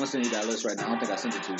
[0.00, 0.86] gonna send you that list right now.
[0.86, 1.58] I don't think I sent it to you.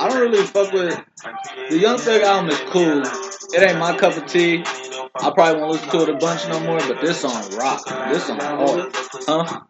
[0.00, 1.00] I don't really fuck with
[1.70, 3.02] the Young Thug album is cool.
[3.52, 4.64] It ain't my cup of tea.
[4.66, 7.84] I probably won't listen to it a bunch no more, but this song rock.
[8.08, 8.92] This song hard.
[9.28, 9.60] Huh?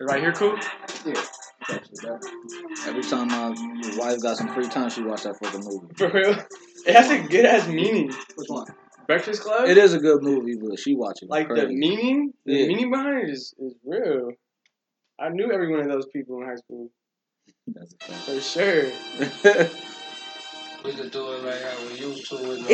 [0.00, 0.58] Right here, cool?
[1.06, 1.24] Yeah.
[2.86, 3.54] Every time my
[3.96, 5.94] wife got some free time, she watched that fucking movie.
[5.96, 6.36] For real?
[6.86, 8.10] It has a good ass meaning.
[8.36, 8.66] Which one?
[9.06, 9.66] Breakfast Club?
[9.68, 12.34] It is a good movie, but she watching Like the meaning?
[12.44, 12.66] The Yeah.
[12.66, 14.32] meaning behind it is, is real.
[15.22, 16.90] I knew every one of those people in high school.
[17.68, 19.68] That's a For sure.
[20.84, 22.34] We could do it like how we used to.
[22.38, 22.66] With no,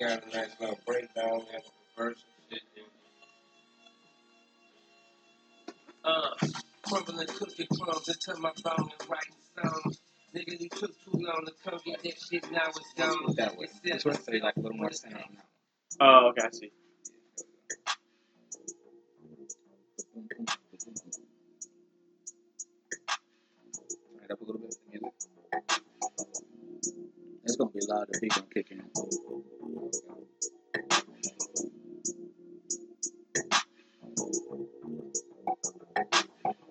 [0.00, 1.62] got a nice little breakdown and
[1.94, 2.84] verse and shit.
[6.02, 6.30] Uh,
[6.88, 10.00] crumbling cookie crumbs until my bone is writing songs.
[10.34, 12.50] Nigga, he took too long to come get that shit.
[12.50, 13.34] Now it's gone.
[13.36, 13.66] That way.
[13.66, 15.42] It's This still- one say like a little more sound now.
[16.00, 16.70] Oh, okay, I see.
[20.14, 20.20] It
[24.30, 24.76] up a little bit.
[24.84, 25.14] The music.
[27.44, 28.08] It's gonna be loud.
[28.10, 28.82] The beat gonna kick in.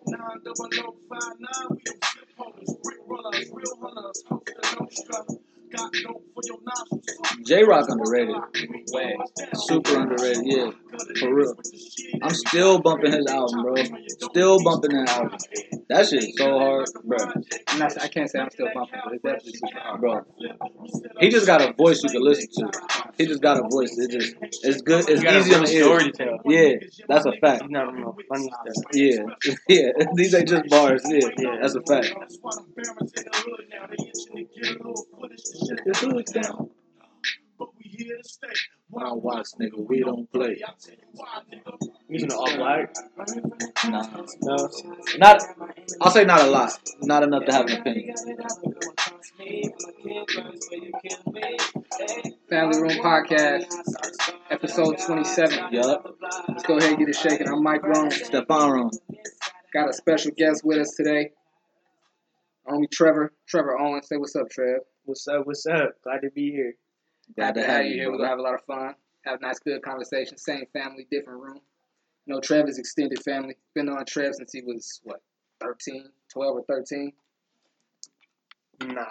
[0.06, 0.69] Nine double
[1.09, 5.41] five nine, we them shit holders, brick runners, real hunters, host the no struggle.
[5.72, 7.47] Got no for your nostrils.
[7.47, 8.35] Jay Rock underrated.
[8.91, 9.18] Way.
[9.56, 10.44] Super underrated.
[10.46, 10.72] Yeah,
[11.19, 11.56] for real.
[12.23, 13.75] I'm still bumping his album, bro.
[14.07, 15.38] Still bumping that album.
[15.89, 17.17] That shit is so hard, bro.
[17.67, 20.01] I'm not, I can't say I'm still bumping, but it's definitely super hard.
[20.01, 20.25] Bro,
[21.19, 22.72] he just got a voice you can listen to.
[23.17, 23.97] He just got a voice.
[23.97, 25.07] It just, it's good.
[25.09, 26.11] It's You easy on the story ear.
[26.11, 26.38] to tell.
[26.45, 26.73] Yeah,
[27.07, 27.63] that's a fact.
[27.63, 28.85] He's not real funny stuff.
[28.94, 29.23] Yeah,
[29.67, 29.91] yeah.
[30.16, 31.03] These ain't just bars.
[31.07, 31.57] Yeah, Yeah.
[31.61, 32.13] that's a fact.
[38.03, 38.47] Here to stay.
[38.89, 40.57] When I watch, nigga, we don't play.
[40.59, 40.65] You
[41.13, 41.77] why, nigga.
[42.09, 42.93] Using the all black?
[43.87, 44.69] Nah, No.
[45.17, 45.43] not.
[46.01, 46.77] I'll say not a lot.
[47.01, 48.15] Not enough to have an opinion.
[52.49, 53.65] Family Room Podcast,
[54.49, 55.73] episode 27.
[55.73, 56.15] Yup.
[56.49, 57.47] Let's go ahead and get it shaking.
[57.47, 58.11] I'm Mike Rome.
[58.11, 58.91] Stefan Room.
[59.73, 61.31] Got a special guest with us today.
[62.67, 63.33] Homie Trevor.
[63.47, 64.07] Trevor Owens.
[64.07, 64.81] Say what's up, Trev.
[65.05, 65.47] What's up?
[65.47, 65.91] What's up?
[66.03, 66.73] Glad to be here.
[67.35, 68.11] Glad to Happy have you you here.
[68.11, 68.95] We're gonna have a lot of fun.
[69.25, 70.37] Have a nice, good conversation.
[70.37, 71.59] Same family, different room.
[72.25, 73.55] You know, Trev is extended family.
[73.75, 75.22] Been on Trev since he was what,
[75.61, 77.11] 13, 12 or 13.
[78.83, 79.05] Nah,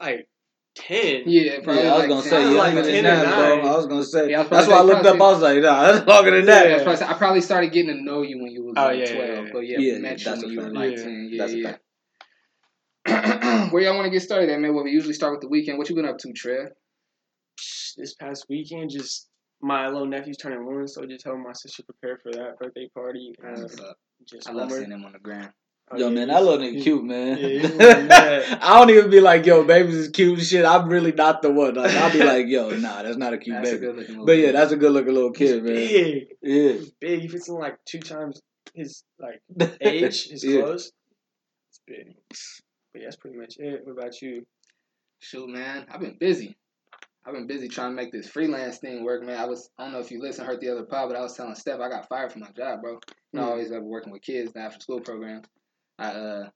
[0.00, 0.28] like
[0.74, 1.22] ten.
[1.26, 2.30] Yeah, probably Yeah, I was like gonna 10.
[2.30, 3.68] say I was younger like than 10 or that, bro.
[3.70, 4.30] I was gonna say.
[4.30, 5.14] Yeah, was that's why I looked up.
[5.14, 6.66] I was like, nah, that's longer than that.
[6.66, 8.64] Yeah, I was about to say, I probably started getting to know you when you
[8.64, 9.50] was Oh, like yeah, yeah, twelve, yeah.
[9.52, 11.28] but yeah, Yeah, we met you when you were like ten.
[11.32, 11.76] Yeah, That's yeah.
[13.70, 14.74] Where y'all want to get started at, man?
[14.74, 15.78] Well, we usually start with the weekend.
[15.78, 16.72] What you been up to, Trev?
[17.96, 19.28] This past weekend, just
[19.62, 23.32] my little nephew's turning one, so just helping my sister prepare for that birthday party.
[23.40, 23.96] What's uh, up?
[24.24, 24.78] just I love homework.
[24.80, 25.50] seeing him on the ground.
[25.90, 27.38] Oh, Yo, yeah, man, he's- that little nigga cute, man.
[27.38, 28.58] yeah, he's really mad.
[28.60, 30.64] I don't even be like, yo, babies is cute and shit.
[30.64, 31.74] I'm really not the one.
[31.74, 33.86] Like, I'll be like, yo, nah, that's not a cute That's baby.
[33.86, 34.26] good looking.
[34.26, 35.74] But yeah, that's a good looking little He's kid, man.
[35.74, 36.26] big.
[36.42, 36.72] Yeah.
[36.72, 37.20] He's big.
[37.20, 38.42] He fits in like two times
[38.74, 39.40] his like
[39.80, 40.62] age, his Yeah.
[40.62, 40.90] clothes.
[41.70, 42.16] It's big.
[42.92, 43.80] But yeah, that's pretty much it.
[43.86, 44.44] What about you?
[45.20, 46.56] Shoot, man, I've been busy.
[47.26, 49.38] I've been busy trying to make this freelance thing work, man.
[49.38, 51.34] I was, I don't know if you listened, heard the other pod, but I was
[51.36, 52.92] telling Steph I got fired from my job, bro.
[52.92, 53.50] You know, I Mm.
[53.50, 55.42] always been working with kids, the after school program.
[55.98, 56.50] I, uh,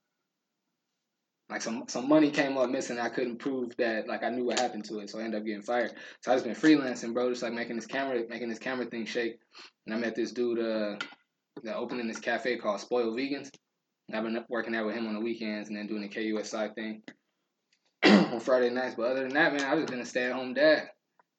[1.49, 3.00] like some some money came up missing.
[3.00, 5.46] I couldn't prove that like I knew what happened to it, so I ended up
[5.46, 5.93] getting fired.
[6.22, 9.05] So I just been freelancing, bro, just like making this camera, making this camera thing
[9.05, 9.40] shake.
[9.87, 10.96] And I met this dude, uh,
[11.64, 13.50] that opening this cafe called Spoiled Vegans.
[14.08, 16.75] And I've been working there with him on the weekends and then doing the KUSI
[16.75, 17.02] thing
[18.05, 18.94] on Friday nights.
[18.97, 20.88] But other than that, man, I've just been a stay at home dad.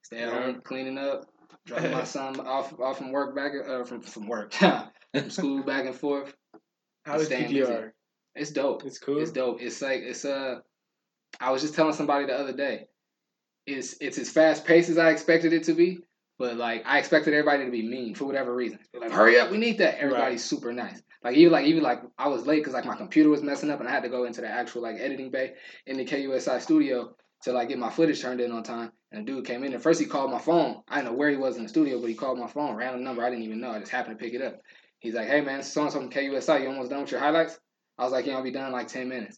[0.03, 0.41] Stay at Yeah.
[0.43, 1.25] home, cleaning up,
[1.65, 5.85] dropping my son off off from work back uh, from from work from school back
[5.85, 6.33] and forth.
[7.05, 7.91] How is PPR?
[8.35, 8.85] It's dope.
[8.85, 9.21] It's cool.
[9.21, 9.61] It's dope.
[9.61, 10.59] It's like it's uh
[11.39, 12.87] I was just telling somebody the other day.
[13.65, 15.99] It's it's as fast paced as I expected it to be,
[16.39, 18.79] but like I expected everybody to be mean for whatever reason.
[18.91, 19.99] They're like, hurry up, we need that.
[19.99, 21.01] Everybody's super nice.
[21.23, 23.79] Like even like even like I was late because like my computer was messing up
[23.79, 25.53] and I had to go into the actual like editing bay
[25.85, 28.91] in the KUSI studio to like get my footage turned in on time.
[29.11, 30.81] And the dude came in and first he called my phone.
[30.87, 33.03] I didn't know where he was in the studio, but he called my phone, random
[33.03, 33.23] number.
[33.23, 33.71] I didn't even know.
[33.71, 34.59] I just happened to pick it up.
[34.99, 37.59] He's like, hey man, so and so from KUSI, you almost done with your highlights?
[37.97, 39.37] I was like, yeah, I'll be done in like 10 minutes.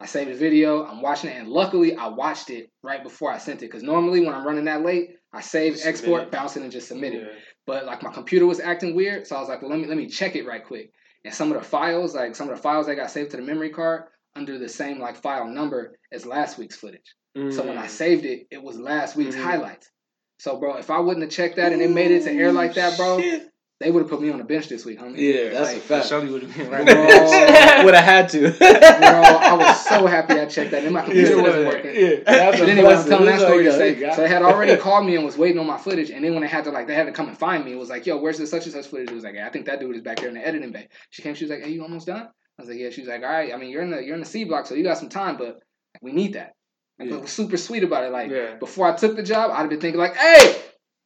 [0.00, 0.84] I saved the video.
[0.84, 3.66] I'm watching it, and luckily, I watched it right before I sent it.
[3.66, 6.72] Because normally, when I'm running that late, I save, Just export, submit bounce it, and
[6.72, 7.28] just submit it.
[7.66, 9.96] But like my computer was acting weird, so I was like, well, let me let
[9.96, 10.92] me check it right quick.
[11.24, 13.42] And some of the files, like some of the files that got saved to the
[13.42, 14.04] memory card,
[14.36, 17.14] under the same like file number as last week's footage.
[17.50, 17.90] So when I Mm.
[17.90, 19.42] saved it, it was last week's Mhm.
[19.42, 19.90] highlights.
[20.38, 22.74] So bro, if I wouldn't have checked that and it made it to air like
[22.74, 23.50] that, bro, Shit.
[23.84, 25.18] They would have put me on the bench this week, homie.
[25.18, 26.06] Yeah, that's a fact.
[26.08, 26.78] Shelly would have been Bro.
[26.84, 27.84] right.
[27.84, 28.50] Would have had to.
[28.50, 30.84] Bro, I was so happy I checked that.
[30.84, 31.94] And my computer Yeah, wasn't yeah, working.
[31.94, 34.42] Yeah, that's But a anyway, I'm telling that It's story to say, so they had
[34.42, 36.70] already called me and was waiting on my footage, and then when they had to
[36.70, 37.72] like, they had to come and find me.
[37.72, 39.10] It was like, yo, where's the such and such footage?
[39.10, 40.88] It was like, yeah, I think that dude is back there in the editing bay.
[41.10, 42.22] She came, she was like, hey, you almost done?
[42.58, 42.88] I was like, yeah.
[42.90, 43.52] She was like, all right.
[43.52, 45.36] I mean, you're in the you're in the C block, so you got some time,
[45.36, 45.58] but
[46.00, 46.52] we need that.
[46.98, 47.16] Like, Yeah.
[47.16, 48.12] it was super sweet about it.
[48.12, 48.54] Like Yeah.
[48.54, 50.56] before I took the job, I'd have been thinking like, hey.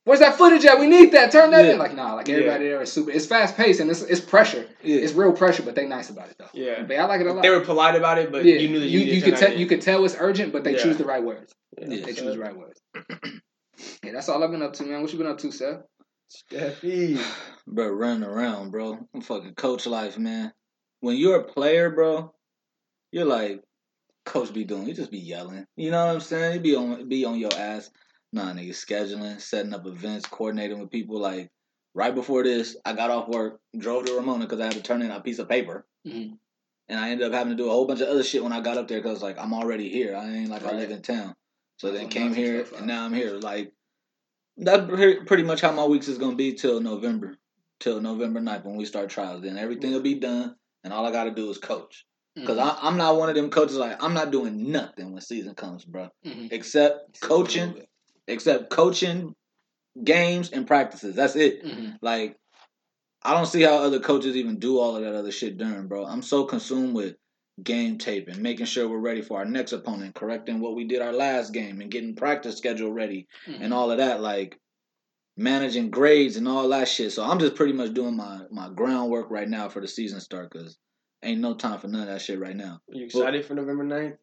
[0.08, 0.80] Where's that footage at?
[0.80, 1.30] We need that.
[1.30, 1.72] Turn that Yeah.
[1.72, 1.78] in.
[1.78, 2.36] Like, nah, like Yeah.
[2.36, 3.10] everybody there is super.
[3.10, 4.66] It's fast paced and it's it's pressure.
[4.82, 5.00] Yeah.
[5.00, 6.48] It's real pressure, but they nice about it though.
[6.54, 6.82] Yeah.
[6.84, 7.42] But I like it a lot.
[7.42, 9.36] They were polite about it, but yeah, you knew that you, you, you needed could
[9.36, 10.82] tell turn you could tell it's urgent, but they Yeah.
[10.82, 11.52] choose the right words.
[11.76, 11.90] in.
[11.92, 12.06] Yeah.
[12.06, 12.80] They choose the right words.
[14.02, 15.02] yeah, that's all I've been up to, man.
[15.02, 15.82] What you been up to, Seth?
[16.30, 17.20] Steffi.
[17.66, 18.98] bro, running around, bro.
[19.14, 20.52] I'm fucking coach life, man.
[21.00, 22.32] When you're a player, bro,
[23.12, 23.62] you're like,
[24.24, 24.88] coach be doing.
[24.88, 25.66] You just be yelling.
[25.76, 26.54] You know what I'm saying?
[26.54, 27.90] You be on, be on your ass.
[28.32, 31.18] Nah, nigga, scheduling, setting up events, coordinating with people.
[31.18, 31.50] Like
[31.94, 35.02] right before this, I got off work, drove to Ramona because I had to turn
[35.02, 36.38] in a piece of paper, Mhm.
[36.88, 38.60] and I ended up having to do a whole bunch of other shit when I
[38.60, 40.14] got up there because like I'm already here.
[40.14, 41.34] I ain't like I live in town.
[41.78, 43.32] So then Oh, came here, and now I'm here.
[43.38, 43.72] Like
[44.56, 44.86] that's
[45.26, 47.38] pretty much how my weeks is gonna be till November,
[47.80, 49.42] till November 9th when we start trials.
[49.42, 52.04] Then everything will be done, and all I got to do is coach.
[52.34, 52.78] Because Mhm.
[52.82, 56.08] I'm not one of them coaches like I'm not doing nothing when season comes, bro.
[56.24, 56.52] Mhm.
[56.52, 57.82] Except coaching,
[58.28, 59.34] except coaching
[60.02, 61.16] games and practices.
[61.16, 61.64] That's it.
[61.64, 61.96] Mhm.
[62.02, 62.36] Like
[63.22, 66.06] I don't see how other coaches even do all of that other shit during, bro.
[66.06, 67.16] I'm so consumed with
[67.60, 71.02] game tape and making sure we're ready for our next opponent, correcting what we did
[71.02, 73.62] our last game and getting practice schedule ready Mhm.
[73.62, 74.56] and all of that, like
[75.36, 77.12] managing grades and all that shit.
[77.12, 80.50] So I'm just pretty much doing my my groundwork right now for the season start
[80.52, 80.78] because
[81.24, 82.80] ain't no time for none of that shit right now.
[82.88, 84.16] Are you excited for November 9th?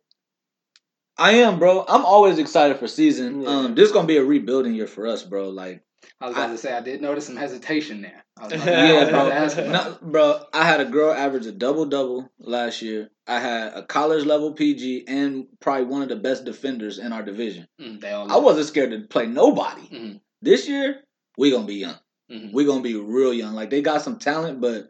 [1.17, 1.85] I am, bro.
[1.87, 3.41] I'm always excited for season.
[3.41, 3.49] Yeah.
[3.49, 5.49] Um, this is gonna be a rebuilding year for us, bro.
[5.49, 5.81] Like,
[6.19, 8.23] I was about to say I did notice some hesitation there.
[8.37, 10.11] I was about, Yeah, I was yeah, about bro.
[10.11, 13.09] No, bro, I had a girl average a double double last year.
[13.27, 17.23] I had a college level PG and probably one of the best defenders in our
[17.23, 17.67] division.
[17.81, 18.31] Mm, they all.
[18.31, 19.81] I wasn't scared to play nobody.
[19.83, 20.19] Mhm.
[20.41, 21.01] This year,
[21.37, 21.95] we gonna be young.
[22.31, 22.51] Mhm.
[22.53, 23.53] we gonna be real young.
[23.53, 24.89] Like they got some talent, but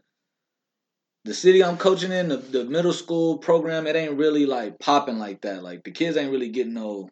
[1.25, 5.17] the city I'm coaching in, the, the middle school program, it ain't really like popping
[5.17, 5.63] like that.
[5.63, 7.09] Like the kids ain't really getting no.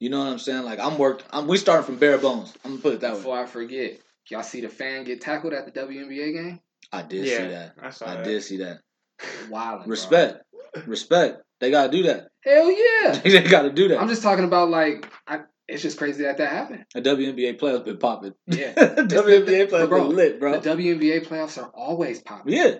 [0.00, 0.64] You know what I'm saying?
[0.64, 1.24] Like I'm worked.
[1.30, 2.52] I'm we starting from bare bones.
[2.64, 3.18] I'm gonna put it that way.
[3.18, 6.60] Before I forget, y'all see the fan get tackled at the WNBA game?
[6.92, 7.74] I did yeah, see that.
[7.80, 8.12] I saw that.
[8.12, 8.24] I that.
[8.24, 8.80] did see that.
[9.48, 9.86] Wild.
[9.86, 10.42] Respect,
[10.84, 11.40] respect.
[11.60, 12.28] They gotta do that.
[12.44, 13.12] Hell yeah.
[13.24, 14.00] they gotta do that.
[14.00, 16.84] I'm just talking about like I, it's just crazy that that happened.
[16.94, 18.34] the WNBA playoffs been popping.
[18.48, 18.74] Yeah.
[18.74, 20.60] WNBA playoffs Bro, been lit, bro.
[20.60, 22.52] The WNBA playoffs are always popping.
[22.52, 22.74] yeah.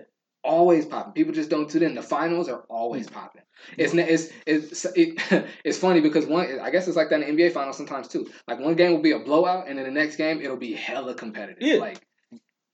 [0.47, 1.13] Always popping.
[1.13, 1.95] People just don't tune in.
[1.95, 3.13] The finals are always mm.
[3.13, 3.43] popping.
[3.77, 7.43] It's it's it's it, it's funny because one I guess it's like that in the
[7.43, 8.31] NBA finals sometimes too.
[8.47, 11.15] Like one game will be a blowout, and then the next game it'll be hella
[11.15, 11.63] competitive.
[11.63, 11.79] Yeah.
[11.79, 12.07] Like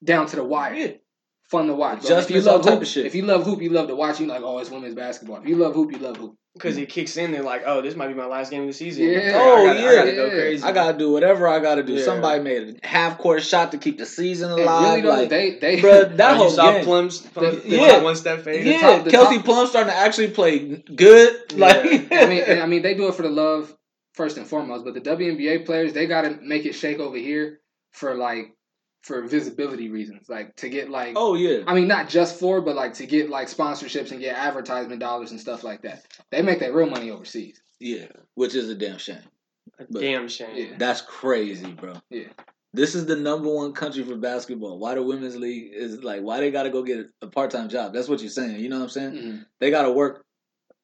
[0.05, 0.75] down to the wire.
[0.75, 0.93] Yeah.
[1.53, 2.01] Fun to watch.
[2.01, 2.09] Bro.
[2.09, 3.05] Just if you all love type hoop, of shit.
[3.05, 4.19] if you love hoop, you love to watch.
[4.19, 5.37] You like oh it's women's basketball.
[5.37, 6.35] If you love hoop, you love hoop.
[6.55, 8.73] Because it kicks in, they're like, oh, this might be my last game of the
[8.73, 9.05] season.
[9.05, 9.33] Yeah.
[9.35, 10.17] Oh, I gotta, I gotta yeah.
[10.17, 10.65] go crazy.
[10.65, 11.93] I gotta do whatever I gotta do.
[11.93, 12.05] Yeah.
[12.07, 15.03] Somebody made a half court shot to keep the season alive.
[15.03, 16.85] really like, they they bruh, that whole you saw game.
[16.85, 18.03] Plum's, Plum's The- yeah.
[18.03, 18.65] one step fade.
[18.65, 20.59] yeah, top- the Kelsey top- Plum starting to actually play
[20.95, 21.37] good.
[21.55, 21.67] Yeah.
[21.67, 21.77] Like,
[22.13, 23.75] I mean, and, I mean, they do it for the love
[24.15, 27.61] first and foremost, but the WNBA players they got to make it shake over here
[27.93, 28.55] for like
[29.03, 31.15] for visibility reasons, like to get like.
[31.17, 34.37] oh yeah, I mean, not just for, but like to get like sponsorships and get
[34.37, 36.05] advertisement dollars and stuff like that.
[36.31, 37.61] They make their real money overseas.
[37.81, 39.19] yeah, which is a damn shame.
[39.79, 40.51] A damn shame.
[40.55, 40.75] Yeah.
[40.79, 41.95] That's crazy, bro.
[42.11, 42.29] Yeah.
[42.75, 44.79] This is the number one country for basketball.
[44.79, 46.23] Why the women's league is like?
[46.23, 47.93] Why they got to go get a part time job?
[47.93, 48.61] That's what you're saying.
[48.61, 49.13] You know what I'm saying?
[49.13, 49.47] Mhm.
[49.61, 50.25] They got to work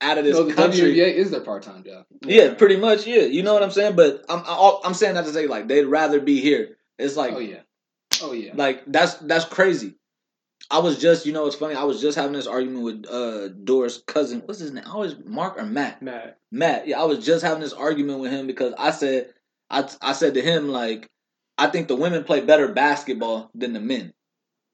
[0.00, 0.94] out of this No, the country.
[0.94, 2.04] WNBA is their part time job.
[2.24, 3.06] Yeah, pretty much.
[3.06, 3.96] Yeah, you know what I'm saying.
[3.96, 6.76] But I'm I- I'm saying that to say like they'd rather be here.
[6.98, 7.60] It's like oh yeah,
[8.22, 8.52] oh yeah.
[8.54, 9.94] like that's that's crazy.
[10.70, 11.74] I was just you know it's funny.
[11.74, 14.42] I was just having this argument with uh Doris' cousin.
[14.44, 14.84] What's his name?
[14.86, 16.02] I always Mark or Matt.
[16.02, 16.38] Matt.
[16.52, 16.86] Matt.
[16.86, 19.32] Yeah, I was just having this argument with him because I said
[19.70, 21.08] I I said to him like
[21.56, 24.12] I think the women play better basketball than the men.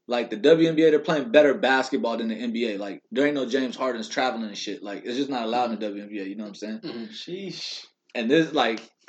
[0.06, 2.78] Like the WNBA, they're playing better basketball than the NBA.
[2.78, 4.82] Like there ain't no James Harden's traveling and shit.
[4.82, 6.28] Like it's just not allowed in the WNBA.
[6.28, 6.80] You know what I'm saying?
[6.80, 7.08] Mhm.
[7.08, 7.86] Sheesh.
[8.14, 8.80] And this like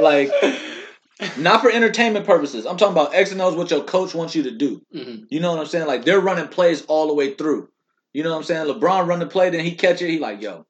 [0.00, 0.30] like
[1.38, 2.66] not for entertainment purposes.
[2.66, 4.82] I'm talking about X and O's what your coach wants you to do.
[4.94, 5.26] Mhm.
[5.30, 5.86] You know what I'm saying?
[5.86, 7.68] Like they're running plays all the way through.
[8.12, 8.66] You know what I'm saying?
[8.66, 10.08] LeBron run the play, then he catch it.
[10.10, 10.66] He like, yo,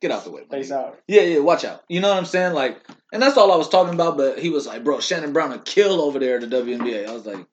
[0.00, 0.42] get out the way.
[0.50, 0.98] Face out.
[1.06, 1.82] Yeah, yeah, watch out.
[1.88, 2.54] You know what I'm saying?
[2.54, 2.80] Like,
[3.12, 4.16] and that's all I was talking about.
[4.16, 7.08] But he was like, bro, Shannon Brown a kill over there at the WNBA.
[7.08, 7.46] I was like,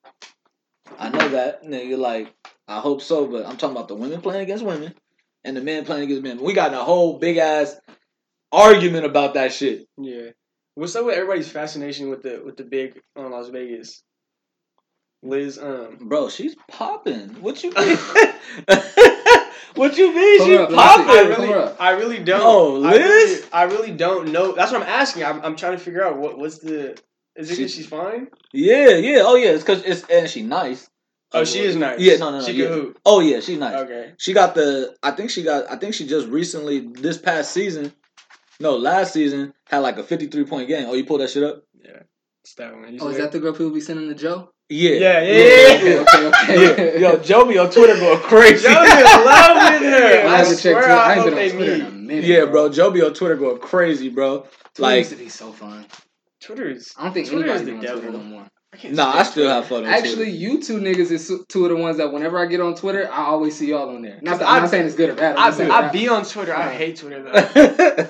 [0.98, 1.98] I know that, nigga.
[1.98, 2.34] Like,
[2.67, 4.93] I hope so, but I'm talking about the women playing against women
[5.43, 6.41] and the men playing against men.
[6.41, 7.75] We got in a whole big ass
[8.51, 9.88] argument about that shit.
[9.98, 10.31] Yeah.
[10.75, 14.03] What's up with everybody's fascination with the with the big on Las Vegas?
[15.24, 17.29] Liz, um, Bro, she's popping.
[17.41, 17.98] What you mean?
[19.75, 20.39] what you mean?
[20.39, 20.79] Hold She's up, let.
[20.79, 21.50] I popping?
[21.50, 21.74] Really.
[21.79, 22.41] I really don't.
[22.44, 23.48] Oh, I really, Liz?
[23.53, 24.51] I really don't know.
[24.51, 25.24] That's what I'm asking.
[25.24, 26.98] I'm, I'm trying to figure out what what's the.
[27.38, 28.27] Is it She- because she's fine?
[28.51, 29.22] Yeah, yeah.
[29.24, 30.89] Oh yeah, it's cause it's and she nice.
[31.32, 32.00] Oh, she is nice.
[32.00, 32.46] Yeah, no, no, no.
[32.46, 32.65] She yeah.
[32.65, 33.00] can hoop.
[33.05, 33.75] Oh yeah, she's nice.
[33.75, 34.13] Okay.
[34.17, 34.96] She got the.
[35.01, 35.72] I think she got.
[35.72, 37.94] I think she just recently this past season.
[38.59, 40.85] No, last season had like a fifty-three point game.
[40.88, 41.63] Oh, you pulled that shit up?
[41.83, 42.03] Yeah.
[42.43, 42.93] It's that one.
[42.93, 44.50] You Oh, is that the girl people be sending to Joe?
[44.69, 44.91] Yeah.
[44.91, 46.00] Yeah, yeah, Okay, yeah.
[46.01, 46.27] okay,
[46.71, 47.01] okay.
[47.01, 47.12] Yeah.
[47.12, 48.63] Yo, Joe be on Twitter going crazy.
[48.67, 50.27] Joe be loving her.
[50.27, 50.91] I I, swear Twitter.
[50.91, 52.24] I I ain't been on they Twitter in a minute.
[52.25, 52.69] yeah, bro.
[52.69, 54.39] Joe be on Twitter going crazy, bro.
[54.41, 55.85] Twitter Like, used to be so fun.
[56.41, 56.93] Twitter is.
[56.97, 58.19] I don't think Twitter is the be on Twitter devil.
[58.19, 58.47] no more.
[58.84, 59.50] I nah, I still Twitter.
[59.53, 60.32] have fun on Actually, Twitter.
[60.32, 63.25] you two niggas is two of the ones that whenever I get on Twitter, I
[63.25, 64.20] always see y'all on there.
[64.22, 65.36] Not that, I- I'm not saying it's good or bad.
[65.38, 66.55] I'm I just be, I be on Twitter.
[66.55, 67.32] I hate Twitter though.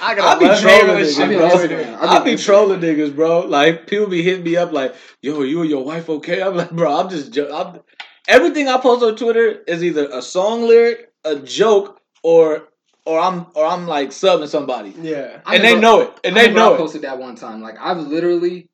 [0.00, 1.44] I I got be a love trolling hate niggas, I be bro.
[1.46, 1.68] with Instagram.
[1.68, 1.98] Twitter.
[2.00, 3.40] I I be trolling niggas, bro.
[3.40, 6.70] Like people be hitting me up, like, "Yo, you and your wife okay?" I'm like,
[6.70, 7.80] "Bro, I'm just jo- I'm,
[8.26, 12.68] everything I post on Twitter is either a song lyric, a joke, or
[13.04, 15.40] or I'm or I'm like subbing somebody, Yeah.
[15.46, 16.78] I and they remember- know it, and they remember know I it.
[16.78, 17.62] posted that one time.
[17.62, 18.68] Like I've literally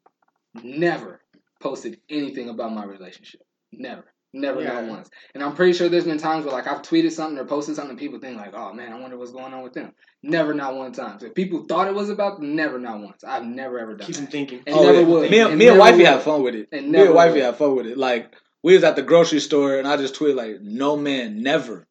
[0.63, 1.21] never
[1.65, 3.41] posted anything about my relationship.
[3.73, 4.05] Never.
[4.37, 4.75] Never Yeah.
[4.81, 5.11] not once.
[5.35, 7.91] And I'm pretty sure there's been times where like I've tweeted something or posted something
[7.93, 9.93] and people think like, oh man, I wonder what's going on with them.
[10.23, 11.19] Never not one time.
[11.21, 13.25] So if people thought it was about never not once.
[13.25, 14.61] I've never ever done Keep them thinking.
[14.67, 15.07] And Oh, never yeah.
[15.07, 15.31] would.
[15.31, 16.07] Me, and me and wifey would.
[16.07, 16.69] have fun with it.
[16.73, 17.43] And me and wifey would.
[17.45, 17.97] have fun with it.
[17.97, 21.87] Like we was at the grocery store, and I just tweeted like, "No man never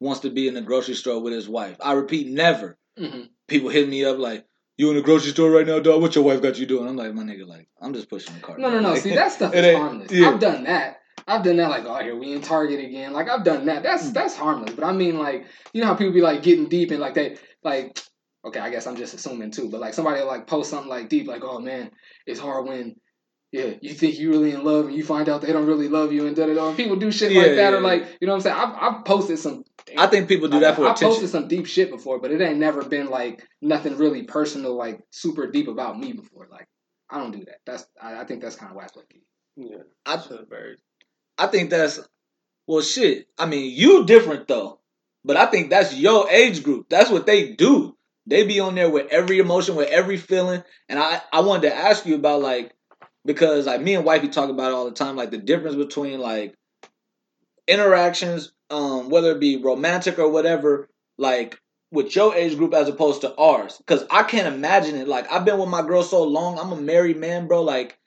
[0.00, 2.76] wants to be in the grocery store with his wife." I repeat, never.
[2.98, 3.28] Mhm.
[3.48, 4.44] People hit me up like,
[4.76, 6.00] "You in the grocery store right now, dog?
[6.02, 8.40] What your wife got you doing?" I'm like, "My nigga, like, I'm just pushing the
[8.40, 8.90] cart." No, no, no.
[8.92, 10.10] Like, See, that stuff is harmless.
[10.12, 10.28] yeah.
[10.28, 10.98] I've done that.
[11.28, 11.70] I've done that.
[11.70, 13.12] Like, oh, here we in Target again.
[13.12, 13.82] Like, I've done that.
[13.82, 14.14] That's Mm.
[14.14, 14.74] that's harmless.
[14.74, 17.36] But I mean, like, you know how people be like getting deep and like they
[17.62, 17.98] like.
[18.44, 19.68] Okay, I guess I'm just assuming too.
[19.70, 21.90] But like somebody like post something like deep, like, oh man,
[22.26, 22.96] it's hard when.
[23.52, 26.10] Yeah, you think you really in love and you find out they don't really love
[26.10, 26.74] you and da da da.
[26.74, 28.56] People do shit Yeah, like that, yeah, or like, you know what I'm saying?
[28.56, 29.62] I've, I've posted some.
[29.96, 31.06] I think people do that for I attention.
[31.06, 34.74] I posted some deep shit before, but it ain't never been like nothing really personal,
[34.74, 36.48] like super deep about me before.
[36.50, 36.68] Like,
[37.10, 37.56] I don't do that.
[37.66, 38.94] That's I, I think that's kind of whack.
[38.96, 39.22] Low-key.
[39.56, 39.82] Yeah.
[40.06, 40.78] I, So the bird.
[41.38, 42.00] I think that's
[42.66, 43.26] well, shit.
[43.38, 44.80] I mean, you different though,
[45.24, 46.86] but I think that's your age group.
[46.88, 47.96] That's what they do.
[48.26, 50.62] They be on there with every emotion, with every feeling.
[50.88, 52.72] And I, I wanted to ask you about like
[53.24, 56.20] because like me and wifey talk about it all the time, like the difference between
[56.20, 56.54] like
[57.66, 60.88] interactions um, whether it be romantic or whatever,
[61.18, 61.58] like
[61.90, 63.76] with your age group as opposed to ours?
[63.78, 65.06] Because I can't imagine it.
[65.08, 66.58] Like I've been with my girl so long.
[66.58, 67.62] I'm a married man, bro.
[67.62, 67.98] Like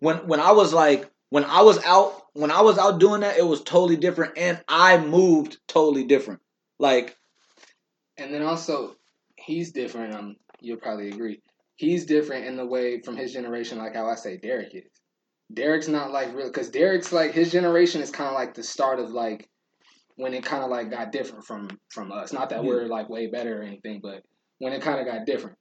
[0.00, 3.38] when when I was like when I was out when I was out doing that,
[3.38, 6.40] it was totally different, and I moved totally different.
[6.78, 7.16] Like
[8.16, 8.96] And then also,
[9.36, 10.14] he's different.
[10.14, 11.42] Um, you'll probably agree.
[11.76, 14.90] He's different in the way from his generation, like how I say Derek is.
[15.52, 18.98] Derek's not like real, because Derek's like his generation is kind of like the start
[18.98, 19.48] of like
[20.18, 22.32] when it kind of like got different from from us.
[22.32, 22.68] Not that Yeah.
[22.68, 24.22] we're like way better or anything, but
[24.58, 25.56] when it kind of got different.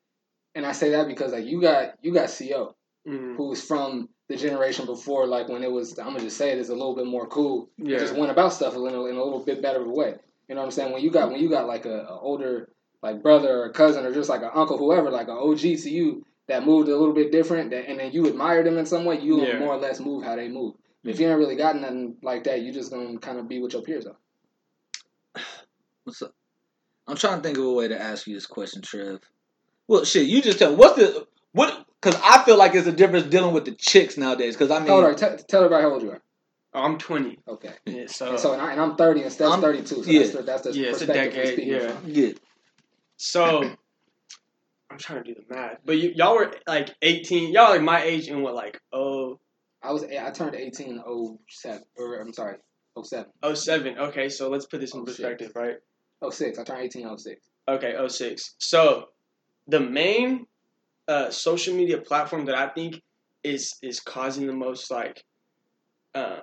[0.55, 2.73] And I say that because like you got you got Co
[3.07, 5.97] Mm, who's from the generation before, like when it was.
[5.97, 7.69] I'm gonna just say it is a little bit more cool.
[7.77, 7.99] Yeah.
[7.99, 10.15] just went about stuff in a, in a little bit better of a way.
[10.49, 10.91] You know what I'm saying?
[10.91, 12.69] When you got when you got like a, a older
[13.01, 16.25] like brother or cousin or just like an uncle, whoever, like an OG to you
[16.47, 19.19] that moved a little bit different, that, and then you admire them in some way,
[19.21, 19.59] you Yeah.
[19.59, 20.73] more or less move how they move.
[21.05, 23.71] If you ain't really got nothing like that, you just gonna kind of be what
[23.71, 24.17] your peers are.
[26.07, 26.33] What's up?
[27.05, 29.19] I'm trying to think of a way to ask you this question, Trev.
[29.89, 30.73] Well, shit, you just tell.
[30.73, 31.85] What's the what?
[32.01, 34.55] Because I feel like it's a difference dealing with the chicks nowadays.
[34.55, 35.17] Because I mean, How old are you?
[35.17, 36.21] Tell tell everybody how old you are.
[36.73, 37.39] Oh, I'm 20.
[37.45, 37.73] Okay.
[37.85, 39.85] Yeah, so, And so and, I, and I'm 30 and Steph's 32.
[40.03, 40.19] So yeah.
[40.19, 41.91] that's the, that's the Yeah, it's a perspective we're decade, speaking yeah.
[41.91, 42.09] from.
[42.09, 42.29] yeah,
[43.17, 43.63] so
[44.89, 45.79] I'm trying to do the math.
[45.83, 47.51] But you, y'all were like 18.
[47.51, 49.39] Y'all like my age and what like oh
[49.83, 51.03] I was I turned 18
[51.49, 52.59] 07 or I'm sorry
[53.03, 53.97] 07 oh seven.
[53.97, 55.15] Okay, so let's put this in Oh, shit.
[55.17, 55.51] perspective,
[56.21, 56.33] right?
[56.33, 56.59] 06.
[56.59, 57.41] I turned 18 in 06.
[57.67, 58.55] Okay, 06.
[58.59, 59.09] So
[59.67, 60.45] the main
[61.07, 63.01] uh, social media platform that I think
[63.43, 65.23] is is causing the most like
[66.15, 66.39] uh,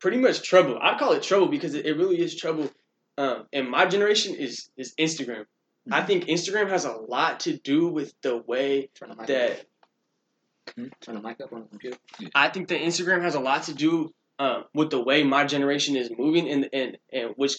[0.00, 0.78] pretty much trouble.
[0.80, 2.70] I call it trouble because it, it really is trouble.
[3.18, 5.44] Um, in my generation is is Instagram.
[5.90, 9.50] I think Instagram has a lot to do with the way Turn the mic that
[9.50, 10.90] up.
[11.00, 11.96] Turn the mic up on the computer.
[12.34, 15.96] I think that Instagram has a lot to do um, with the way my generation
[15.96, 17.56] is moving, and and and which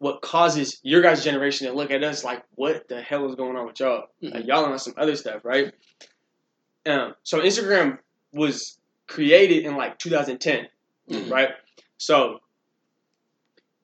[0.00, 3.54] what causes your guys' generation to look at us like, what the hell is going
[3.56, 4.04] on with y'all?
[4.22, 5.72] Like, y'all on some other stuff, right?
[6.86, 7.98] Um, so Instagram
[8.32, 10.68] was created in like 2010,
[11.10, 11.30] Mhm.
[11.30, 11.50] right?
[11.98, 12.40] So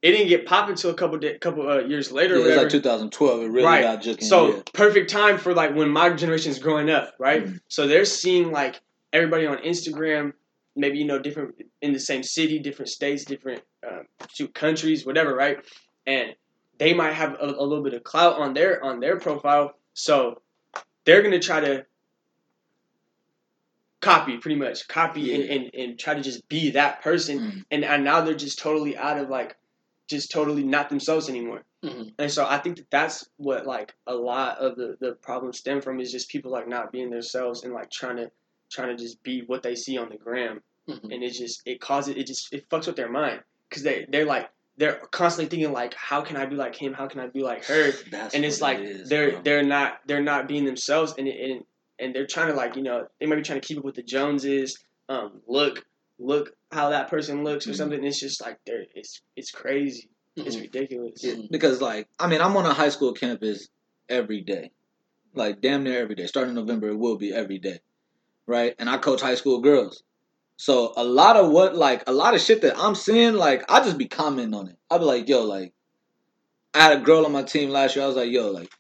[0.01, 2.37] it didn't get popping until a couple di- couple uh, years later.
[2.38, 3.43] yeah it was like 2012.
[3.43, 3.83] It really Right.
[3.83, 4.23] got juking.
[4.23, 7.45] So perfect time for like when my generation is growing up, right?
[7.45, 7.61] Mhm.
[7.69, 8.81] So they're seeing like
[9.12, 10.33] everybody on Instagram,
[10.77, 15.35] maybe you know different in the same city, different states, different um, shoot, countries, whatever,
[15.35, 15.59] right?
[16.07, 16.35] And
[16.79, 20.40] they might have a, a little bit of clout on their on their profile, so
[21.05, 21.87] they're gonna try to
[24.01, 25.53] copy, pretty much copy and, Yeah.
[25.55, 27.64] and, and try to just be that person, Mhm.
[27.71, 29.57] and, and now they're just totally out of like,
[30.07, 31.64] just totally not themselves anymore.
[31.83, 32.12] Mhm.
[32.19, 35.81] And so I think that that's what like a lot of the the problems stem
[35.81, 38.31] from is just people like not being themselves and like trying to
[38.71, 41.12] trying to just be what they see on the gram, Mhm.
[41.12, 44.25] and it just it causes it just it fucks with their mind because they they're
[44.27, 47.43] like they're constantly thinking like how can I be like him how can I be
[47.43, 49.43] like her That's and it's like it is, they're bro.
[49.43, 51.62] they're not they're not being themselves and and
[51.99, 53.95] and they're trying to like you know they might be trying to keep up with
[53.95, 55.85] the Joneses um look
[56.19, 57.77] look how that person looks or Mhm.
[57.77, 60.62] something it's just like they're it's it's crazy it's Mhm.
[60.62, 63.69] ridiculous Yeah, because like I mean I'm on a high school campus
[64.09, 64.71] every day,
[65.35, 66.27] like damn near every day.
[66.27, 67.81] Starting November, it will be every day,
[68.47, 68.75] right?
[68.79, 70.03] And I coach high school girls,
[70.57, 73.81] so a lot of what like a lot of shit that I'm seeing, like I
[73.81, 74.77] just be commenting on it.
[74.90, 75.73] I'll be like, yo, like
[76.75, 78.05] I had a girl on my team last year.
[78.05, 78.71] I was like, yo, like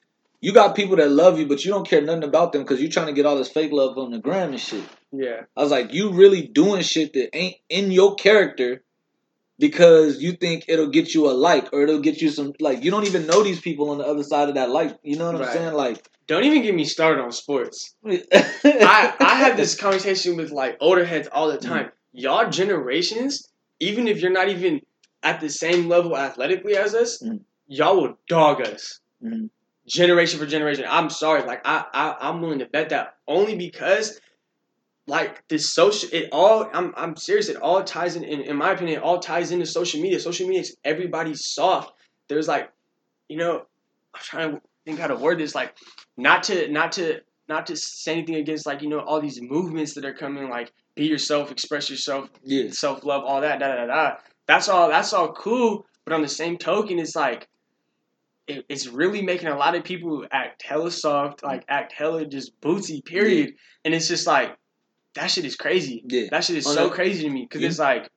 [0.40, 2.90] you got people that love you, but you don't care nothing about them because you're
[2.90, 4.84] trying to get all this fake love on the gram and shit.
[5.12, 8.82] yeah I was like, you really doing shit that ain't in your character
[9.58, 12.90] because you think it'll get you a like or it'll get you some like you
[12.90, 14.98] don't even know these people on the other side of that like.
[15.02, 15.74] You know what I'm saying?
[15.74, 17.94] Like Don't even get me started on sports.
[18.04, 21.90] I, I have this conversation with like older heads all the time.
[22.12, 24.80] Y'all generations, even if you're not even
[25.22, 27.40] at the same level athletically as us, Mhm.
[27.68, 29.00] y'all will dog us.
[29.22, 29.50] Mhm.
[29.86, 30.84] Generation for generation.
[30.88, 34.20] I'm sorry, like I, I I'm willing to bet that only because
[35.06, 38.72] like this social it all I'm I'm serious, it all ties in, in in my
[38.72, 40.18] opinion, it all ties into social media.
[40.18, 41.92] Social media is everybody's soft.
[42.28, 42.72] There's like,
[43.28, 43.66] you know,
[44.14, 45.74] I'm trying to think how to word this, like
[46.16, 49.94] not to not to not to say anything against like you know all these movements
[49.94, 52.70] that are coming like be yourself express yourself yeah.
[52.70, 56.28] self love all that da da da that's all that's all cool but on the
[56.28, 57.48] same token it's like
[58.48, 62.58] it, it's really making a lot of people act hella soft like act hella just
[62.60, 63.52] bootsy period
[63.84, 64.56] and it's just like
[65.14, 66.26] that shit is crazy Yeah.
[66.30, 68.08] that shit is On so crazy to me because it's like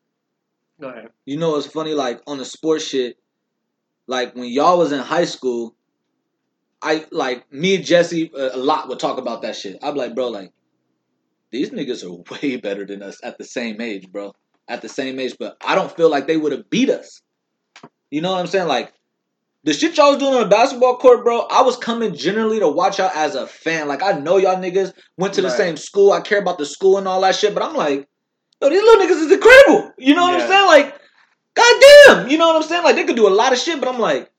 [0.80, 1.94] go ahead You know what's funny?
[1.94, 3.18] Like on the sports shit,
[4.08, 5.76] like when y'all was in high school,
[6.82, 9.78] I like me and Jesse uh, a lot would talk about that shit.
[9.82, 10.52] I'm like, bro, like
[11.52, 14.34] these niggas are way better than us at the same age, bro.
[14.68, 17.22] At the same age, but I don't feel like they would have beat us.
[18.12, 18.68] You know what I'm saying?
[18.68, 18.94] Like
[19.64, 21.40] the shit y'all was doing on the basketball court, bro.
[21.42, 23.88] I was coming generally to watch y'all as a fan.
[23.88, 25.58] Like I know y'all niggas went to the Right.
[25.58, 26.12] same school.
[26.12, 27.54] I care about the school and all that shit.
[27.54, 28.08] But I'm like,
[28.62, 29.92] yo, these little niggas is incredible.
[29.98, 30.44] You know what Yeah.
[30.44, 30.66] I'm saying?
[30.68, 31.00] Like,
[31.56, 32.30] goddamn.
[32.30, 32.84] You know what I'm saying?
[32.84, 33.80] Like they could do a lot of shit.
[33.80, 34.32] But I'm like,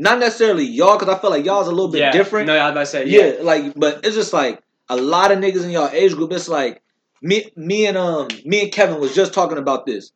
[0.00, 2.10] not necessarily y'all, because I feel like y'all's a little bit yeah.
[2.10, 2.46] different.
[2.46, 3.42] No, I was about to say Yeah, yeah.
[3.42, 6.32] like, but it's just like a lot of niggas in y'all age group.
[6.32, 6.82] It's like
[7.20, 10.10] me, me and um, me and Kevin was just talking about this.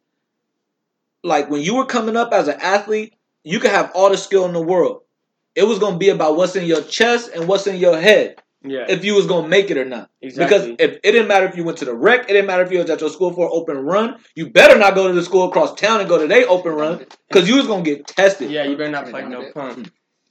[1.23, 4.47] Like when you were coming up as an athlete, you could have all the skill
[4.47, 5.03] in the world.
[5.55, 8.87] It was gonna be about what's in your chest and what's in your head Yeah.
[8.88, 10.09] if you was gonna make it or not.
[10.22, 10.72] exactly.
[10.72, 12.72] Because if it didn't matter if you went to the rec, it didn't matter if
[12.72, 14.16] you was at your school for an open run.
[14.35, 17.05] You better not go to the school across town and go to their open run
[17.29, 18.50] because you was gonna get tested.
[18.50, 19.55] yeah, you better not Turn play no bit.
[19.55, 19.90] pump.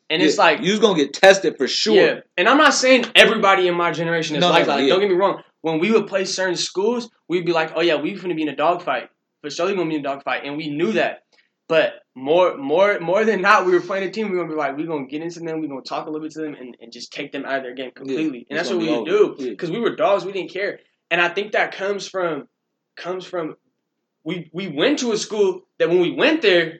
[0.09, 1.95] And Yeah, it's like you was gonna get tested for sure.
[1.95, 4.75] Yeah, and I'm not saying everybody in my generation is No, like that.
[4.75, 4.89] Like, yeah.
[4.89, 5.41] Don't get me wrong.
[5.61, 8.49] When we would play certain schools, we'd be like, "Oh yeah, we finna be in
[8.49, 9.09] a dogfight.
[9.41, 11.23] For sure, we gonna be in a dogfight," and we knew that.
[11.67, 14.30] But more, more, more than not, we were playing a team.
[14.30, 15.60] We are gonna be like, we are gonna get into them.
[15.60, 17.58] We are gonna talk a little bit to them and, and just take them out
[17.58, 18.45] of their game completely.
[18.49, 19.49] and that's what we would do Yeah.
[19.52, 20.26] because we were dogs.
[20.26, 20.80] We didn't care.
[21.10, 22.47] And I think that comes from,
[22.95, 23.56] comes from,
[24.23, 26.80] we we went to a school that when we went there,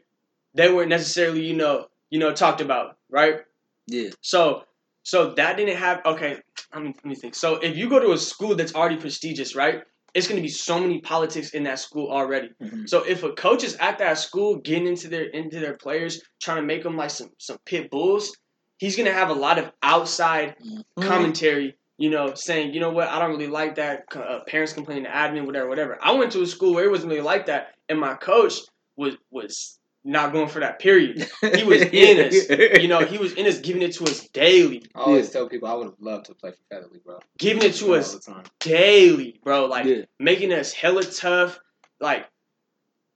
[0.54, 3.42] they weren't necessarily you know you know talked about right.
[3.88, 4.10] Yeah.
[4.22, 4.64] So
[5.04, 6.38] so that didn't have okay.
[6.74, 7.36] Let me let me think.
[7.36, 9.84] So if you go to a school that's already prestigious, right?
[10.14, 12.50] It's gonna be so many politics in that school already.
[12.62, 12.88] Mhm.
[12.88, 16.58] So if a coach is at that school getting into their into their players, trying
[16.58, 18.36] to make them like some some pit bulls,
[18.78, 20.84] he's gonna have a lot of outside Mhm.
[21.02, 21.76] commentary.
[21.98, 24.04] You know, saying you know what I don't really like that.
[24.16, 25.98] Uh, parents complaining to admin, whatever, whatever.
[26.02, 28.56] I went to a school where it wasn't really like that, and my coach
[28.98, 30.80] was was not going for that.
[30.80, 31.28] Period.
[31.56, 32.50] He was in us.
[32.82, 35.68] You know, he was in us, giving it to us daily, I always tell people
[35.68, 37.20] I would have loved to play for Feather League, bro.
[37.38, 38.44] giving it to All us the time.
[38.60, 39.66] daily, bro.
[39.66, 40.04] Like Yeah.
[40.20, 41.60] making us hella tough.
[42.00, 42.28] Like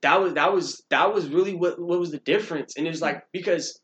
[0.02, 2.76] that was that was that was really what what was the difference.
[2.76, 3.80] And it was like because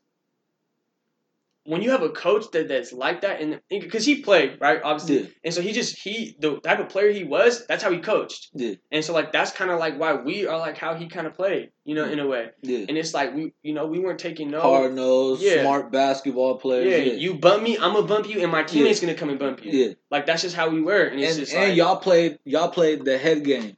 [1.65, 5.21] when you have a coach that that's like that, and because he played right, obviously,
[5.21, 5.27] Yeah.
[5.43, 8.49] and so he just he the type of player he was, that's how he coached.
[8.53, 8.75] Yeah.
[8.91, 11.33] And so like that's kind of like why we are like how he kind of
[11.33, 12.49] played, you know, in a way.
[12.61, 12.85] Yeah.
[12.87, 14.61] And it's like we you know we weren't taking no.
[14.61, 15.61] Hard nosed, Yeah.
[15.63, 17.07] smart basketball players.
[17.07, 19.65] yeah, you bump me, I'm gonna bump you, and my teammates gonna come and bump
[19.65, 19.71] you.
[19.71, 19.93] Yeah.
[20.11, 22.69] Like that's just how we were, and it's and, just and like, y'all played y'all
[22.69, 23.75] played the head game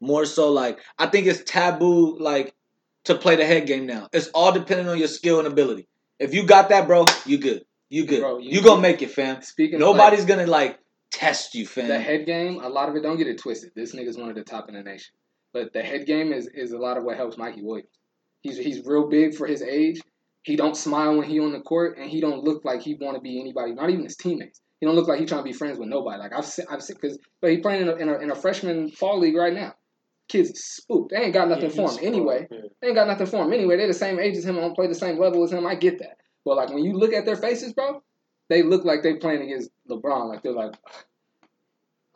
[0.00, 2.54] more so like I think it's taboo like
[3.04, 4.08] to play the head game now.
[4.12, 5.86] It's all dependent on your skill and ability.
[6.18, 7.64] If you got that, bro, you good.
[7.88, 8.20] You good.
[8.20, 9.42] Bro, you- you, gonna make it, fam.
[9.42, 10.78] Speaking Nobody's of gonna like
[11.10, 11.88] test you, fam.
[11.88, 13.70] the head game, a lot of it don't get it twisted.
[13.76, 15.14] This nigga's one of the top in the nation.
[15.52, 17.88] But the head game is, is a lot of what helps Mikey Williams.
[18.42, 20.00] He's he's real big for his age.
[20.42, 23.16] He don't smile when he on the court, and he don't look like he want
[23.16, 24.60] to be anybody, not even his teammates.
[24.80, 26.18] He don't look like he trying to be friends with nobody.
[26.18, 28.34] Like I've seen, I've seen, cause but he playing in a, in a, in a
[28.34, 29.74] freshman fall league right now.
[30.28, 31.12] Kids spooked.
[31.12, 32.46] They ain't got nothing yeah, for him anyway.
[32.50, 32.58] yeah.
[32.80, 33.76] They ain't got nothing for him anyway.
[33.76, 35.66] They're the same age as him, I don't play the same level as him.
[35.66, 36.16] I get that.
[36.44, 38.02] But like when you look at their faces, bro,
[38.48, 40.28] they look like they playing against LeBron.
[40.28, 40.74] Like they're like,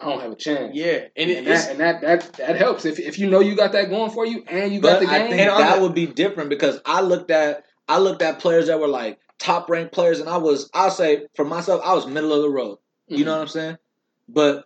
[0.00, 0.74] I don't have a chance.
[0.74, 3.72] Yeah, and, And, that, and that that that helps if if you know you got
[3.72, 5.30] that going for you and you got the I game.
[5.30, 8.88] think that would be different because I looked at I looked at players that were
[8.88, 12.42] like top ranked players, and I was I'll say for myself I was middle of
[12.42, 12.76] the road.
[12.76, 13.16] Mm-hmm.
[13.16, 13.76] You know what I'm saying?
[14.28, 14.64] But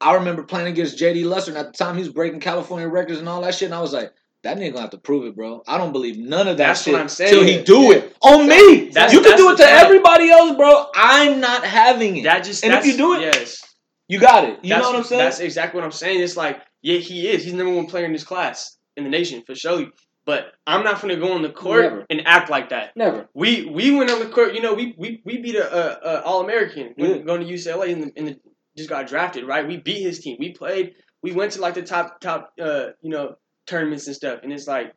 [0.00, 3.18] I remember playing against JD Luster, and at the time he was breaking California records
[3.18, 5.36] and all that shit, and I was like, that nigga gonna have to prove it,
[5.36, 5.62] bro.
[5.68, 7.30] I don't believe none of that That's shit what I'm saying.
[7.34, 7.96] till he do Yeah.
[7.96, 8.88] it on me.
[8.88, 10.86] That's- you can do it to everybody else, bro.
[10.94, 12.24] I'm not having it.
[12.24, 13.62] that just and if you do it, yes,
[14.08, 14.58] you got it.
[14.62, 15.22] You that's, know what I'm saying?
[15.22, 16.20] That's exactly what I'm saying.
[16.22, 17.42] It's like, yeah, he is.
[17.44, 19.86] He's the number one player in this class in the nation for sure.
[20.24, 22.06] But I'm not gonna go on the court Never.
[22.08, 22.96] and act like that.
[22.96, 23.28] Never.
[23.34, 24.54] We we went on the court.
[24.54, 27.18] You know, we we, we beat a, a, a All American Yeah.
[27.18, 28.36] going to UCLA in the, in the
[28.76, 29.44] just got drafted.
[29.46, 30.36] Right, we beat his team.
[30.38, 30.94] We played.
[31.22, 34.40] We went to like the top top uh you know tournaments and stuff.
[34.42, 34.92] And it's like,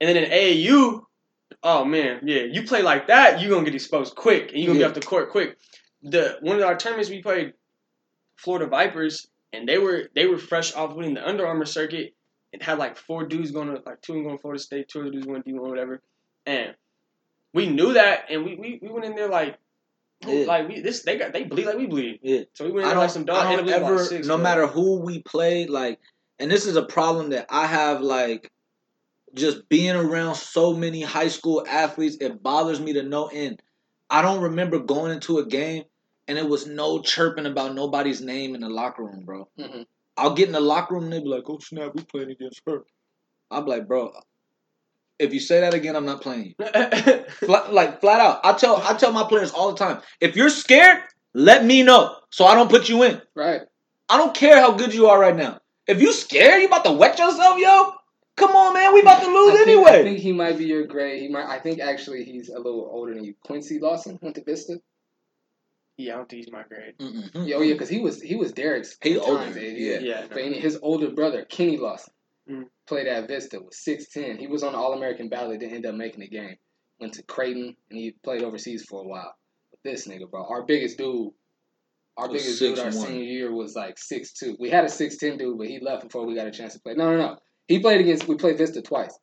[0.00, 1.02] and then in AAU,
[1.62, 4.64] oh man, yeah, you play like that, you are gonna get exposed quick, and you
[4.64, 4.86] are gonna Yeah.
[4.86, 5.56] be off the court quick.
[6.02, 7.54] The one of our tournaments we played
[8.36, 12.14] Florida Vipers, and they were they were fresh off winning the Under Armour circuit,
[12.52, 15.00] and had like four dudes going to like two them going to Florida State, two
[15.00, 16.00] other dudes going to D one, whatever,
[16.46, 16.74] and
[17.54, 19.58] we knew that, and we we, we went in there like.
[20.26, 20.46] Yeah.
[20.46, 22.20] Like we this they got they bleed like we bleed.
[22.22, 22.40] Yeah.
[22.54, 23.46] So we went in I like some dog.
[23.46, 24.42] I don't ever, six, no bro.
[24.42, 26.00] matter who we play, like,
[26.38, 28.50] and this is a problem that I have, like,
[29.34, 33.62] just being around so many high school athletes, it bothers me to no end.
[34.10, 35.84] I don't remember going into a game
[36.26, 39.48] and it was no chirping about nobody's name in the locker room, bro.
[39.58, 39.86] Mhm.
[40.16, 42.62] I'll get in the locker room and they be like, "Oh snap, we playing against
[42.66, 42.84] her."
[43.50, 44.12] I'm like, bro,
[45.18, 46.64] if you say that again, I'm not playing you.
[47.46, 48.40] Flat, like flat out.
[48.44, 51.02] I tell I tell my players all the time, if you're scared,
[51.34, 53.20] let me know so I don't put you in.
[53.34, 53.62] Right.
[54.08, 55.60] I don't care how good you are right now.
[55.86, 57.92] If you scared, you about to wet yourself, yo.
[58.36, 60.00] Come on, man, we about to lose I think, anyway.
[60.00, 61.20] I think he might be your grade.
[61.20, 61.46] He might.
[61.46, 63.34] I think actually he's a little older than you.
[63.44, 64.80] Quincy Lawson went to Vista.
[65.96, 66.94] Yeah, I don't think he's my grade.
[67.00, 67.48] Mm-mm.
[67.48, 68.96] Yeah, oh yeah, because he was he was Derek's.
[69.02, 69.98] He times older, age, yeah.
[69.98, 72.12] Yeah, But any- his older brother, Kenny Lawson,
[72.48, 72.66] Mm.
[72.88, 74.38] Played at Vista, was 6'10.
[74.38, 76.56] He was on the All American ballot, didn't end up making the game.
[76.98, 79.34] Went to Creighton, and he played overseas for a while.
[79.70, 81.30] But this nigga, bro, our biggest dude,
[82.16, 84.56] our biggest dude our senior year was like 6'2.
[84.58, 86.94] We had a 6'10 dude, but he left before we got a chance to play.
[86.94, 87.36] No, no, no.
[87.68, 89.16] He played against, we played Vista twice.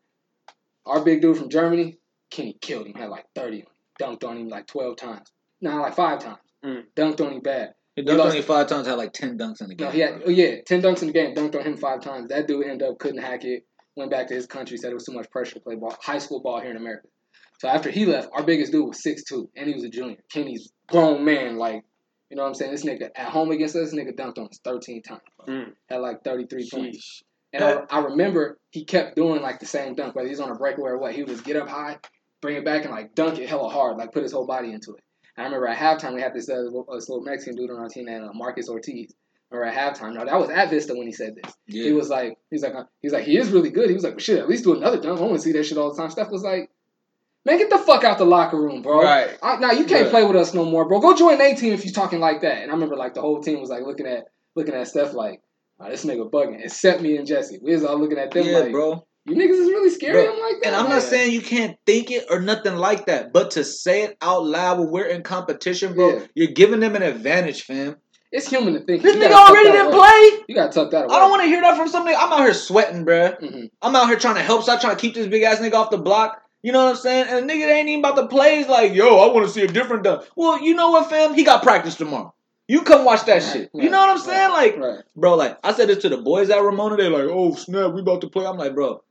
[0.85, 1.97] Our big dude from Germany,
[2.29, 3.67] Kenny killed him, had like 30 on him,
[3.99, 5.31] dunked on him like 12 times.
[5.59, 6.37] No, like five times.
[6.63, 6.83] Mm.
[6.95, 7.73] Dunked on him bad.
[7.95, 9.87] He dunked lost- only five times, had like ten dunks in the game.
[9.87, 12.29] No, he had oh yeah, ten dunks in the game, dunked on him five times.
[12.29, 13.63] That dude ended up couldn't hack it,
[13.95, 16.17] went back to his country, said it was too much pressure to play ball, high
[16.17, 17.07] school ball here in America.
[17.59, 20.17] So after he left, our biggest dude was six two, and he was a junior.
[20.31, 21.83] Kenny's grown man, like
[22.29, 22.71] you know what I'm saying.
[22.71, 25.21] This nigga at home against us, this nigga dunked on us thirteen times.
[25.47, 25.73] Mm.
[25.89, 26.97] had like thirty three points.
[26.97, 27.23] Sheesh.
[27.53, 30.55] And I, I remember he kept doing like the same dunk, whether he's on a
[30.55, 31.13] breakaway or what.
[31.13, 31.97] He would just get up high,
[32.41, 34.91] bring it back, and like dunk it hella hard, like put his whole body into
[34.95, 35.03] it.
[35.37, 37.89] I remember at halftime we had this, uh, little- this little Mexican dude on our
[37.89, 39.13] team named uh, Marcus Ortiz.
[39.51, 41.53] Or at halftime, no, that was at Vista when he said this.
[41.67, 41.83] Yeah.
[41.83, 43.89] He was like, he's like, he's like, he is really good.
[43.89, 45.19] He was like, shit, at least do another dunk.
[45.19, 46.09] I want to see that shit all the time.
[46.09, 46.71] Steph was like,
[47.45, 49.03] man, get the fuck out the locker room, bro.
[49.03, 49.37] Right.
[49.43, 50.09] I, now you can't Right.
[50.11, 50.99] play with us no more, bro.
[50.99, 52.63] Go join a team if you're talking like that.
[52.63, 55.41] And I remember like the whole team was like looking at looking at Steph like,
[55.79, 56.63] oh, this nigga bugging.
[56.63, 59.05] Except me and Jesse, we was all looking at them yeah, like, bro.
[59.25, 60.23] You niggas is really scary.
[60.23, 60.67] Bro, I'm like that.
[60.67, 63.63] And I'm Like, not saying you can't think it or nothing like that, but to
[63.63, 66.19] say it out loud when we're in competition, bro, Yeah.
[66.35, 67.97] you're giving them an advantage, fam.
[68.31, 69.01] it's human to think.
[69.01, 69.95] This You nigga gotta already didn't away.
[69.97, 70.43] play.
[70.49, 71.15] You gotta tuck that away.
[71.15, 72.15] I don't want to hear that from somebody.
[72.17, 73.39] I'm out here sweating, bruh.
[73.39, 73.69] Mhm.
[73.81, 75.89] I'm out here trying to help, stop trying to keep this big ass nigga off
[75.89, 76.41] the block.
[76.61, 77.27] You know what I'm saying?
[77.29, 78.57] And the nigga ain't even about to play.
[78.57, 80.23] He's like, yo, I want to see a different dunk.
[80.35, 81.33] Well, you know what, fam?
[81.33, 82.33] He got practice tomorrow.
[82.67, 83.69] You come watch that Right, shit.
[83.73, 84.49] right, you know what I'm saying?
[84.51, 84.99] Like, Right.
[85.15, 86.97] bro, like I said this to the boys at Ramona.
[86.97, 89.01] They're like, "Oh snap, we about to play." I'm like, bro,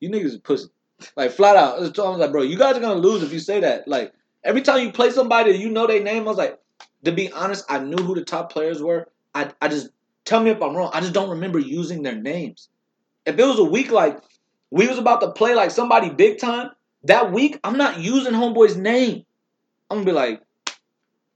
[0.00, 0.68] you niggas is pussy.
[1.16, 1.78] Like flat out.
[1.78, 3.88] I was like, bro, you guys are gonna lose if you say that.
[3.88, 4.12] Like
[4.44, 6.24] every time you play somebody, you know their name.
[6.24, 6.58] I was like,
[7.04, 9.08] to be honest, I knew who the top players were.
[9.34, 9.90] I I just
[10.24, 10.90] tell me if I'm wrong.
[10.92, 12.68] I just don't remember using their names.
[13.24, 14.20] If it was a week like
[14.70, 16.70] we was about to play like somebody big time,
[17.04, 19.24] that week I'm not using homeboy's name.
[19.90, 20.42] I'm gonna be like,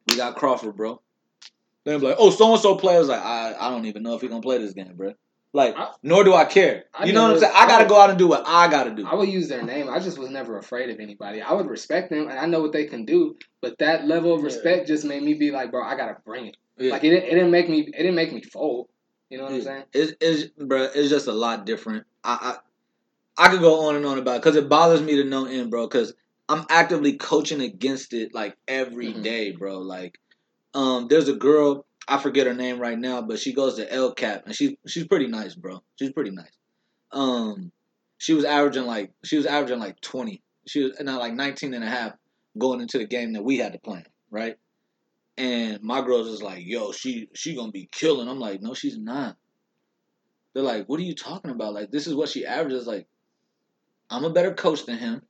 [0.08, 1.00] we got Crawford, bro.
[1.84, 4.20] Then be like, oh, so and so players like I I don't even know if
[4.20, 5.14] he gonna play this game, bro.
[5.54, 6.84] Like, I- nor do I care.
[6.92, 7.52] I you know what I'm saying?
[7.54, 9.06] I gotta go out and do what I gotta do.
[9.06, 9.88] I would use their name.
[9.88, 11.40] I just was never afraid of anybody.
[11.40, 13.36] I would respect them, and I know what they can do.
[13.62, 14.46] But that level of Yeah.
[14.46, 16.56] respect just made me be like, bro, I gotta bring it.
[16.76, 16.90] Yeah.
[16.90, 17.82] Like it, didn't- it didn't make me.
[17.82, 18.88] It didn't make me fold.
[19.30, 19.84] You know what I'm saying?
[19.92, 22.04] It's, it's bro, it's just a lot different.
[22.24, 22.58] I
[23.38, 25.46] I, I could go on and on about it because it bothers me to no
[25.46, 25.86] end, bro.
[25.86, 26.14] Because
[26.48, 29.58] I'm actively coaching against it like every day, Mhm.
[29.58, 29.78] bro.
[29.78, 30.18] Like,
[30.74, 34.12] um, there's a girl I forget her name right now, but she goes to El
[34.12, 35.82] Cap and she's she's pretty nice, bro.
[35.96, 36.52] She's pretty nice.
[37.12, 37.72] Um,
[38.18, 40.42] she was averaging like she was averaging like 20.
[40.66, 42.12] She was now like 19 and a half
[42.58, 44.56] going into the game that we had to play, right?
[45.36, 48.28] And my girl's is like, yo, she she gonna be killing.
[48.28, 49.36] I'm like, no, she's not.
[50.52, 51.74] They're like, what are you talking about?
[51.74, 52.86] Like, this is what she averages.
[52.86, 53.08] Like,
[54.10, 55.22] I'm a better coach than him.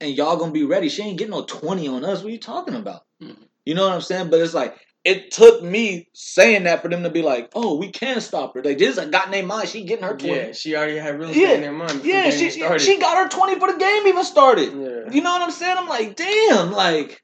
[0.00, 0.88] And y'all gonna be ready.
[0.88, 2.22] She ain't getting no 20 on us.
[2.22, 3.02] What are you talking about?
[3.22, 3.36] Mhm.
[3.64, 4.30] You know what I'm saying?
[4.30, 7.92] But it's like, it took me saying that for them to be like, oh, we
[7.92, 8.62] can stop her.
[8.62, 9.68] Like, this got in their mind.
[9.68, 10.34] She getting her 20.
[10.34, 11.42] Yeah, she already had real Yeah.
[11.44, 12.04] estate in their mind.
[12.04, 12.80] Yeah, the game she, started.
[12.80, 14.72] she got her 20 for the game even started.
[14.74, 15.12] Yeah.
[15.14, 15.76] You know what I'm saying?
[15.78, 17.22] I'm like, damn, like,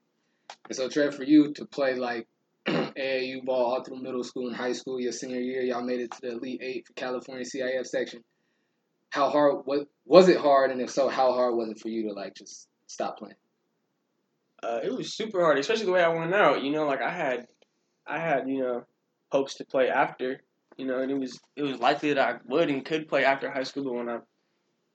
[0.68, 2.28] And so, Trev, for you to play like
[2.68, 6.12] AAU ball all through middle school and high school, your senior year, y'all made it
[6.12, 8.22] to the Elite Eight for California CIF section.
[9.10, 12.08] How hard was was it hard, and if so, how hard was it for you
[12.08, 13.34] to like just stop playing?
[14.62, 16.62] uh, it was super hard, especially the way I went out.
[16.62, 17.46] You know, like I had,
[18.06, 18.84] I had you know,
[19.30, 20.42] hopes to play after.
[20.78, 23.50] You know, and it was it was likely that I would and could play after
[23.50, 24.18] high school, but when I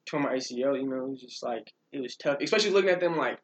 [0.06, 2.38] tore my ACL, you know, it was just like it was tough.
[2.42, 3.40] Especially looking at them like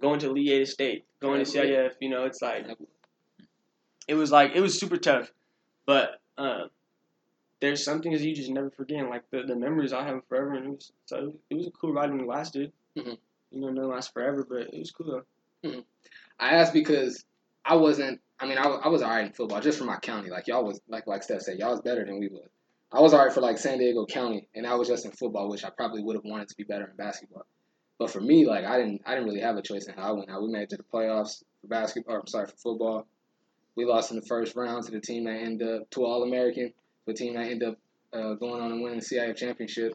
[0.00, 1.92] going to Lee State, going to CIF.
[2.00, 2.66] You know, it's like
[4.06, 5.32] it was like it was super tough,
[5.86, 6.64] but uh,
[7.60, 8.98] there's some things you just never forget.
[9.00, 11.70] and, Like the, the memories I have forever, and it was so it was a
[11.70, 12.72] cool ride when it lasted.
[12.96, 13.16] Mhm.
[13.50, 15.24] You know, it didn't last forever, but it was cool
[15.62, 15.84] though.
[16.38, 17.24] I asked because
[17.64, 18.20] I wasn't.
[18.40, 20.30] I mean, I, I was alright in football just for my county.
[20.30, 22.48] Like y'all was like like Steph said, y'all was better than we was.
[22.90, 25.64] I was alright for like San Diego County, and I was just in football, which
[25.64, 27.44] I probably would have wanted to be better in basketball.
[27.98, 30.12] But for me, like I didn't, I didn't really have a choice in how I
[30.12, 30.42] went out.
[30.42, 32.20] We made it to the playoffs for basketball.
[32.20, 33.06] I'm sorry for football.
[33.76, 36.72] We lost in the first round to the team that ended up to All American,
[37.06, 37.78] the team that ended up
[38.12, 39.94] uh, going on and winning the CIF championship.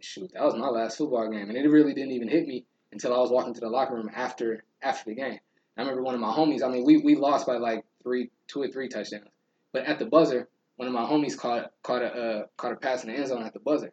[0.00, 3.14] Shoot, that was my last football game, and it really didn't even hit me until
[3.14, 5.38] I was walking to the locker room after after the game.
[5.76, 6.62] I remember one of my homies.
[6.62, 9.28] I mean, we, we lost by like three, two or three touchdowns.
[9.72, 13.02] But at the buzzer, one of my homies caught caught a uh, caught a pass
[13.04, 13.92] in the end zone at the buzzer.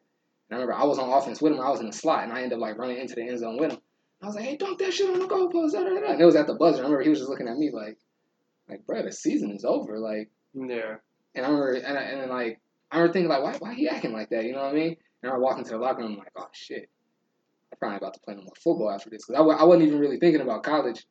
[0.49, 1.59] And I remember I was on offense with him.
[1.59, 3.57] I was in the slot, and I ended up like running into the end zone
[3.57, 3.79] with him.
[4.21, 6.11] I was like, "Hey, dunk that shit on the goalpost!" Da, da, da.
[6.11, 6.79] And it was at the buzzer.
[6.79, 7.97] I remember he was just looking at me like,
[8.69, 10.97] "Like, bro, the season is over." Like, Yeah.
[11.33, 12.59] and I remember, and, I, and then like,
[12.91, 14.97] I remember thinking like, "Why, why he acting like that?" You know what I mean?
[15.23, 16.89] And I walked into the locker room, I'm like, "Oh shit,
[17.71, 19.99] I'm probably about to play no more football after this." Because I, I wasn't even
[19.99, 21.05] really thinking about college.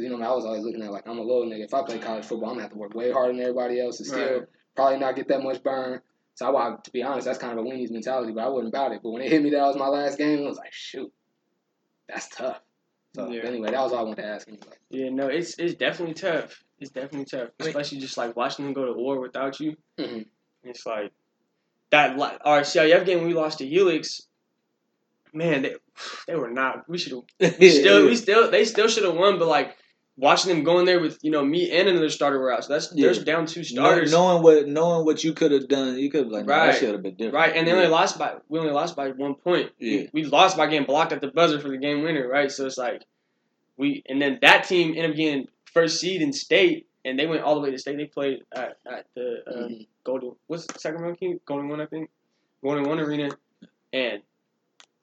[0.00, 1.64] Because you know, I was always looking at like, I'm a little nigga.
[1.64, 4.00] If I play college football, I'm gonna have to work way harder than everybody else,
[4.00, 4.48] and still Right.
[4.74, 6.00] probably not get that much burn.
[6.34, 8.68] So I, wa- to be honest, that's kind of a weenies mentality, but I wasn't
[8.68, 9.00] about it.
[9.02, 11.12] But when it hit me that was my last game, I was like, shoot,
[12.08, 12.60] that's tough.
[13.14, 13.42] So Yeah.
[13.42, 14.76] anyway, that was all I wanted to ask anyway.
[14.88, 16.64] Yeah, no, it's it's definitely tough.
[16.78, 19.76] It's definitely tough, especially just like watching them go to war without you.
[19.98, 20.26] Mhm.
[20.62, 21.12] It's like
[21.90, 22.18] that.
[22.44, 24.22] Our CIF game, when we lost to Helix.
[25.32, 25.74] Man, they
[26.26, 26.88] they were not.
[26.88, 29.76] We should have we still we still they still should have won, but like
[30.20, 32.72] watching them go in there with you know me and another starter were out, so
[32.74, 33.06] that's Yeah.
[33.06, 34.12] there's down two starters.
[34.12, 36.58] knowing what knowing what you could have done, you could have like, right.
[36.58, 36.66] Right.
[36.72, 37.34] that should have been different.
[37.34, 37.78] Right, and they yeah.
[37.78, 39.72] only lost by we only lost by one point.
[39.78, 40.06] Yeah.
[40.12, 42.50] We, we lost by getting blocked at the buzzer for the game winner, right?
[42.50, 43.02] So it's like
[43.76, 47.42] we and then that team ended up getting first seed in state, and they went
[47.42, 47.96] all the way to state.
[47.96, 49.86] They played at, at the uh, Mhm.
[50.04, 52.10] Golden what's Sacramento King Golden One, I think
[52.62, 53.30] Golden One Arena,
[53.92, 54.22] and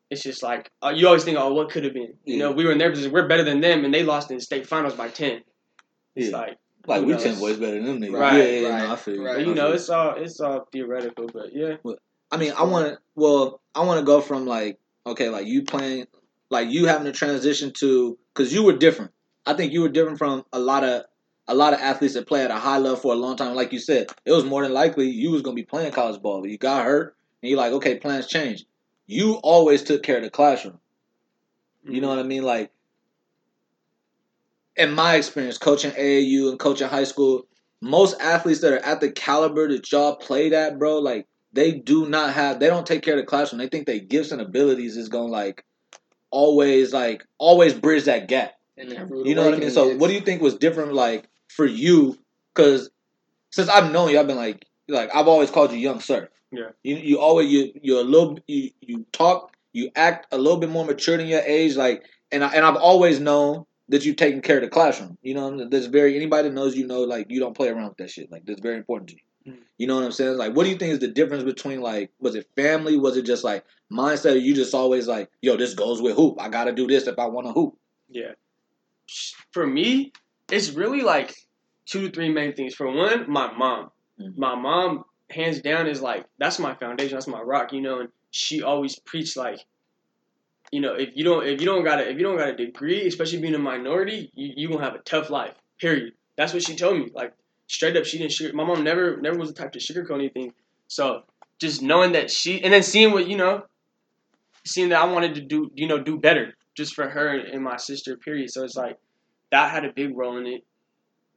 [0.10, 2.14] it's just like uh, you always think, oh, what could have been?
[2.26, 4.40] You know, we were in their position, we're better than them, and they lost in
[4.40, 5.42] state finals by ten.
[6.16, 6.38] It's Yeah.
[6.38, 7.24] like, like we knows?
[7.24, 8.20] ten boys better than them niggas.
[8.20, 9.26] Right, yeah, right, no, I feel you.
[9.26, 9.46] right.
[9.46, 11.76] you know, it's all it's all theoretical, but yeah.
[12.32, 12.98] I mean, I want to.
[13.16, 16.06] Well, I want to go from like okay, like you playing,
[16.50, 19.12] like you having to transition to because you were different.
[19.46, 21.04] I think you were different from a lot of
[21.50, 23.56] a lot of athletes that play at a high level for a long time.
[23.56, 26.42] Like you said, it was more than likely you was gonna be playing college ball,
[26.42, 28.66] but you got hurt, and you're like, okay, plans change.
[29.08, 30.80] You always took care of the classroom.
[31.84, 32.02] You mm-hmm.
[32.02, 32.44] know what I mean?
[32.44, 32.72] Like,
[34.76, 37.48] in my experience, coaching AAU and coaching high school,
[37.82, 42.08] most athletes that are at the caliber that y'all played at, bro, like they do
[42.08, 43.60] not have, they don't take care of the classroom.
[43.60, 45.64] They think their gifts and abilities is gonna like
[46.30, 48.54] always like always bridge that gap.
[48.78, 48.92] And
[49.26, 49.72] You know what I mean?
[49.72, 52.18] So, what do you think was different, like for you?
[52.54, 52.92] Because
[53.52, 56.30] since I've known you, I've been like, like I've always called you young sir.
[56.52, 56.70] Yeah.
[56.84, 60.70] You you always you you're a little you you talk you act a little bit
[60.70, 64.42] more mature than your age, like, and I, and I've always known that you've taken
[64.42, 65.18] care of the classroom.
[65.22, 67.98] You know, that's very anybody that knows you know like you don't play around with
[67.98, 68.32] that shit.
[68.32, 69.54] Like that's very important to you.
[69.54, 69.58] Mhm.
[69.78, 70.38] You know what I'm saying?
[70.38, 72.98] Like, what do you think is the difference between like was it family?
[72.98, 74.34] Was it just like mindset?
[74.34, 76.38] Or you just always like, yo, this goes with hoop.
[76.40, 77.78] I got to do this if I want to hoop.
[78.10, 78.32] Yeah.
[79.52, 80.12] For me,
[80.52, 81.36] it's really like
[81.86, 82.74] two three main things.
[82.74, 83.92] For one, my mom.
[84.20, 84.38] Mhm.
[84.38, 87.16] My mom, hands down, is like that's my foundation.
[87.16, 87.74] That's my rock.
[87.74, 89.60] You know, and she always preached like,
[90.72, 92.56] you know, if you don't if you don't got a if you don't got a
[92.56, 95.54] degree, especially being a minority, you you gonna have a tough life.
[95.80, 96.14] Period.
[96.38, 97.10] That's what she told me.
[97.14, 97.34] Like
[97.68, 98.56] straight up, she didn't sugar.
[98.56, 100.54] My mom never never was the type to sugarcoat anything.
[100.88, 101.24] So
[101.60, 103.64] just knowing that she and then seeing what you know,
[104.66, 107.78] seeing that I wanted to do you know do better just for her and my
[107.78, 108.18] sister.
[108.18, 108.52] Period.
[108.52, 108.98] So it's like
[109.52, 110.64] that had a big role in it.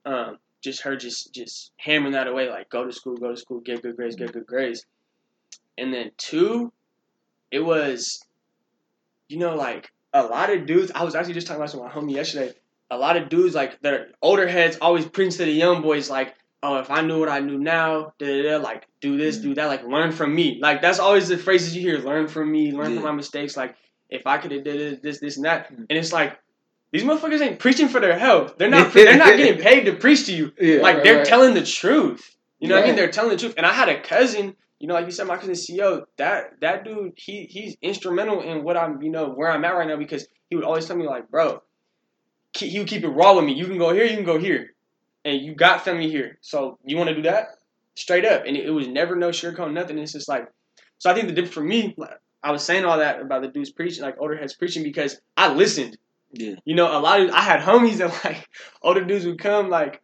[0.05, 3.61] Um, just her just just hammering that away like go to school, go to school,
[3.61, 4.85] get good grades, get good grades.
[5.79, 6.73] And then two,
[7.51, 8.23] it was,
[9.29, 10.93] you know, like a lot of dudes.
[10.95, 12.53] I was actually just talking about with my homie yesterday.
[12.91, 16.11] A lot of dudes like that are older heads always preach to the young boys
[16.11, 19.39] like, oh, if I knew what I knew now, da da da, like do this,
[19.39, 20.59] do that, like learn from me.
[20.61, 22.97] Like that's always the phrases you hear: learn from me, learn Yeah.
[22.97, 23.57] from my mistakes.
[23.57, 23.77] Like
[24.11, 25.73] if I could have did this, this, and that.
[25.73, 25.87] Mm.
[25.89, 26.39] And it's like
[26.93, 28.59] these motherfuckers ain't preaching for their health.
[28.59, 28.93] They're not.
[28.95, 30.53] they're not getting paid to preach to you.
[30.61, 30.81] Yeah.
[30.83, 31.27] Like right, they're right.
[31.27, 32.37] telling the truth.
[32.59, 32.97] You know what I mean?
[32.97, 33.55] They're telling the truth.
[33.57, 36.85] And I had a cousin, you know, like you said, my cousin CEO, that that
[36.85, 40.27] dude, he he's instrumental in what I'm, you know, where I'm at right now because
[40.51, 41.63] he would always tell me like, bro,
[42.55, 43.55] he would keep it raw with me.
[43.55, 44.75] You can go here, you can go here,
[45.25, 46.39] and you got family here.
[46.41, 47.47] So you want to do that
[47.95, 49.99] straight up, and it, it was never no sugarcoat nothing.
[49.99, 50.49] It's just like,
[50.99, 53.49] so I think the difference for me, like, I was saying all that about the
[53.49, 55.99] dudes preaching, like older heads preaching, because I listened.
[56.33, 56.55] Yeah.
[56.65, 58.49] You know, a lot of I had homies that like
[58.83, 60.01] older dudes would come like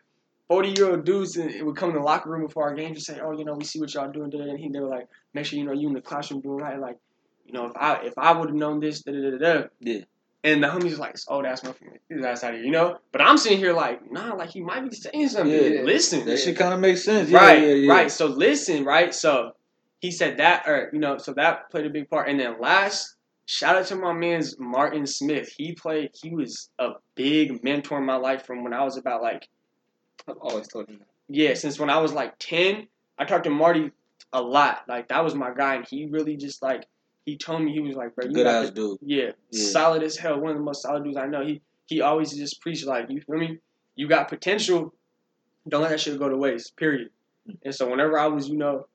[0.49, 2.97] forty year old dudes and it would come in the locker room before our games
[2.97, 4.89] and say, Oh, you know, we see what y'all doing today and he they were
[4.89, 6.99] like, Make sure you know you in the classroom doing right, like,
[7.45, 10.01] you know, if I if I would have known this, da da da da Yeah.
[10.45, 11.99] And the homies like, oh, that's my friend.
[12.09, 12.99] His ass out of here, you know?
[13.11, 15.53] But I'm sitting here like, nah, like he might be saying something.
[15.53, 15.83] Yeah.
[15.83, 16.25] Listen.
[16.25, 17.31] That shit kind of makes sense.
[17.31, 17.93] Yeah, right, yeah, yeah.
[17.93, 18.11] right.
[18.13, 19.13] So listen, right?
[19.13, 19.57] So
[19.99, 22.29] he said that, or you know, so that played a big part.
[22.29, 23.16] And then last,
[23.47, 25.53] shout out to my man's Martin Smith.
[25.57, 26.11] He played.
[26.21, 29.49] He was a big mentor in my life from when I was about like
[30.29, 30.99] I've always told that.
[31.29, 32.89] yeah, since when I was like ten.
[33.19, 33.93] I talked to Marty
[34.35, 34.83] a lot.
[34.89, 36.85] Like that was my guy, and he really just like
[37.25, 38.99] he told me he was like, bro, you Good ass dude.
[39.01, 39.69] yeah, Yeah.
[39.71, 40.39] solid as hell.
[40.39, 41.45] One of the most solid dudes I know.
[41.45, 43.59] He he always just preached like, you feel me?
[43.95, 44.93] You got potential.
[45.69, 46.77] Don't let that shit go to waste.
[46.77, 47.09] Period.
[47.65, 48.87] And so whenever I was, you know,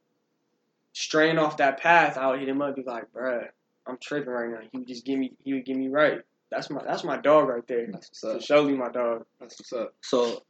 [0.93, 3.47] straying off that path, I would hit him up, be like, bruh,
[3.87, 4.59] I'm tripping right now.
[4.71, 6.21] He would just give me, he would give me right.
[6.51, 7.87] That's my, that's my dog right there.
[7.91, 8.41] That's what's For up.
[8.41, 9.25] surely my dog.
[9.39, 9.93] That's what's up.
[10.01, 10.43] So,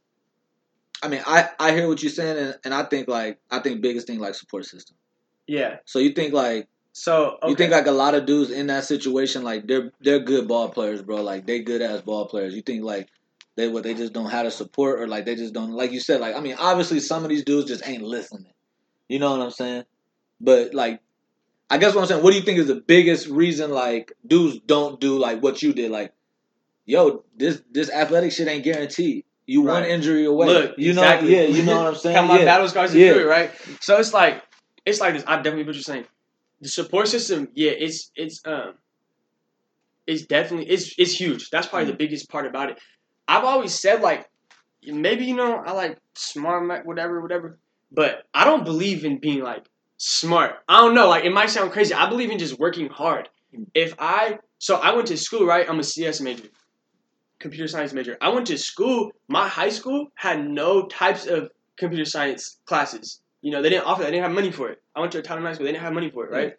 [1.02, 3.80] I mean, I I hear what you're saying, and, and I think like I think
[3.82, 4.96] biggest thing like support system.
[5.46, 5.76] Yeah.
[5.84, 7.48] So you think like So okay.
[7.48, 10.68] you think like a lot of dudes in that situation like they're they're good ball
[10.70, 11.22] players, bro.
[11.22, 12.54] Like they good ass ball players.
[12.54, 13.08] You think like
[13.56, 16.00] they what they just don't have the support or like they just don't like you
[16.00, 18.52] said like I mean obviously some of these dudes just ain't listening.
[19.08, 19.84] You know what I'm saying?
[20.40, 21.00] But like
[21.72, 24.58] I guess what I'm saying, what do you think is the biggest reason like dudes
[24.66, 25.90] don't do like what you did?
[25.90, 26.12] Like,
[26.84, 29.24] yo, this this athletic shit ain't guaranteed.
[29.46, 30.48] You one injury away.
[30.48, 32.14] Look, you know, yeah, you know what I'm saying.
[32.16, 32.44] Have my yeah.
[32.44, 33.12] battle scars Yeah.
[33.22, 33.50] right?
[33.80, 34.42] So it's like
[34.84, 35.24] it's like this.
[35.26, 36.04] I definitely what you're saying.
[36.60, 38.74] The support system, yeah, it's it's um
[40.06, 41.48] it's definitely it's it's huge.
[41.50, 41.92] That's probably Mm.
[41.92, 42.78] the biggest part about it.
[43.26, 44.28] I've always said like
[44.84, 47.58] maybe you know I like smart whatever whatever,
[47.90, 49.64] but I don't believe in being like
[50.02, 50.56] smart.
[50.68, 51.08] I don't know.
[51.08, 51.94] Like it might sound crazy.
[51.94, 53.28] I believe in just working hard.
[53.74, 55.68] If I so I went to school right.
[55.68, 56.48] I'm a CS major,
[57.38, 58.16] computer science major.
[58.20, 59.12] I went to school.
[59.28, 63.20] My high school had no types of computer science classes.
[63.42, 64.02] You know, they didn't offer.
[64.02, 64.06] that.
[64.06, 64.82] They didn't have money for it.
[64.94, 65.66] I went to a town high school.
[65.66, 66.54] They didn't have money for it, right?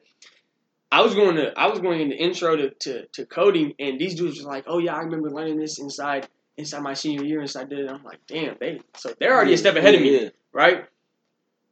[0.92, 1.52] I was going to.
[1.58, 4.66] I was going in the intro to, to, to coding, and these dudes were like,
[4.68, 6.28] "Oh yeah, I remember learning this inside
[6.58, 7.90] inside my senior year." Inside did it.
[7.90, 10.30] I'm like, "Damn, they so they're already a step ahead of me, Yeah.
[10.52, 10.86] right?"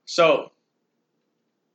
[0.05, 0.50] So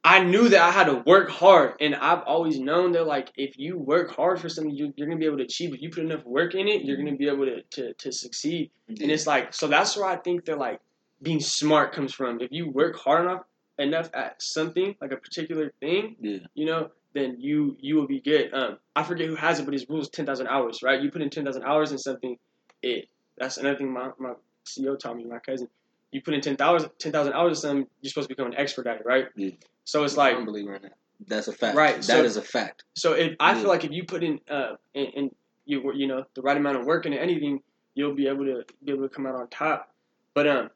[0.06, 3.58] I knew that I had to work hard, and I've always known that like if
[3.58, 5.74] you work hard for something, you, you're gonna be able to achieve.
[5.74, 8.70] If you put enough work in it, you're gonna be able to to, to succeed.
[8.88, 10.80] And it's like so that's where I think that like
[11.22, 12.40] being smart comes from.
[12.40, 13.42] If you work hard enough
[13.80, 16.38] enough at something like a particular thing, Yeah.
[16.54, 18.54] you know, then you you will be good.
[18.54, 21.02] Um, I forget who has it, but his rule is ten thousand hours, right?
[21.02, 22.38] You put in ten thousand hours in something,
[22.80, 24.34] it that's another thing my my
[24.64, 25.66] CEO taught me, my cousin.
[26.12, 29.00] You put in 10,000 10,000 hours in something, you're supposed to become an expert at
[29.00, 29.26] it, right?
[29.36, 29.50] Yeah.
[29.84, 30.88] So it's like right now.
[31.26, 31.76] That's a fact.
[31.76, 32.84] Right, That is so- a fact.
[32.94, 33.60] so if I Yeah.
[33.60, 35.30] feel like if you put in uh in, in
[35.64, 37.60] you you know the right amount of work into anything,
[37.94, 39.92] you'll be able to be able to come out on top.
[40.34, 40.70] But um,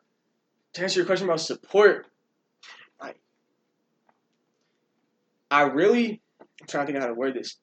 [0.72, 2.06] to answer your question about support,
[3.00, 3.18] like
[5.50, 7.56] I really I'm trying to think how to word this.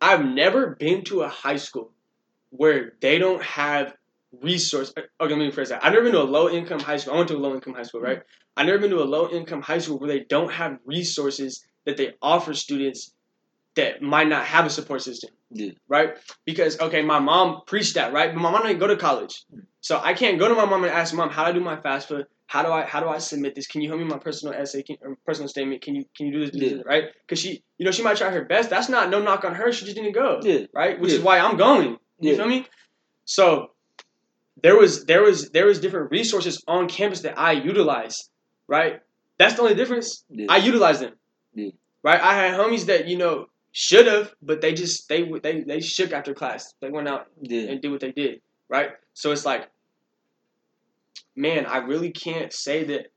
[0.00, 1.90] I've never been to a high school
[2.50, 3.94] where they don't have
[4.40, 4.92] resource.
[4.96, 5.84] Okay, let me rephrase that.
[5.84, 7.14] I've never been to a low income high school.
[7.14, 8.22] I went to a low income high school, right?
[8.56, 11.96] I've never been to a low income high school where they don't have resources that
[11.96, 13.12] they offer students
[13.76, 15.30] that might not have a support system.
[15.50, 15.70] Yeah.
[15.88, 16.14] Right?
[16.44, 18.32] Because okay, my mom preached that, right?
[18.34, 19.44] But my mom didn't go to college.
[19.80, 21.76] So I can't go to my mom and ask mom, how do I do my
[21.76, 22.24] FAFSA?
[22.48, 23.66] How do I how do I submit this?
[23.66, 25.82] Can you help me with my personal essay, can, or personal statement?
[25.82, 26.82] Can you can you do this, Yeah.
[26.84, 27.04] right?
[27.22, 28.70] Because she, you know, she might try her best.
[28.70, 29.72] That's not no knock on her.
[29.72, 30.66] She just didn't go, Yeah.
[30.74, 30.98] right?
[31.00, 31.98] Which is why I'm going.
[32.18, 32.66] You feel me?
[33.24, 33.72] So
[34.62, 38.30] there was there was there was different resources on campus that I utilized,
[38.68, 39.00] right?
[39.38, 40.24] That's the only difference.
[40.28, 40.46] Yeah.
[40.48, 41.14] I utilized them.
[41.54, 41.70] Yeah.
[42.02, 42.20] Right?
[42.20, 46.12] I had homies that, you know, should have, but they just they they they shook
[46.12, 46.72] after class.
[46.80, 47.70] They went out yeah.
[47.70, 48.40] and did what they did.
[48.68, 48.90] Right?
[49.12, 49.68] So it's like
[51.36, 53.12] man, I really can't say that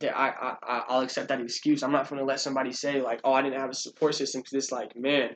[0.00, 1.82] that I, I I'll accept that excuse.
[1.82, 4.52] I'm not gonna let somebody say like, oh, I didn't have a support system because
[4.52, 5.30] it's like, man,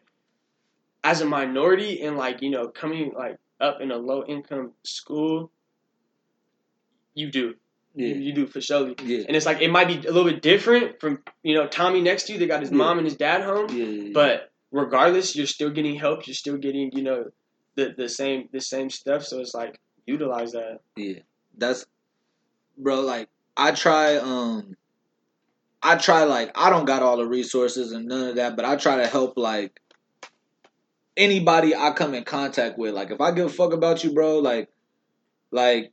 [1.05, 5.51] as a minority and like you know coming like up in a low income school,
[7.15, 7.55] you do,
[7.95, 8.15] you, Yeah.
[8.15, 8.95] you do for sure.
[9.03, 9.25] Yeah.
[9.27, 12.25] And it's like it might be a little bit different from you know Tommy next
[12.25, 12.39] to you.
[12.39, 12.77] They got his Yeah.
[12.77, 14.11] mom and his dad home, yeah.
[14.13, 16.27] but regardless, you're still getting help.
[16.27, 17.31] You're still getting you know
[17.75, 19.25] the the same the same stuff.
[19.25, 20.81] So it's like utilize that.
[20.97, 21.21] Yeah,
[21.57, 21.87] that's
[22.77, 23.01] bro.
[23.01, 24.77] Like I try, um,
[25.83, 28.77] I try like I don't got all the resources and none of that, but I
[28.77, 29.81] try to help like
[31.19, 32.95] anybody I come in contact with.
[32.95, 34.71] Like if I give a fuck about you, bro, like,
[35.51, 35.93] like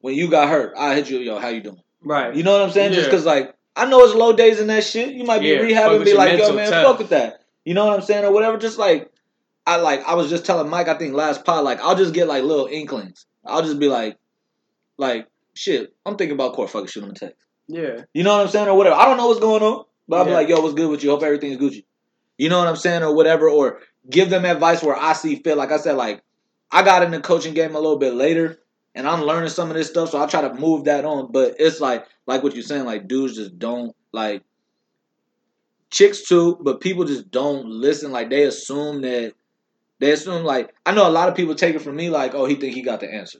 [0.00, 1.82] when you got hurt, I hit you, yo, how you doing?
[2.02, 2.34] Right.
[2.34, 2.92] You know what I'm saying?
[2.94, 5.14] Just because like I know it's low days in that shit.
[5.14, 6.84] You might be Yeah, rehab and be like, yo, man, tough.
[6.86, 7.40] fuck with that.
[7.64, 8.56] You know what I'm saying or whatever.
[8.56, 9.10] Just like
[9.66, 12.26] I like I was just telling Mike, I think last pod, like I'll just get
[12.28, 13.26] like little inklings.
[13.44, 14.16] I'll just be like,
[14.96, 15.94] like shit.
[16.06, 16.70] I'm thinking about court.
[16.70, 17.44] Fucking shoot him a text.
[17.68, 18.02] yeah.
[18.14, 18.96] You know what I'm saying or whatever.
[18.96, 21.10] I don't know what's going on, but I'll be like, yo, what's good with you?
[21.10, 21.84] Hope everything's Gucci.
[22.38, 23.48] You know what I'm saying or whatever.
[23.50, 25.56] Or give them advice where I see fit.
[25.56, 26.22] Like I said, like
[26.70, 28.58] I got in the coaching game a little bit later.
[28.94, 31.30] And I'm learning some of this stuff, so I try to move that on.
[31.30, 34.42] But it's like, like what you're saying, like dudes just don't like
[35.90, 38.10] chicks too, but people just don't listen.
[38.10, 39.34] Like they assume that
[40.00, 42.46] they assume like I know a lot of people take it from me like, oh,
[42.46, 43.38] he think he got the answer.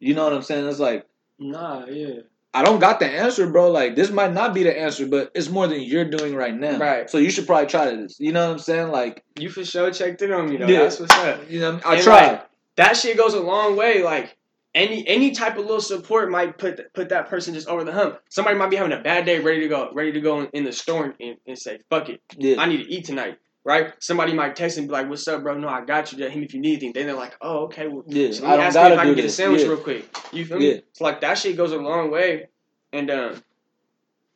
[0.00, 0.68] You know what I'm saying?
[0.68, 1.06] It's like
[1.38, 1.86] Nah.
[1.86, 2.20] Yeah.
[2.52, 3.70] I don't got the answer, bro.
[3.70, 6.78] Like this might not be the answer, but it's more than you're doing right now.
[6.78, 7.08] Right.
[7.08, 8.18] So you should probably try this.
[8.18, 8.88] You know what I'm saying?
[8.90, 10.66] Like, You for sure checked in on me though.
[10.66, 10.80] Yeah.
[10.80, 11.48] That's what's up.
[11.48, 12.26] you know, I And, tried.
[12.32, 12.46] like,
[12.76, 14.02] that shit goes a long way.
[14.02, 14.36] Like
[14.74, 18.18] any any type of little support might put put that person just over the hump.
[18.30, 20.64] Somebody might be having a bad day, ready to go, ready to go in, in
[20.64, 22.60] the store and, and say, "Fuck it, Yeah.
[22.60, 23.92] I need to eat tonight." Right?
[23.98, 25.58] Somebody might text and be like, "What's up, bro?
[25.58, 26.18] No, I got you.
[26.18, 27.88] Just hit me if you need anything." Then they're like, "Oh, okay.
[27.88, 28.32] Well, Yeah.
[28.32, 29.68] so I me don't ask me if I can get a sandwich Yeah.
[29.68, 30.68] real quick." You feel me?
[30.68, 30.74] Yeah.
[30.90, 32.48] It's like that shit goes a long way,
[32.92, 33.42] and um,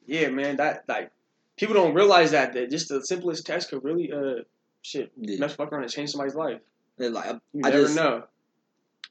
[0.07, 1.11] yeah, man, that like
[1.57, 4.43] people don't realize that that just the simplest text could really uh
[4.83, 5.39] shit Yeah.
[5.39, 6.61] mess fuck around and change somebody's life.
[6.99, 8.25] It's like, You I never just- know.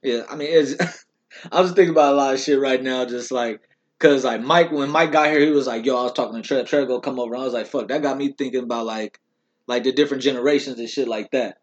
[0.03, 0.76] Yeah, I mean, it's.
[1.51, 3.61] I was thinking about a lot of shit right now, just like,
[3.97, 6.47] cause like Mike, when Mike got here, he was like, "Yo, I was talking to
[6.47, 6.68] Trev.
[6.68, 9.20] Trev go come over." And I was like, "Fuck," that got me thinking about like,
[9.68, 11.59] like the different generations and shit like that.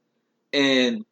[0.52, 1.04] And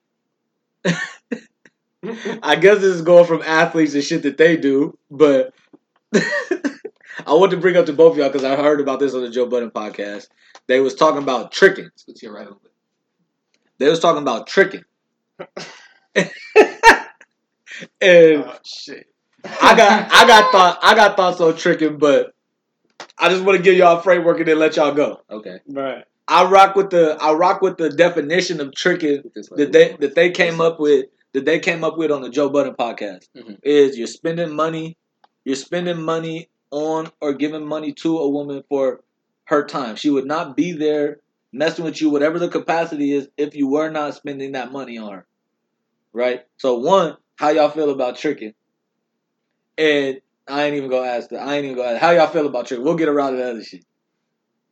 [0.85, 5.53] I guess this is going from athletes and shit that they do, but
[6.15, 9.23] I want to bring up to both of y'all because I heard about this on
[9.23, 10.29] the Joe Budden podcast.
[10.67, 11.91] They was talking about tricking.
[11.97, 12.73] Scoot to your right a little bit.
[13.79, 14.85] They was talking about tricking.
[16.17, 16.31] and
[18.01, 19.07] oh shit.
[19.45, 22.35] I got I got thought I got thoughts on tricking, but
[23.17, 25.21] I just want to give y'all a framework and then let y'all go.
[25.31, 25.59] Okay.
[25.69, 26.05] Right.
[26.29, 29.65] I rock with the I rock with the definition of tricking Scoot this way.
[29.65, 32.49] that they that they came up with that they came up with on the Joe
[32.51, 33.59] Budden podcast Mhm.
[33.63, 34.97] is you're spending money
[35.45, 39.01] you're spending money on or giving money to a woman for
[39.45, 39.97] her time.
[39.97, 41.21] She would not be there
[41.53, 45.13] messing with you, whatever the capacity is, if you were not spending that money on
[45.15, 45.27] her.
[46.13, 46.43] Right?
[46.59, 48.53] So one, how y'all feel about tricking?
[49.79, 51.41] And I ain't even gonna ask that.
[51.41, 52.85] I ain't even gonna ask how y'all feel about tricking.
[52.85, 53.85] We'll get around to the other shit.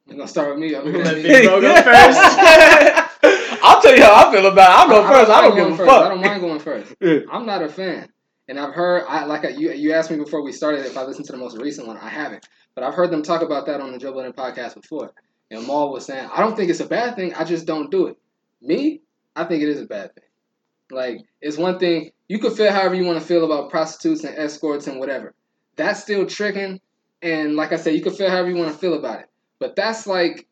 [0.07, 0.75] You're gonna start with me.
[0.75, 2.19] I'm gonna Big Bro go first.
[3.63, 4.77] I'll tell you how I feel about it.
[4.77, 5.31] I'll go first.
[5.31, 5.91] I don't going give a first.
[5.91, 6.05] fuck.
[6.05, 6.95] I don't mind going first.
[7.01, 7.19] Yeah.
[7.31, 8.09] I'm not a fan,
[8.49, 9.05] and I've heard.
[9.09, 9.73] I like I, you.
[9.73, 11.97] You asked me before we started if I listened to the most recent one.
[11.99, 15.13] I haven't, but I've heard them talk about that on the Joe Budden podcast before.
[15.51, 17.35] And Mal was saying, I don't think it's a bad thing.
[17.35, 18.17] I just don't do it.
[18.61, 19.01] Me,
[19.37, 20.25] I think it is a bad thing.
[20.91, 24.37] Like it's one thing you could feel however you want to feel about prostitutes and
[24.39, 25.35] escorts and whatever.
[25.77, 26.81] That's still tricking,
[27.23, 29.27] and like I said, you could feel however you want to feel about it.
[29.59, 30.47] But that's like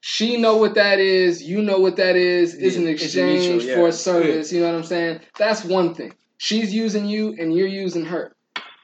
[0.00, 2.54] she know what that is, you know what that is.
[2.54, 3.74] It's Yeah, an it's exchange mutual, yeah.
[3.76, 4.52] for a service.
[4.52, 5.20] You know what I'm saying?
[5.38, 6.14] That's one thing.
[6.38, 8.32] She's using you, and you're using her.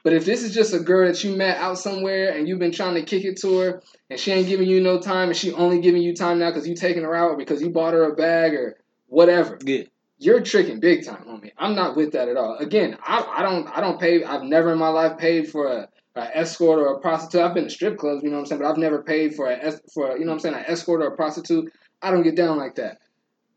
[0.03, 2.73] But if this is just a girl that you met out somewhere and you've been
[2.73, 5.53] trying to kick it to her, and she ain't giving you no time, and she
[5.53, 8.03] only giving you time now because you taking her out or because you bought her
[8.11, 8.77] a bag or
[9.07, 9.83] whatever, Yeah.
[10.17, 11.51] you're tricking big time, homie.
[11.57, 12.57] I'm not with that at all.
[12.57, 14.23] Again, I, I don't I don't pay.
[14.25, 17.41] I've never in my life paid for a, a escort or a prostitute.
[17.41, 19.49] I've been to strip clubs, you know what I'm saying, but I've never paid for
[19.51, 21.71] a for a, you know what I'm saying, an escort or a prostitute.
[22.01, 22.97] I don't get down like that.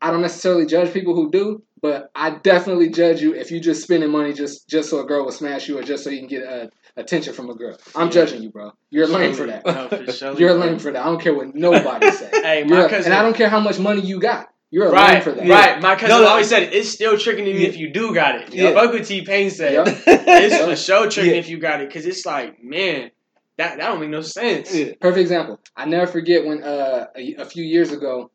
[0.01, 3.81] I don't necessarily judge people who do, but I definitely judge you if you just
[3.83, 6.27] spending money just just so a girl will smash you or just so you can
[6.27, 7.77] get uh, attention from a girl.
[7.95, 8.25] I'm Yeah.
[8.25, 8.71] juding you, bro.
[8.89, 9.65] You're lame for that.
[9.65, 10.33] No, for sure.
[10.39, 11.01] You're lame for that.
[11.01, 12.29] I don't care what nobody say.
[12.43, 13.11] Hey, my You're- cousin.
[13.11, 14.47] and I don't care how much money you got.
[14.69, 15.47] You're a Right, for that.
[15.47, 15.81] right.
[15.81, 16.27] My cousin No, no.
[16.27, 17.67] always said it's still tricking you Yeah.
[17.69, 18.53] if you do got it.
[18.53, 18.73] Yeah.
[18.73, 19.73] Fuck what T Pain said.
[19.73, 19.87] Yup.
[19.87, 21.39] It's for sure tricking Yeah.
[21.39, 23.11] if you got it, cause it's like, man,
[23.57, 24.75] that that don't make no sense.
[24.75, 24.93] Yeah.
[24.99, 25.59] Perfect example.
[25.75, 28.29] I never forget when uh, a, a few years ago,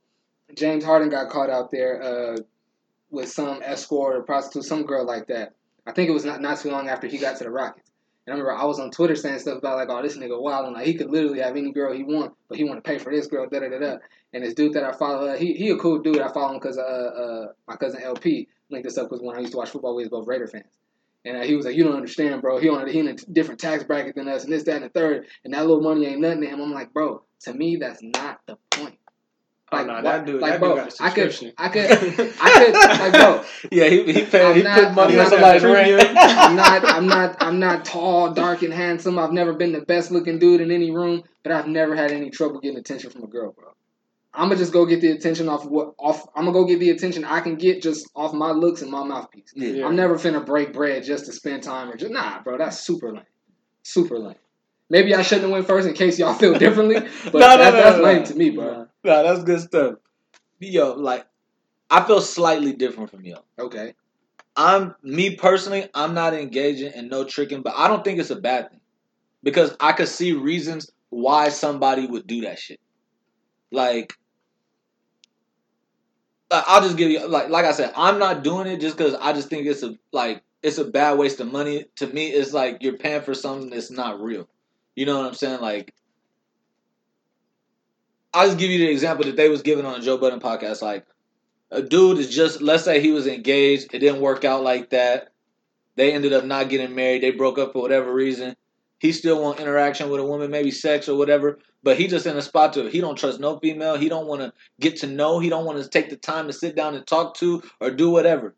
[0.55, 2.37] James Harden got caught out there uh,
[3.11, 5.53] with some escort or prostitute, some girl like that.
[5.87, 7.91] I think it was not, not too long after he got to the Rockets.
[8.27, 10.67] And I remember I was on Twitter saying stuff about like, oh, this nigga wild,
[10.67, 12.99] and like he could literally have any girl he want, but he want to pay
[12.99, 13.97] for this girl, da da da da.
[14.33, 16.21] And this dude that I follow, uh, he he a cool dude.
[16.21, 19.41] I follow him because uh, uh, my cousin LP linked this up because when I
[19.41, 20.79] used to watch football, we was both Raider fans.
[21.25, 22.59] And uh, he was like, "You don't understand, bro.
[22.59, 24.89] He on he in a different tax bracket than us, and this, that, and the
[24.89, 28.01] third, and that little money ain't nothing to him." I'm like, bro, to me, that's
[28.03, 28.99] not the point.
[29.73, 31.53] Oh, Like, no, what- that dude, like, that bro, dude got a I could.
[31.59, 31.91] I could,
[32.41, 35.65] I could, like, bro, Yeah, he he paid, he not- put money I'm on somebody's
[35.65, 36.17] rent.
[36.19, 39.19] I'm not, I'm not, I'm not tall, dark, and handsome.
[39.19, 42.31] I've never been the best looking dude in any room, but I've never had any
[42.31, 43.69] trouble getting attention from a girl, bro.
[44.35, 46.27] I'm gonna just go get the attention off what off.
[46.35, 49.05] I'm gonna go get the attention I can get just off my looks and my
[49.05, 49.53] mouthpiece.
[49.55, 49.85] yeah.
[49.87, 52.57] I'm never finna break bread just to spend time or just nah, bro.
[52.57, 53.25] That's super lame,
[53.83, 54.37] super lame.
[54.89, 57.75] Maybe I shouldn't have went first in case y'all feel differently, but No, no, that,
[57.75, 58.25] no, that's no, lame no.
[58.25, 58.87] to me, bro.
[59.05, 59.95] Nah, that's good stuff.
[60.61, 61.27] Yo, like,
[61.91, 63.37] I feel slightly different from you.
[63.59, 63.95] Okay,
[64.57, 65.89] I'm me personally.
[65.95, 68.81] I'm not engaging in no tricking, but I don't think it's a bad thing
[69.43, 72.81] because I could see reasons why somebody would do that shit.
[73.73, 74.15] Like,
[76.51, 79.15] like, I'll just give you like like I said, I'm not doing it just because
[79.15, 81.87] I just think it's a like it's a bad waste of money.
[81.97, 84.49] To me, it's like you're paying for something that's not real.
[84.95, 85.61] You know what I'm saying?
[85.61, 85.95] Like,
[88.35, 90.83] I'll just give you the example that they was giving on the Joe Budden podcast.
[90.83, 91.07] Like,
[91.71, 95.33] a dude is just let's say he was engaged, it didn't work out like that.
[95.97, 97.23] They ended up not getting married.
[97.23, 98.57] They broke up for whatever reason.
[98.99, 101.59] He still want interaction with a woman, maybe sex or whatever.
[101.83, 103.97] But he just in a spot to he don't trust no female.
[103.97, 105.39] He don't want to get to know.
[105.39, 108.11] He don't want to take the time to sit down and talk to or do
[108.11, 108.55] whatever.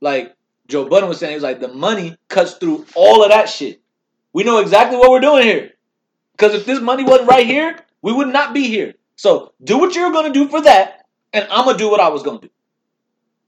[0.00, 0.34] Like
[0.66, 3.80] Joe Budden was saying, he was like, the money cuts through all of that shit.
[4.32, 5.72] We know exactly what we're doing here.
[6.32, 8.94] Because if this money wasn't right here, we would not be here.
[9.16, 12.22] So do what you're gonna do for that, and I'm gonna do what I was
[12.22, 12.50] gonna do.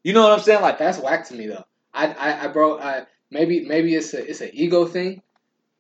[0.04, 0.62] You know what I'm saying?
[0.62, 1.64] Like, That's whack to me though.
[1.92, 5.22] I, I, I bro, I, maybe, maybe it's a, it's an ego thing.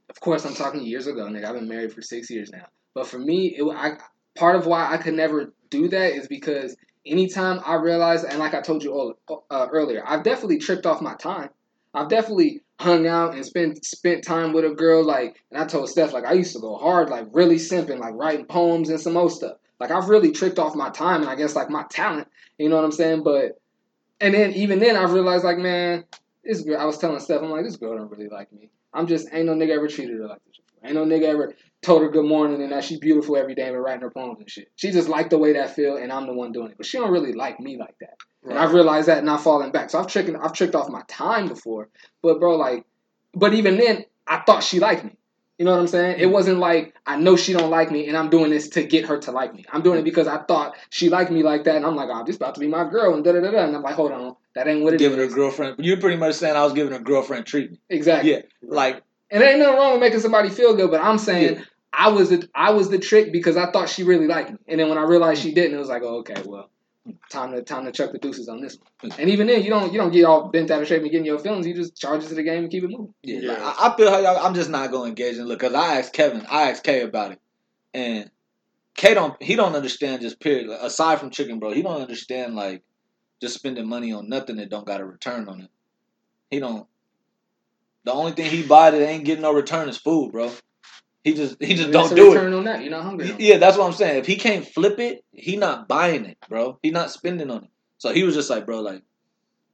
[0.08, 1.44] Of course, I'm talking years ago, nigga.
[1.44, 2.66] I've been married for six years now.
[2.94, 3.98] But for me, it, I,
[4.36, 8.54] part of why I could never do that is because anytime I realize, and like
[8.54, 11.50] I told you all, uh, earlier, I've definitely tripped off my time.
[11.94, 15.04] I've definitely hung out and spent spent time with a girl.
[15.04, 18.14] Like, and I told Steph, like I used to go hard, like really simping, like
[18.14, 19.56] writing poems and some more stuff.
[19.78, 22.28] Like I've really tricked off my time and I guess like my talent.
[22.58, 23.22] You know what I'm saying?
[23.22, 23.60] But
[24.20, 26.04] and then even then I realized like, man,
[26.44, 26.80] this girl.
[26.80, 28.70] I was telling Steph, I'm like, this girl don't really like me.
[28.92, 30.60] I'm just ain't no nigga ever treated her like this.
[30.84, 33.82] Ain't no nigga ever told her good morning and that she's beautiful every day and
[33.82, 34.68] writing her poems and shit.
[34.76, 36.76] She just liked the way that feel and I'm the one doing it.
[36.76, 38.16] But she don't really like me like that.
[38.48, 39.90] And I've realized that and I've fallen back.
[39.90, 41.88] So I've tricked I've tricked off my time before.
[42.22, 42.84] But bro, like
[43.34, 45.16] but even then I thought she liked me.
[45.58, 46.20] You know what I'm saying?
[46.20, 46.32] It mm.
[46.32, 49.18] wasn't like I know she don't like me and I'm doing this to get her
[49.18, 49.64] to like me.
[49.72, 52.24] I'm doing it because I thought she liked me like that and I'm like, oh,
[52.24, 53.64] this about to be my girl and da da da da.
[53.64, 55.76] And I'm like, hold on, that ain't what it giving her girlfriend.
[55.78, 57.80] You're pretty much saying I was giving her girlfriend treatment.
[57.88, 58.32] Exactly.
[58.32, 61.56] Yeah, like And there ain't nothing wrong with making somebody feel good, but I'm saying
[61.56, 61.64] Yeah.
[61.98, 64.58] I was the I was the trick because I thought she really liked me.
[64.68, 66.68] And then when I realized she didn't, it was like, oh, okay, well,
[67.30, 69.12] time to time to chuck the deuces on this one.
[69.18, 71.26] And even then, you don't you don't get all bent out of shape and getting
[71.26, 71.66] your feelings.
[71.66, 73.14] You just charge it to the game and keep it moving.
[73.22, 73.52] Yeah, Yeah.
[73.52, 74.44] like, I, I feel how y'all.
[74.44, 77.02] I'm just not going to engage in look because I asked Kevin, I asked Kay
[77.02, 77.40] about it,
[77.94, 78.30] and
[78.96, 80.68] Kay don't he don't understand just period.
[80.68, 82.82] Like, aside from chicken, bro, he don't understand like
[83.40, 85.70] just spending money on nothing that don't got a return on it.
[86.50, 86.86] He don't.
[88.04, 90.52] The only thing he buy that ain't getting no return is food, bro.
[91.26, 92.36] He just he just don't do it.
[92.36, 92.82] return on that.
[92.82, 93.28] You're not hungry.
[93.28, 93.34] no.
[93.40, 94.20] Yeah, that's what I'm saying.
[94.20, 96.78] If he can't flip it, he not buying it, bro.
[96.84, 97.70] He not spending on it.
[97.98, 99.02] So he was just like, bro, like,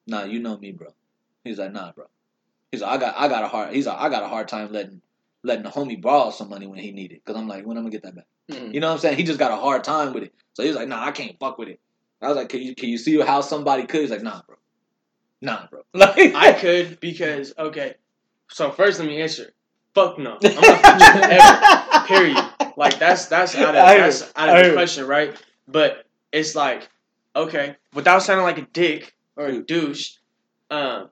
[0.07, 0.89] nah, you know me, bro.
[1.45, 2.07] He's like, nah, bro.
[2.71, 3.75] He's like, I got, I got a hard.
[3.75, 5.03] He's like, I got a hard time letting,
[5.45, 7.23] letting the homie borrow some money when he need it.
[7.27, 8.27] Cause I'm like, when I'm gonna get that back?
[8.51, 8.73] Mhm.
[8.73, 9.19] You know what I'm saying?
[9.19, 10.35] He just got a hard time with it.
[10.55, 11.81] So he's like, nah, I can't fuck with it.
[12.23, 14.01] I was like, can you, can you see how somebody could?
[14.01, 14.57] He's like, nah, bro.
[15.43, 15.83] Nah, bro.
[15.93, 17.97] Like, I could because okay.
[18.51, 19.53] So first, let me answer.
[19.95, 20.39] Fuck no.
[20.43, 22.07] I'm not fucking ever.
[22.07, 22.39] Period.
[22.77, 25.35] Like that's that's out of I that's out of the question, right?
[25.69, 26.89] But it's like,
[27.37, 30.17] okay, without sounding like a dick or a douche,
[30.71, 31.11] um,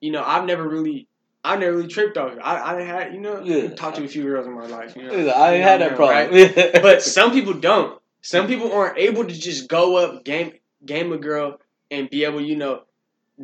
[0.00, 1.08] you know, I've never really,
[1.42, 2.34] I've never really tripped off.
[2.42, 3.70] I I had you know Yeah.
[3.74, 4.94] talked to a few girls in my life.
[4.96, 6.32] You know, I ain't had that problem.
[6.32, 6.72] right?
[6.82, 8.00] But some people don't.
[8.20, 10.52] Some people aren't able to just go up game
[10.84, 12.82] game a girl and be able, you know,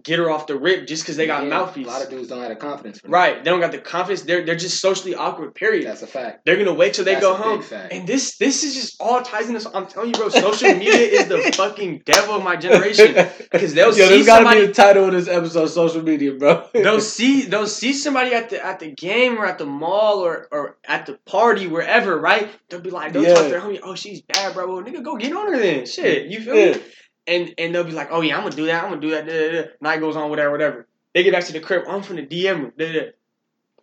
[0.03, 1.86] get her off the rip just because they got Yeah, mouthpiece.
[1.86, 3.01] A lot of dudes don't have the confidence.
[3.05, 3.43] Right.
[3.45, 4.22] They don't got the confidence.
[4.22, 5.55] They're they're just socially awkward.
[5.55, 5.86] Period.
[5.86, 6.45] That's a fact.
[6.47, 7.62] they're gonna wait till they That's go a home.
[7.90, 9.70] And this this is just all ties into.
[9.76, 10.28] I'm telling you, bro.
[10.30, 13.14] Social media is the fucking devil of my generation.
[13.53, 14.61] Because they'll Yo, see gotta somebody.
[14.62, 16.66] be the title of this episode, social media, bro.
[16.72, 20.49] they'll see they'll see somebody at the at the game or at the mall or
[20.51, 22.49] or at the party wherever, right?
[22.70, 24.66] They'll be like, they'll talk to their homie, oh she's bad, bro.
[24.66, 25.84] Well, nigga, go get on her then.
[25.84, 26.72] Shit, you feel Yeah.
[26.76, 26.82] me?
[27.26, 28.82] And and they'll be like, oh yeah, I'm gonna do that.
[28.82, 29.26] I'm gonna do that.
[29.26, 29.68] Da, da, da.
[29.80, 30.86] Night goes on, whatever, whatever.
[31.14, 31.84] They get back to the crib.
[31.88, 32.72] I'm from the DM her.
[32.76, 33.06] Da, da, da.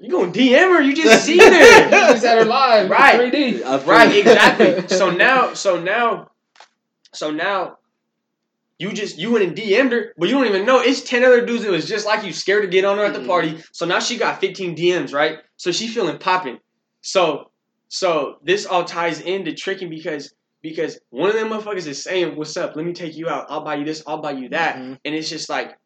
[0.01, 0.81] You gonna DM her?
[0.81, 1.89] You just see You her.
[1.89, 3.31] just had her live, Right.
[3.31, 3.63] 3D.
[3.63, 4.87] I feel Right, exactly.
[4.97, 6.31] So now, so now,
[7.13, 7.77] so now,
[8.77, 11.45] you just you went and DM'd her, but you don't even know it's ten other
[11.45, 13.27] dudes that was just like you, scared to get on her at the Mhm.
[13.27, 13.57] party.
[13.73, 15.39] So now she got fifteen DMs, right?
[15.57, 16.59] So she feeling popping.
[17.01, 17.51] So,
[17.89, 22.57] so this all ties into tricking because because one of them motherfuckers is saying, "What's
[22.57, 22.75] up?
[22.75, 23.45] Let me take you out.
[23.49, 24.03] I'll buy you this.
[24.05, 24.97] I'll buy you that." Mhm.
[25.05, 25.77] And it's just like,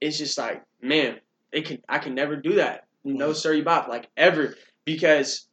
[0.00, 1.20] it's just like, man,
[1.52, 2.84] it can I can never do that.
[3.04, 5.46] No, sir, you bop like ever because,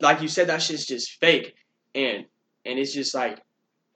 [0.00, 1.54] like you said, that shit's just fake,
[1.94, 2.24] and
[2.66, 3.38] and it's just like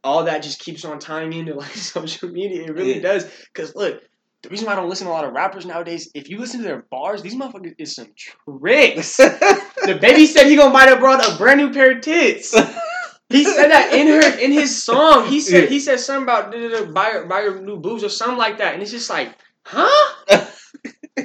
[0.05, 2.63] all that just keeps on tying into like social media.
[2.65, 3.03] It really Yeah.
[3.03, 3.27] does.
[3.55, 4.01] Cause look,
[4.43, 6.61] the reason why I don't listen to a lot of rappers nowadays, if you listen
[6.61, 9.17] to their bars, these motherfuckers is some tricks.
[9.17, 12.55] the baby said he gonna buy that broad a brand new pair of tits.
[13.31, 15.26] He said that in her in his song.
[15.29, 15.68] He said Yeah.
[15.70, 18.59] he said something about "Duh, duh, duh, buy buy your new boobs or something like
[18.59, 20.14] that, and it's just like, huh?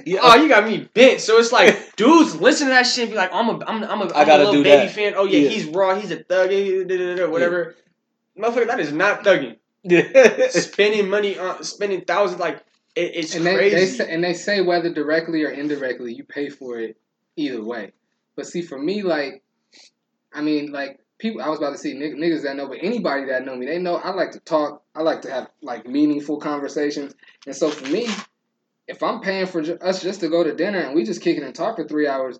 [0.05, 0.19] Yeah.
[0.23, 1.21] Oh, you got me bent.
[1.21, 3.03] So it's like, dudes, listen to that shit.
[3.03, 4.85] And be like, I'm a, I'm, a- I'm a, I I'm gotta a Lil Baby
[4.87, 4.91] that.
[4.91, 5.13] fan.
[5.15, 5.49] Oh yeah, Yeah.
[5.49, 5.95] he's raw.
[5.95, 6.49] He's a thug.
[6.49, 7.75] da, da, da, Whatever.
[8.37, 9.57] Motherfucker, that is not thugging.
[9.83, 10.47] Yeah.
[10.49, 12.57] Spending money on spending thousands like
[12.95, 13.75] it, it's and they, crazy.
[13.75, 16.97] they say, and they say whether directly or indirectly, you pay for it
[17.35, 17.91] either way.
[18.35, 19.43] But see, for me, like,
[20.33, 23.45] I mean, like people, I was about to nig- niggas that know, but anybody that
[23.45, 24.83] know me, they know I like to talk.
[24.93, 27.15] I like to have like meaningful conversations,
[27.47, 28.07] and so for me,
[28.87, 31.37] if I'm paying for ju- us just to go to dinner and we just kick
[31.37, 32.37] it and talk for three hours,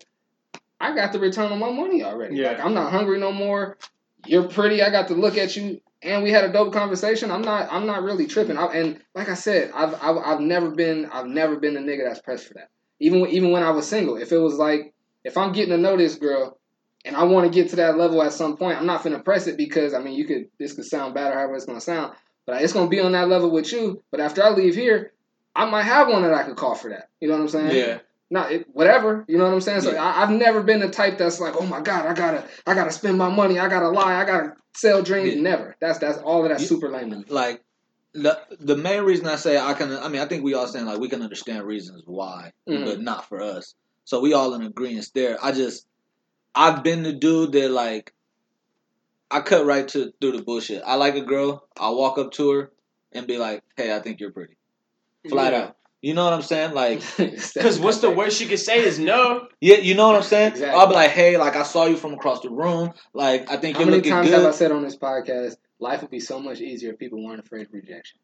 [0.79, 2.35] I got the return on my money already.
[2.35, 2.49] Yeah.
[2.49, 3.77] Like I'm not hungry no more.
[4.27, 4.83] You're pretty.
[4.83, 7.87] I got to look at you and we had a dope conversation, I'm not I'm
[7.87, 8.57] not really tripping.
[8.57, 12.03] I, and like I said, I've, I've I've never been I've never been a nigga
[12.05, 12.69] that's pressed for that.
[12.99, 15.95] Even even when I was single, if it was like if I'm getting to know
[15.95, 16.59] this girl
[17.05, 19.47] and I want to get to that level at some point, I'm not finna press
[19.47, 22.13] it because I mean you could this could sound bad or however it's gonna sound,
[22.45, 24.01] but it's gonna be on that level with you.
[24.11, 25.11] But after I leave here,
[25.55, 27.09] I might have one that I could call for that.
[27.19, 27.75] You know what I'm saying?
[27.75, 27.99] Yeah.
[28.29, 29.25] not it, whatever.
[29.27, 29.81] You know what I'm saying?
[29.81, 30.03] So Yeah.
[30.03, 32.91] I, I've never been the type that's like, oh my god, I gotta, I gotta
[32.91, 35.35] spend my money, I gotta lie, I gotta sell dreams.
[35.35, 35.41] Yeah.
[35.41, 35.75] Never.
[35.79, 37.61] That's that's all of that's You- super lame like
[38.13, 40.85] the the main reason I say I can I mean I think we all saying
[40.85, 42.85] like we can understand reasons why, Mhm.
[42.85, 43.73] but not for us.
[44.05, 45.37] So we all in agreement there.
[45.43, 45.85] I just
[46.55, 48.13] I've been the dude that like
[49.31, 50.83] I cut right to through the bullshit.
[50.85, 52.71] I like a girl, I'll walk up to her
[53.11, 54.57] and be like, Hey, I think you're pretty.
[55.29, 55.59] Flat Yeah.
[55.59, 55.77] out.
[56.01, 56.73] You know what I'm saying?
[56.73, 59.47] Like Because what's the worst you could say is no.
[59.61, 60.51] yeah, you know what I'm saying?
[60.53, 60.77] Exactly.
[60.79, 62.93] I'll be like, Hey, like I saw you from across the room.
[63.13, 64.97] Like I think How you're looking good." How many times have I said on this
[64.97, 68.19] podcast, life would be so much easier if people weren't afraid of rejection?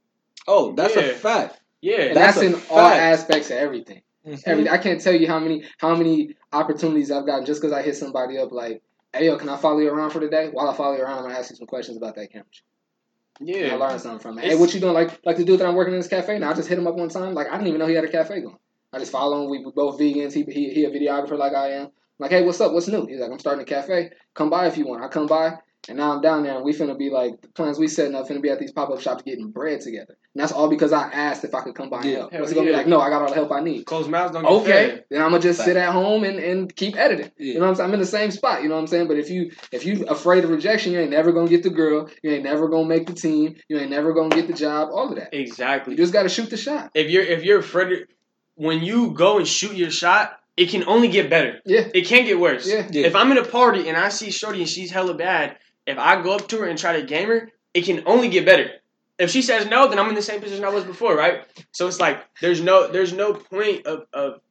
[0.48, 1.02] oh, that's Yeah.
[1.04, 1.60] a fact.
[1.82, 2.02] Yeah.
[2.02, 4.02] And That's that's, a in all aspects of everything.
[4.26, 4.42] Mhm.
[4.46, 7.82] Every I can't tell you how many how many opportunities I've gotten just because I
[7.82, 8.82] hit somebody up like,
[9.14, 10.50] hey yo, can I follow you around for the day?
[10.52, 12.46] While I follow you around, I'm gonna ask you some questions about that camera.
[13.42, 14.46] Yeah, I learned something from it.
[14.46, 14.94] Hey, what you doing?
[14.94, 16.52] Like like the dude that I'm working in this cafe now.
[16.52, 17.34] I just hit him up one time.
[17.34, 18.58] Like I didn't even know he had a cafe going.
[18.92, 19.50] I just follow him.
[19.50, 20.34] We we both vegans.
[20.34, 21.90] He he, he a videographer like I am.
[22.18, 22.74] like, hey, what's up?
[22.74, 23.06] What's new?
[23.06, 24.12] He's like, I'm starting a cafe.
[24.34, 25.04] Come by if you want.
[25.04, 25.58] I come by,
[25.90, 28.28] and now I'm down there, and we finna be like the plans we setting up
[28.28, 30.16] finna be at these pop up shops getting bread together.
[30.36, 32.18] And that's all because I asked if I could come by and Yeah.
[32.20, 32.32] help.
[32.32, 32.74] Hell What's it gonna yeah.
[32.74, 32.88] be like?
[32.88, 33.86] No, I got all the help I need.
[33.86, 35.06] Close mouths don't get Okay, fed.
[35.10, 37.32] then I'm gonna just sit at home and, and keep editing.
[37.38, 37.54] Yeah.
[37.54, 37.88] You know what I'm saying?
[37.90, 38.62] I'm in the same spot.
[38.64, 39.08] You know what I'm saying?
[39.08, 42.10] But if you if you afraid of rejection, you ain't never gonna get the girl.
[42.24, 43.56] You ain't never gonna make the team.
[43.68, 44.90] You ain't never gonna get the job.
[44.94, 45.34] All of that.
[45.34, 45.94] Exactly.
[45.94, 46.92] You just gotta shoot the shot.
[46.94, 48.08] If you're if you're afraid, of-
[48.56, 51.60] when you go and shoot your shot, it can only get better.
[51.66, 51.88] Yeah.
[51.94, 52.68] It can't get worse.
[52.70, 52.86] Yeah.
[52.92, 53.08] Yeah.
[53.08, 55.56] If I'm in a party and I see Shorty and she's hella bad,
[55.90, 58.46] if I go up to her and try to game her, it can only get
[58.46, 58.70] better.
[59.18, 61.44] If she says no, then I'm in the same position I was before, right?
[61.72, 64.42] So it's like there's no there's no point of of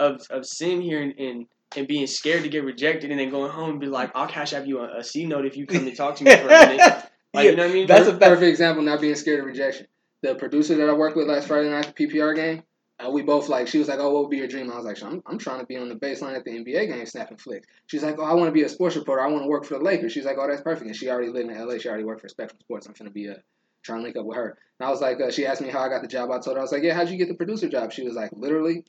[0.00, 3.52] of, of sitting here and, and and being scared to get rejected and then going
[3.52, 5.86] home and be like, I'll cash out you a, a C note if you come
[5.86, 7.04] and talk to me for a minute.
[7.34, 7.86] Like, Yeah, you know what I mean?
[7.86, 8.82] That's a perfect example.
[8.82, 9.86] Not being scared of rejection.
[10.22, 12.62] The producer that I worked with last Friday night at the PPR game,
[13.04, 13.68] uh, we both like.
[13.68, 15.60] She was like, "Oh, what would be your dream?" I was like, "I'm, I'm trying
[15.60, 18.34] to be on the baseline at the NBA game, snapping flicks." She's like, "Oh, I
[18.34, 19.22] want to be a sports reporter.
[19.22, 21.28] I want to work for the Lakers." She's like, "Oh, that's perfect." And she already
[21.30, 21.78] lived in LA.
[21.78, 22.86] She already worked for Spectrum Sports.
[22.86, 23.36] I'm gonna be a
[23.82, 24.58] trying to link up with her.
[24.80, 26.30] And I was like, uh, she asked me how I got the job.
[26.30, 28.14] I told her I was like, "Yeah, how'd you get the producer job?" She was
[28.14, 28.84] like, "Literally,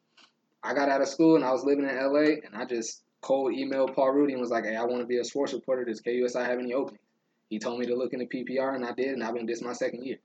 [0.63, 3.53] I got out of school and I was living in LA, and I just cold
[3.53, 5.85] emailed Paul Rudy and was like, "Hey, I want to be a sports reporter.
[5.85, 7.03] Does KUSI have any openings?"
[7.49, 9.73] He told me to look into PPR, and I did, and I've been this my
[9.73, 10.17] second year.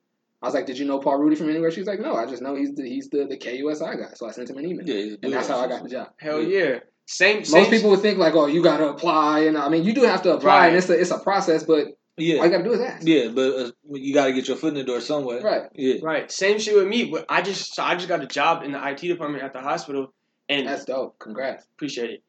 [0.44, 2.42] I was like, "Did you know Paul Rudy from anywhere?" She's like, "No, I just
[2.42, 5.16] know he's the he's the, the KUSI guy." So I sent him an email, Yeah,
[5.22, 6.08] and that's how I got the job.
[6.18, 6.80] Hell yeah.
[7.06, 9.84] Same same Most people would think like, "Oh, you got to apply," and I mean,
[9.84, 10.66] you do have to apply, Right.
[10.68, 13.06] and it's a it's a process, but all Yeah, you got to do is ask.
[13.06, 15.40] yeah, but uh, you got to get your foot in the door somewhere.
[15.40, 15.62] Right.
[15.74, 15.96] Yeah.
[16.02, 16.30] Right.
[16.30, 17.06] Same shit with me.
[17.06, 19.60] But I just so I just got a job in the IT department at the
[19.60, 20.12] hospital
[20.48, 21.18] and That's dope.
[21.18, 21.64] Congrats.
[21.74, 22.22] appreciate it.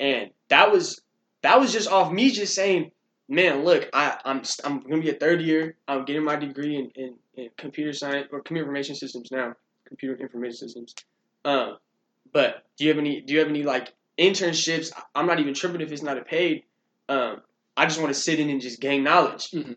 [0.00, 1.00] And that was
[1.42, 2.90] that was just off me just saying,
[3.28, 5.76] man, look, I, I'm I'm gonna be a third year.
[5.86, 7.14] I'm getting my degree in, in, in
[7.56, 9.54] computer science or computer information systems now,
[9.86, 10.94] computer information systems.
[11.44, 11.78] Um,
[12.32, 14.92] but do you have any do you have any like internships?
[15.14, 16.64] I'm not even tripping if it's not a paid.
[17.08, 17.42] Um,
[17.76, 19.50] I just want to sit in and just gain knowledge.
[19.50, 19.76] Mhm.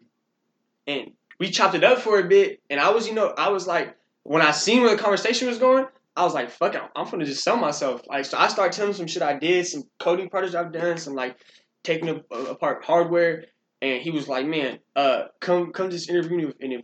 [0.88, 3.68] And we chopped it up for a bit, and I was, you know, I was
[3.68, 5.86] like, when I seen where the conversation was going,
[6.16, 8.01] I was like, fuck it, I'm gonna just sell myself.
[8.07, 10.97] Like, so I started telling him some shit I did, some coding projects I've done,
[10.97, 11.38] some like
[11.84, 13.45] taking apart hardware,
[13.82, 16.82] and he was like, man, uh, come come just interview me, and if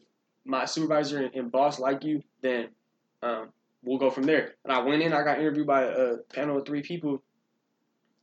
[0.48, 2.70] my supervisor and, and boss like you, then
[3.22, 3.50] um,
[3.84, 4.56] we'll go from there.
[4.64, 7.22] And I went in, I got interviewed by a panel of three people,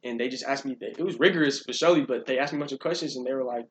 [0.02, 0.76] and they just asked me.
[0.80, 3.32] It was rigorous for surely, but they asked me a bunch of questions, and they
[3.32, 3.66] were like,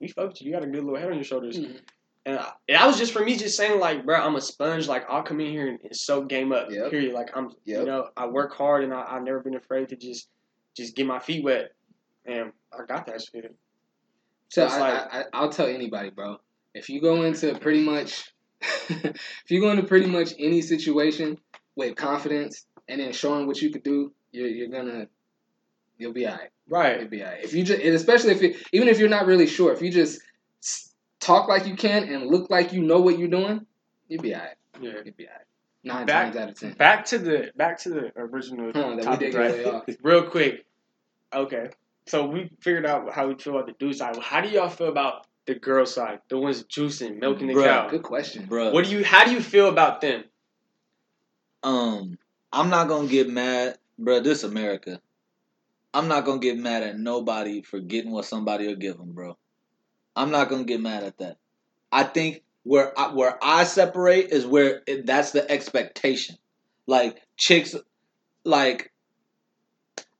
[0.00, 0.46] "We fucked you.
[0.48, 1.80] You got a good little head on your shoulders." Mhm.
[2.26, 4.88] And I, that was just for me, just saying like, bro, I'm a sponge.
[4.88, 6.70] Like I'll come in here and, and soak game up.
[6.70, 6.90] Yep.
[6.90, 7.12] Period.
[7.14, 10.28] Like I'm, you know, I work hard, and I, I've never been afraid to just
[10.76, 11.72] just get my feet wet,
[12.24, 13.54] and I got that shit.
[14.48, 16.38] So It's I, like- I, I'll tell anybody, bro.
[16.76, 18.30] If you go into pretty much,
[18.88, 21.38] if you go into pretty much any situation
[21.74, 25.06] with confidence and then showing what you could do, you're, you're gonna,
[25.98, 26.50] you'll be alright.
[26.68, 27.00] Right.
[27.00, 27.42] You'll be alright.
[27.44, 30.20] If you just, especially if it, even if you're not really sure, if you just
[31.20, 33.66] talk like you can and look like you know what you're doing,
[34.08, 34.50] you'll be alright.
[34.80, 34.92] Yeah.
[35.04, 35.42] You'll be alright.
[35.84, 36.72] Nine Back- times out of ten.
[36.72, 39.96] Back to the back to the original Huh, topic, right?
[40.02, 40.66] Real quick.
[41.32, 41.70] Okay.
[42.06, 44.16] So we figured out how we feel about the dude side.
[44.20, 46.20] How do y'all feel about the girl side?
[46.28, 47.88] The ones juicing, milking the Bruh, cow.
[47.88, 48.46] Good question.
[48.46, 49.04] Bro, What do you?
[49.04, 50.24] How do you feel about them?
[51.62, 52.18] um,
[52.52, 54.20] I'm not gonna get mad, bro.
[54.20, 55.00] This America.
[55.92, 59.36] I'm not gonna get mad at nobody for getting what somebody will give them, bro.
[60.14, 61.38] I'm not gonna get mad at that.
[61.90, 66.36] I think where I, where I separate is where it, that's the expectation.
[66.86, 67.74] Like chicks,
[68.44, 68.92] like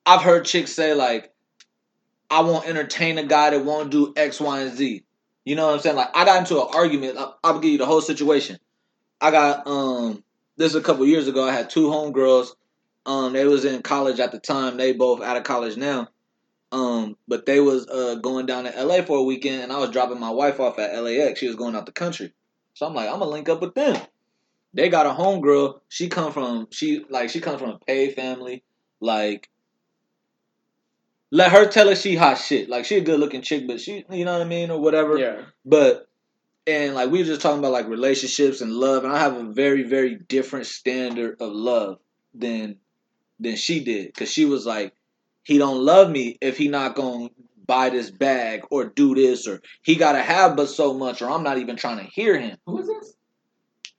[0.05, 1.33] I've heard chicks say like,
[2.31, 5.05] I won't entertain a guy that won't do X, Y, and Z.
[5.47, 5.97] You know what I'm saying?
[5.97, 7.17] Like I got into an argument.
[7.17, 8.59] I, I'll give you the whole situation.
[9.21, 10.23] I got um
[10.57, 11.49] this is a couple years ago.
[11.49, 12.49] I had two homegirls.
[13.07, 14.77] Um, they was in college at the time.
[14.77, 16.09] They both out of college now.
[16.73, 19.91] Um, but they was uh going down to LA for a weekend, and I was
[19.91, 21.39] dropping my wife off at LAX.
[21.39, 22.35] She was going out the country,
[22.75, 23.97] so I'm like, I'm gonna link up with them.
[24.75, 25.81] They got a homegirl.
[25.89, 28.65] She come from she like she comes from a paid family.
[29.01, 29.49] Like,
[31.31, 32.69] let her tell her she hot shit.
[32.69, 35.19] Like she a good looking chick, but she you know what I mean or whatever.
[35.19, 35.43] Yeah.
[35.65, 36.09] But
[36.67, 39.45] and like we were just talking about like relationships and love, and I have a
[39.45, 41.99] very very different standard of love
[42.35, 42.77] than
[43.39, 44.95] than she did because she was like,
[45.43, 47.29] he don't love me if he not gonna
[47.67, 51.43] buy this bag or do this or he gotta have but so much or I'm
[51.43, 52.57] not even trying to hear him.
[52.67, 53.15] Who is this?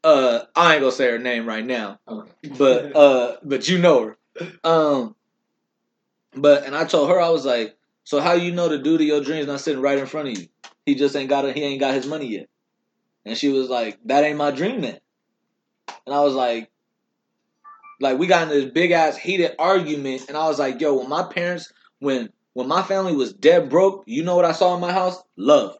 [0.03, 2.31] Uh, I ain't gonna say her name right now, Okay.
[2.57, 4.17] but uh, but you know her.
[4.63, 5.15] Um,
[6.41, 9.07] but and I told her I was like, so how you know the dude of
[9.07, 10.47] your dreams not sitting right in front of you?
[10.85, 12.47] He just ain't got a, he ain't got his money yet.
[13.25, 14.99] And she was like, that ain't my dream man.
[16.05, 16.71] And I was like,
[17.99, 21.09] like we got into this big ass heated argument, and I was like, yo, when
[21.09, 24.81] my parents, when when my family was dead broke, you know what I saw in
[24.81, 25.21] my house?
[25.35, 25.77] Love.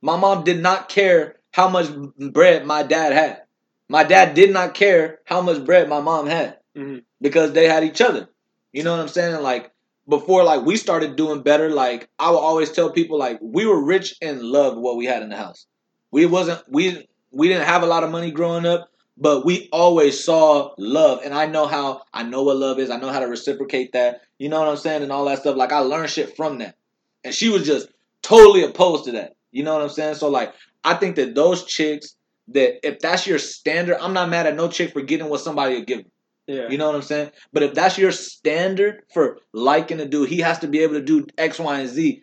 [0.00, 3.42] My mom did not care how much bread my dad had.
[3.88, 7.04] My dad did not care how much bread my mom had Mhm.
[7.20, 8.28] because they had each other.
[8.74, 9.40] You know what I'm saying?
[9.40, 9.70] Like
[10.08, 11.70] before, like we started doing better.
[11.70, 15.22] Like I would always tell people, like we were rich and loved what we had
[15.22, 15.66] in the house.
[16.10, 20.22] We wasn't we we didn't have a lot of money growing up, but we always
[20.22, 21.20] saw love.
[21.24, 22.90] And I know how I know what love is.
[22.90, 24.22] I know how to reciprocate that.
[24.40, 25.04] You know what I'm saying?
[25.04, 25.56] And all that stuff.
[25.56, 26.74] Like I learned shit from that.
[27.22, 27.88] And she was just
[28.22, 29.36] totally opposed to that.
[29.52, 30.16] You know what I'm saying?
[30.16, 30.52] So like
[30.82, 32.16] I think that those chicks
[32.48, 35.76] that if that's your standard, I'm not mad at no chick for getting what somebody
[35.76, 36.04] will give.
[36.46, 36.68] Yeah.
[36.68, 37.30] You know what I'm saying?
[37.52, 41.00] But if that's your standard for liking a dude, he has to be able to
[41.00, 42.22] do X, Y, and Z.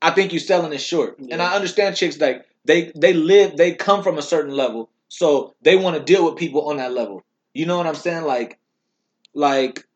[0.00, 1.18] I think you're selling it short.
[1.18, 5.54] And I understand chicks like they they live they come from a certain level, so
[5.62, 7.22] they want to deal with people on that level.
[7.52, 8.24] You know what I'm saying?
[8.24, 8.58] Like,
[9.34, 9.86] like,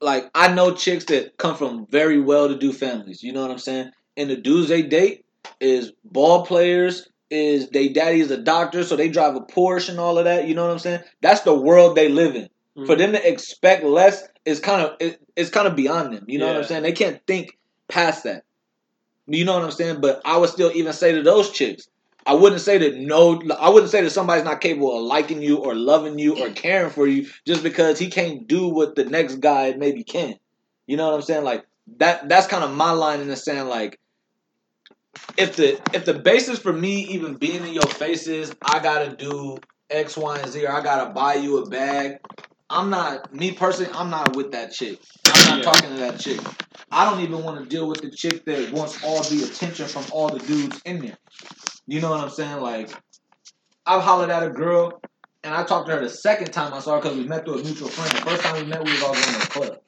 [0.00, 3.22] like I know chicks that come from very well-to-do families.
[3.22, 3.90] You know what I'm saying?
[4.16, 5.24] And the dudes they date
[5.60, 7.08] is ball players.
[7.30, 10.48] Is they daddy is a doctor, so they drive a Porsche and all of that.
[10.48, 11.00] You know what I'm saying?
[11.20, 12.48] That's the world they live in.
[12.74, 12.98] For mm-hmm.
[12.98, 16.24] them to expect less is kind of it, it's kind of beyond them.
[16.28, 16.84] You know what I'm saying?
[16.84, 17.58] They can't think
[17.88, 18.44] past that.
[19.26, 20.00] You know what I'm saying?
[20.00, 21.88] But I would still even say to those chicks,
[22.24, 25.56] I wouldn't say that no, I wouldn't say that somebody's not capable of liking you
[25.58, 29.36] or loving you or caring for you just because he can't do what the next
[29.36, 30.36] guy maybe can.
[30.86, 31.44] You know what I'm saying?
[31.44, 31.66] Like
[31.98, 32.28] that.
[32.28, 33.68] That's kind of my line in the sand.
[33.68, 33.98] Like
[35.36, 39.14] if the if the basis for me even being in your face is I gotta
[39.16, 39.58] do
[39.90, 42.18] X, Y, and Z, or I gotta buy you a bag.
[42.70, 43.90] I'm not me personally.
[43.94, 44.98] I'm not with that chick.
[45.26, 45.64] I'm not Yeah.
[45.64, 46.40] talking to that chick.
[46.90, 50.04] I don't even want to deal with the chick that wants all the attention from
[50.12, 51.16] all the dudes in there.
[51.86, 52.60] You know what I'm saying?
[52.60, 52.90] Like,
[53.86, 55.00] I've hollered at a girl,
[55.42, 57.60] and I talked to her the second time I saw her because we met through
[57.60, 58.12] a mutual friend.
[58.12, 59.78] The first time we met, we was all going to the club,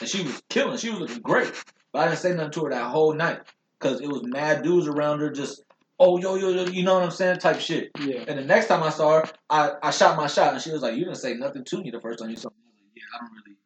[0.00, 0.76] and she was killing.
[0.78, 1.50] She was looking great,
[1.92, 3.40] but I didn't say nothing to her that whole night
[3.82, 5.62] because it was mad dudes around her, just
[5.98, 7.90] oh yo yo yo, you know what I'm saying, type shit.
[8.00, 8.24] Yeah.
[8.28, 10.82] And the next time I saw her, I, I shot my shot, and she was
[10.82, 12.76] like, "You didn't say nothing to me the first time you saw me." I was
[12.76, 13.56] like, "Yeah, I don't really,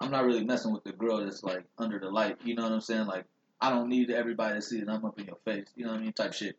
[0.00, 2.36] I'm not really messing with the girl that's like under the light.
[2.44, 3.06] You know what I'm saying?
[3.06, 3.24] Like,
[3.60, 5.66] I don't need everybody to see that I'm up in your face.
[5.74, 6.12] You know what I mean?
[6.12, 6.58] Type shit.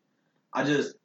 [0.52, 0.96] I just,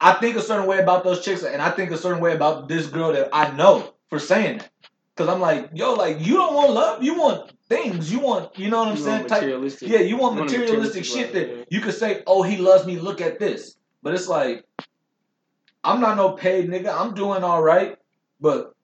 [0.00, 2.68] I think a certain way about those chicks, and I think a certain way about
[2.68, 4.70] this girl that I know for saying that.
[5.16, 8.68] Cause I'm like, yo, like you don't want love, you want things, you want, you
[8.68, 9.26] know what I'm You saying?
[9.26, 11.64] Type, yeah, you want you want materialistic materialistic shit that yeah.
[11.68, 12.98] you could say, "Oh, he loves me.
[12.98, 14.64] Look at this." But it's like,
[15.84, 16.92] I'm not no paid nigga.
[16.92, 17.96] I'm doing all right,
[18.40, 18.74] but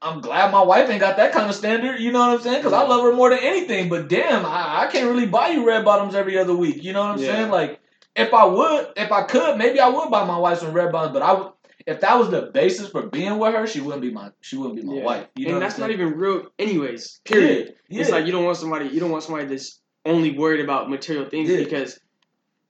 [0.00, 1.98] I'm glad my wife ain't got that kind of standard.
[1.98, 2.58] You know what I'm saying?
[2.58, 3.88] Because I love her more than anything.
[3.88, 6.84] But damn, I, I can't really buy you red bottoms every other week.
[6.84, 7.26] You know what I'm Yeah.
[7.26, 7.50] saying?
[7.50, 7.80] Like,
[8.14, 11.14] if I would, if I could, maybe I would buy my wife some red bottoms.
[11.14, 11.52] But I would.
[11.92, 14.76] If that was the basis for being with her, she wouldn't be my she wouldn't
[14.76, 15.04] be my Yeah.
[15.04, 15.26] wife.
[15.36, 17.20] You know and that's not even real, anyways.
[17.24, 17.74] Period.
[17.88, 18.88] Yeah, It's like you don't want somebody.
[18.88, 21.98] You don't want somebody that's only worried about material things because,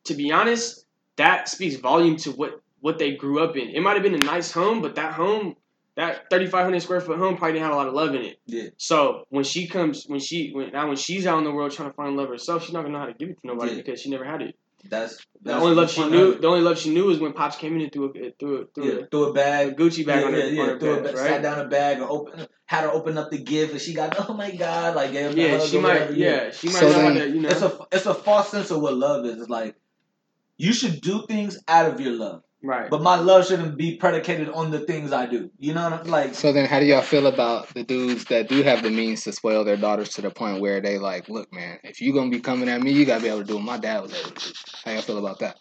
[0.04, 3.70] to be honest, that speaks volume to what what they grew up in.
[3.70, 5.56] It might have been a nice home, but that home,
[5.96, 8.22] that thirty five hundred square foot home, probably didn't have a lot of love in
[8.22, 8.36] it.
[8.46, 8.68] yeah.
[8.76, 11.90] So when she comes, when she when now when she's out in the world trying
[11.90, 13.78] to find love herself, she's not gonna know how to give it to nobody Yeah.
[13.78, 14.54] because she never had it.
[14.84, 17.56] That's, The only love she knew, of the only love she knew was when pops
[17.56, 20.06] came in and threw a threw a, threw Yeah, threw a a, bag, a Gucci
[20.06, 20.62] bag yeah, on her, yeah, yeah.
[20.62, 21.26] on her threw a bed, right?
[21.26, 24.14] Sat down a bag or open, had her open up the gift, and she got,
[24.28, 25.94] oh my god, like the Yeah, she might.
[25.94, 27.34] whatever, Yeah, she might So then-.
[27.34, 27.48] You know.
[27.48, 29.38] It's a it's a false sense of what love is.
[29.40, 29.74] It's like
[30.56, 32.42] you should do things out of your love.
[32.62, 32.90] Right.
[32.90, 35.50] But my love shouldn't be predicated on the things I do.
[35.58, 36.34] You know what I'm like?
[36.34, 39.32] So then, how do y'all feel about the dudes that do have the means to
[39.32, 42.40] spoil their daughters to the point where they like, look, man, if you gonna be
[42.40, 44.48] coming at me, you gotta be able to do what my dad was able to
[44.48, 44.54] do.
[44.84, 45.56] How y'all feel about that?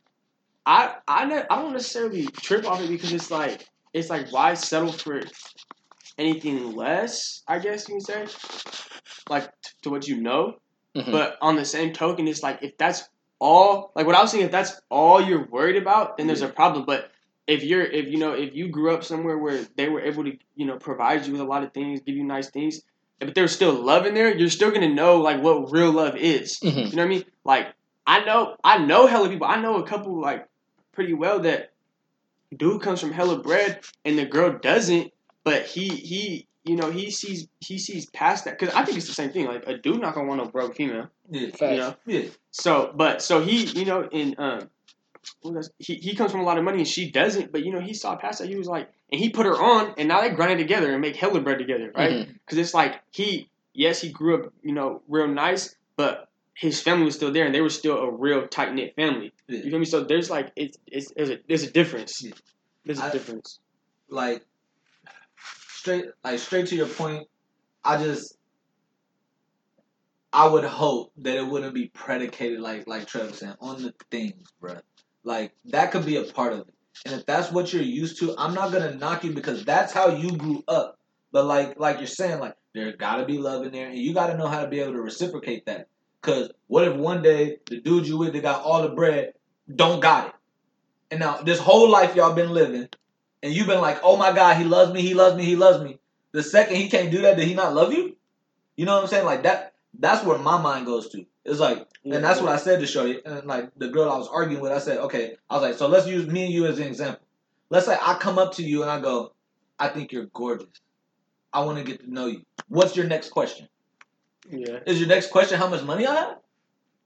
[0.65, 4.55] I I ne- I don't necessarily trip off it because it's like it's like why
[4.55, 5.21] settle for
[6.17, 7.43] anything less?
[7.47, 8.27] I guess you can say,
[9.29, 10.55] like t- to what you know.
[10.95, 11.11] Mhm.
[11.11, 13.07] But on the same token, it's like if that's
[13.39, 16.47] all, like what I was saying, if that's all you're worried about, then there's a
[16.47, 16.85] problem.
[16.85, 17.11] But
[17.45, 20.37] if you're, if you know, if you grew up somewhere where they were able to,
[20.55, 22.81] you know, provide you with a lot of things, give you nice things,
[23.19, 26.59] but there's still love in there, you're still gonna know like what real love is.
[26.59, 26.75] Mhm.
[26.75, 27.23] You know what I mean?
[27.43, 27.67] Like
[28.05, 29.47] I know, I know hella people.
[29.47, 30.47] I know a couple like
[30.93, 31.71] pretty well that
[32.55, 35.11] dude comes from hella bread and the girl doesn't,
[35.43, 39.07] but he he you know he sees he sees past that because I think it's
[39.07, 39.45] the same thing.
[39.47, 41.07] Like a dude not gonna want no broke female.
[41.29, 41.49] Yeah.
[41.49, 41.61] Facts.
[41.61, 41.95] You know?
[42.05, 42.29] Yeah.
[42.51, 44.69] So, but so he, you know, in um,
[45.79, 47.93] he he comes from a lot of money and she doesn't, but you know he
[47.93, 48.47] saw past that.
[48.47, 51.15] He was like, and he put her on, and now they grinding together and make
[51.15, 52.27] hella bread together, right?
[52.45, 57.05] Because it's like he, yes, he grew up, you know, real nice, but his family
[57.05, 59.33] was still there, and they were still a real tight knit family.
[59.47, 59.59] Yeah.
[59.59, 59.85] You feel me?
[59.85, 62.23] So there's like it's it's there's a there's a difference.
[62.23, 62.31] Yeah.
[62.85, 63.59] There's a I- difference.
[64.09, 64.45] like
[65.87, 67.25] straight like straight to your point
[67.85, 68.37] i just
[70.33, 74.51] i would hope that it wouldn't be predicated like like trevor saying on the things
[74.61, 74.81] bruh.
[75.23, 76.73] like that could be a part of it.
[77.05, 80.09] And if that's what you're used to i'm not gonna knock you because that's how
[80.09, 80.99] you grew up.
[81.31, 84.37] But like like you're saying like there gotta be love in there and you gotta
[84.37, 85.87] know how to be able to reciprocate that.
[86.21, 89.33] Because what if one day the dude you with that got all the bread
[89.73, 90.33] don't got it?
[91.11, 92.89] And now this whole life y'all been living
[93.43, 95.83] and you've been like, oh my God, he loves me, he loves me, he loves
[95.83, 95.99] me.
[96.31, 98.15] The second he can't do that, did he not love you?
[98.75, 99.25] You know what I'm saying?
[99.25, 99.73] Like that.
[99.99, 101.25] That's where my mind goes to.
[101.43, 103.19] It's like, and that's what I said to Shorty.
[103.25, 105.37] And like the girl I was arguing with, I said, okay.
[105.49, 107.25] I was like, so let's use me and you as an example.
[107.69, 109.33] Let's say I come up to you and I go,
[109.79, 110.67] I think you're gorgeous.
[111.51, 112.43] I want to get to know you.
[112.67, 113.67] What's your next question?
[114.51, 114.79] Yeah.
[114.85, 116.37] Is your next question how much money I have?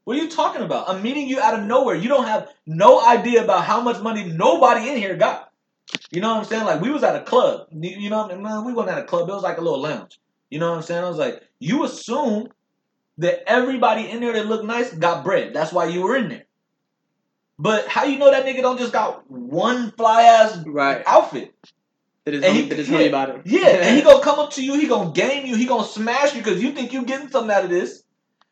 [0.04, 0.90] What are you talking about?
[0.90, 1.96] I'm meeting you out of nowhere.
[1.96, 5.51] You don't have no idea about how much money nobody in here got.
[6.12, 6.66] You know what I'm saying?
[6.66, 7.68] Like we was at a club.
[7.72, 8.44] You know, what I mean?
[8.44, 9.30] Man, we wasn't at a club.
[9.30, 10.20] It was like a little lounge.
[10.50, 11.04] You know what I'm saying?
[11.04, 12.50] I was like, you assume
[13.18, 15.54] that everybody in there that looked nice got bread.
[15.54, 16.44] That's why you were in there.
[17.60, 21.04] But how you know that nigga don't just got one fly ass Right.
[21.06, 21.54] outfit?
[22.26, 23.00] That is And he- that is yeah.
[23.00, 23.42] about him.
[23.46, 26.34] Yeah, and he gonna come up to you, he gonna game you, he gonna smash
[26.36, 28.04] you because you think you getting something out of this.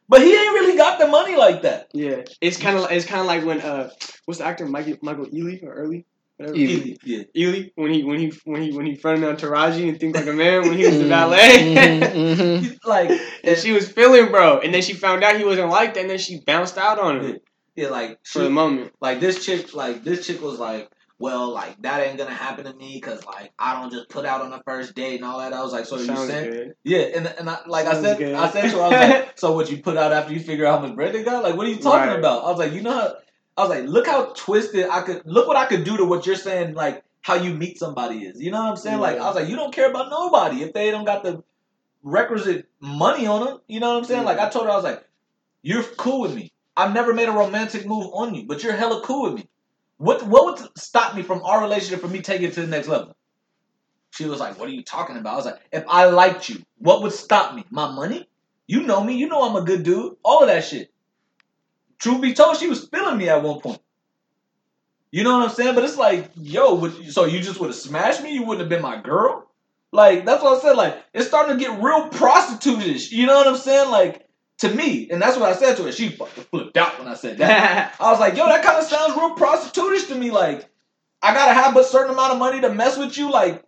[0.08, 1.90] But he ain't really got the money like that.
[1.94, 3.92] Yeah, it's kind of it's kind of like when uh,
[4.26, 6.06] what's the actor Michael Michael Ealy or Early,
[6.40, 6.58] whatever.
[6.58, 6.98] Ealy.
[7.04, 7.24] Yeah.
[7.36, 10.28] Ely when he when he when he when he fronted on Taraji and think like
[10.28, 11.40] a man when he was the Mhm, valet.
[11.76, 12.78] mhm, mhm.
[12.86, 13.12] Like
[13.44, 16.10] and she was feeling bro, and then she found out he wasn't like that, and
[16.10, 17.40] then she bounced out on him
[17.76, 18.92] yeah, like for she, the moment.
[19.02, 22.74] like this chick, like this chick was like, well, like that ain't gonna happen to
[22.74, 25.54] me because like I don't just put out on the first date and all that.
[25.54, 26.50] I was like, so you Sounds saying?
[26.50, 26.74] good.
[26.84, 28.36] Yeah, and and I, like I said, good.
[28.36, 30.66] I said to her, I was like, so what you put out after you figure
[30.66, 31.44] out how much bread they got?
[31.44, 32.20] Like, what are you talking Right.
[32.20, 32.44] about?
[32.46, 33.14] I was like, you know, how,
[33.60, 36.26] I was like, look how twisted I could look what I could do to what
[36.26, 38.40] you're saying, like how you meet somebody is.
[38.40, 39.00] You know what I'm saying?
[39.00, 41.44] Like, I was like, you don't care about nobody if they don't got the
[42.02, 43.60] requisite money on them.
[43.68, 44.24] You know what I'm saying?
[44.24, 45.04] Like, I told her, I was like,
[45.62, 46.54] you're cool with me.
[46.78, 49.50] I've never made a romantic move on you, but you're hella cool with me.
[49.98, 52.88] What what would stop me from our relationship from me taking it to the next
[52.88, 53.18] level?
[54.12, 55.34] She was like, What are you talking about?
[55.34, 57.66] I was like, If I liked you, what would stop me?
[57.70, 58.30] My money?
[58.68, 59.18] You know me.
[59.18, 60.16] You know I'm a good dude.
[60.24, 60.94] All of that shit.
[62.00, 63.82] Truth be told, she was feeling me at one point.
[65.12, 65.76] You know what I'm saying?
[65.76, 68.34] But it's like, yo, would, so you just would have smashed me?
[68.34, 69.48] You wouldn't have been my girl?
[69.92, 70.78] Like, that's what I said.
[70.78, 73.12] Like, it's starting to get real prostitutish.
[73.12, 73.90] You know what I'm saying?
[73.90, 74.28] Like,
[74.60, 75.10] to me.
[75.10, 75.92] And that's what I said to her.
[75.92, 77.96] She fucking flipped out when I said that.
[78.00, 80.32] I was like, yo, that kind of sounds real prostitutish to me.
[80.32, 80.70] Like,
[81.22, 83.32] I gotta have a certain amount of money to mess with you.
[83.32, 83.64] Like,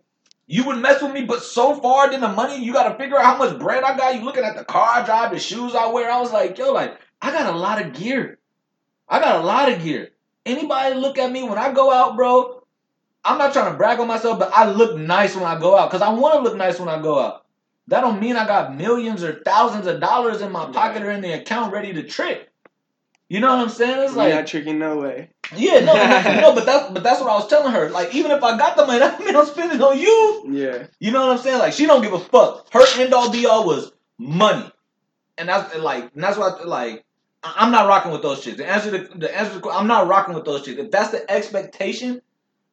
[0.46, 3.24] you would mess with me, but so far than the money, you gotta figure out
[3.24, 4.14] how much bread I got.
[4.14, 6.10] You looking at the car I drive, the shoes I wear.
[6.10, 8.38] I was like, yo, like, I got a lot of gear.
[9.08, 10.10] I got a lot of gear.
[10.44, 12.64] Anybody look at me when I go out, bro?
[13.24, 15.88] I'm not trying to brag on myself, but I look nice when I go out
[15.90, 17.46] because I want to look nice when I go out.
[17.88, 21.20] That don't mean I got millions or thousands of dollars in my pocket or in
[21.20, 22.48] the account ready to trick.
[23.28, 23.98] You know what I'm saying?
[24.04, 25.30] It's like not tricking no way.
[25.56, 25.94] yeah, no,
[26.40, 27.88] no, but that's but that's what I was telling her.
[27.90, 30.44] Like, even if I got the money, that mean I'm spending it on you.
[30.50, 30.86] Yeah.
[30.98, 31.58] You know what I'm saying?
[31.58, 32.72] Like, she don't give a fuck.
[32.72, 34.70] Her end all be all was money,
[35.38, 37.02] and that's like, and that's why like I-
[37.42, 38.56] I'm not rocking with those chicks.
[38.56, 40.78] The answer to the answer, to, I'm not rocking with those chicks.
[40.80, 42.22] If that's the expectation,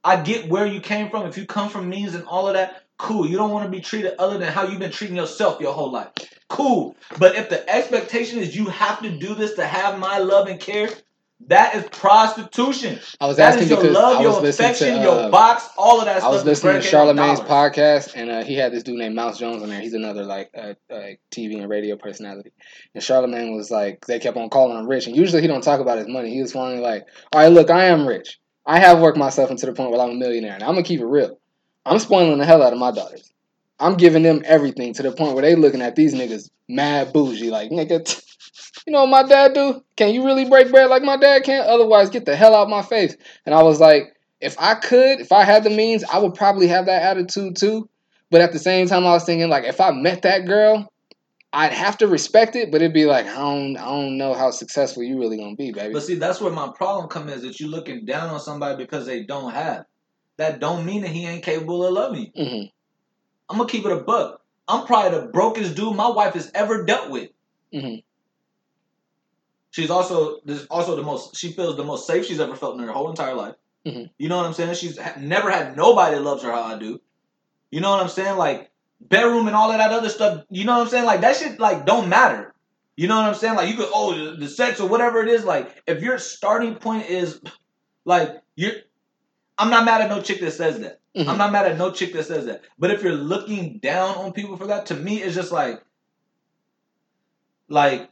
[0.04, 1.26] I get where you came from.
[1.26, 3.28] If you come from means and all of that, cool.
[3.28, 5.92] You don't want to be treated other than how you've been treating yourself your whole
[5.92, 6.10] life.
[6.50, 6.96] Cool.
[7.18, 10.60] But if the expectation is you have to do this to have my love and
[10.60, 10.90] care,
[11.48, 13.00] That is prostitution.
[13.22, 15.02] I was That asking is your because love, I was your listening to.
[15.02, 18.56] your Uh, box, all of that I was listening to Charlemagne's podcast, and uh, he
[18.56, 19.80] had this dude named Mouse Jones on there.
[19.80, 20.74] He's another like uh,
[21.32, 22.52] TV and radio personality.
[22.94, 25.80] And Charlemagne was like, they kept on calling him rich, and usually he don't talk
[25.80, 26.30] about his money.
[26.34, 28.38] He was finally like, all right, look, I am rich.
[28.66, 31.00] I have worked myself into the point where I'm a millionaire, and I'm gonna keep
[31.00, 31.40] it real.
[31.86, 33.32] I'm spoiling the hell out of my daughters.
[33.80, 37.50] I'm giving them everything to the point where they looking at these niggas mad bougie,
[37.50, 38.06] like nigga.
[38.06, 38.22] t-
[38.88, 39.84] You know what my dad do?
[39.98, 41.64] Can you really break bread like my dad can?
[41.68, 43.16] Otherwise, get the hell out my face.
[43.46, 46.68] And I was like, if I could, if I had the means, I would probably
[46.68, 47.90] have that attitude too.
[48.32, 50.92] But at the same time, I was thinking like, if I met that girl,
[51.52, 54.52] I'd have to respect it, but it'd be like, I don't, I don't know how
[54.52, 55.94] successful you really gonna be, baby.
[55.94, 59.06] But see, that's where my problem comes is that you looking down on somebody because
[59.06, 59.86] they don't have.
[60.38, 62.44] That don't mean that he ain't capable of loving you.
[62.44, 62.66] Mm-hmm.
[63.50, 64.42] I'm gonna keep it a buck.
[64.68, 67.30] I'm probably the brokest dude my wife has ever dealt with.
[67.74, 68.04] Mhm.
[69.72, 71.36] She's also this also the most.
[71.36, 73.56] She feels the most safe she's ever felt in her whole entire life.
[73.86, 74.10] Mhm.
[74.18, 74.74] You know what I'm saying?
[74.76, 77.00] She's never had nobody that loves her how I do.
[77.72, 78.38] You know what I'm saying?
[78.38, 80.44] Like bedroom and all of that other stuff.
[80.50, 81.06] You know what I'm saying?
[81.06, 82.54] Like that shit like don't matter.
[82.98, 83.56] You know what I'm saying?
[83.56, 85.44] Like you could oh the, the sex or whatever it is.
[85.46, 87.40] Like if your starting point is
[88.06, 88.74] like you're,
[89.60, 91.02] I'm not mad at no chick that says that.
[91.16, 91.28] Mhm.
[91.28, 92.64] I'm not mad at no chick that says that.
[92.80, 95.84] But if you're looking down on people for that, to me, it's just like,
[97.68, 98.10] like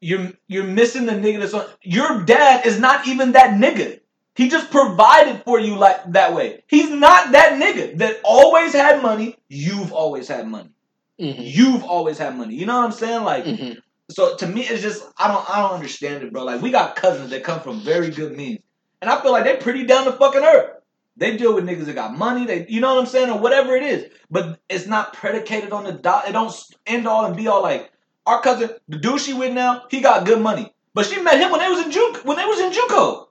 [0.00, 1.66] you're you're missing the nigga that's on.
[1.82, 4.00] Your dad is not even that nigga.
[4.36, 6.64] He just provided for you like that way.
[6.66, 9.36] He's not that nigga that always had money.
[9.48, 10.70] You've always had money.
[11.18, 12.54] hmm You've always had money.
[12.54, 13.24] You know what I'm saying?
[13.24, 13.72] Like, hmm
[14.10, 16.44] so to me, it's just I don't I don't understand it, bro.
[16.44, 18.60] Like we got cousins that come from very good means,
[19.00, 20.72] and I feel like they're pretty down to fucking earth.
[21.16, 22.44] They deal with niggas that got money.
[22.44, 24.10] They, you know what I'm saying, or whatever it is.
[24.30, 26.28] But it's not predicated on the dot.
[26.28, 26.52] It don't
[26.86, 27.92] end all and be all like
[28.26, 29.84] our cousin, the dude she with now.
[29.90, 32.44] He got good money, but she met him when they was in Juke when they
[32.44, 33.26] was in JUCO.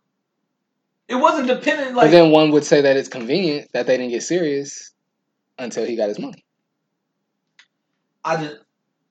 [1.09, 4.11] It wasn't dependent but like then one would say that it's convenient that they didn't
[4.11, 4.91] get serious
[5.59, 6.45] until he got his money.
[8.23, 8.57] I just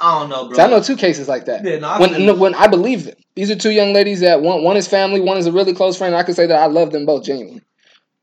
[0.01, 0.57] I don't know, bro.
[0.57, 1.65] 'Cause I know two cases like that.
[1.65, 3.15] Yeah, no, I when no, when I believe them.
[3.35, 5.97] These are two young ladies that one one is family, one is a really close
[5.97, 6.15] friend.
[6.15, 7.63] I can say that I love them both genuinely,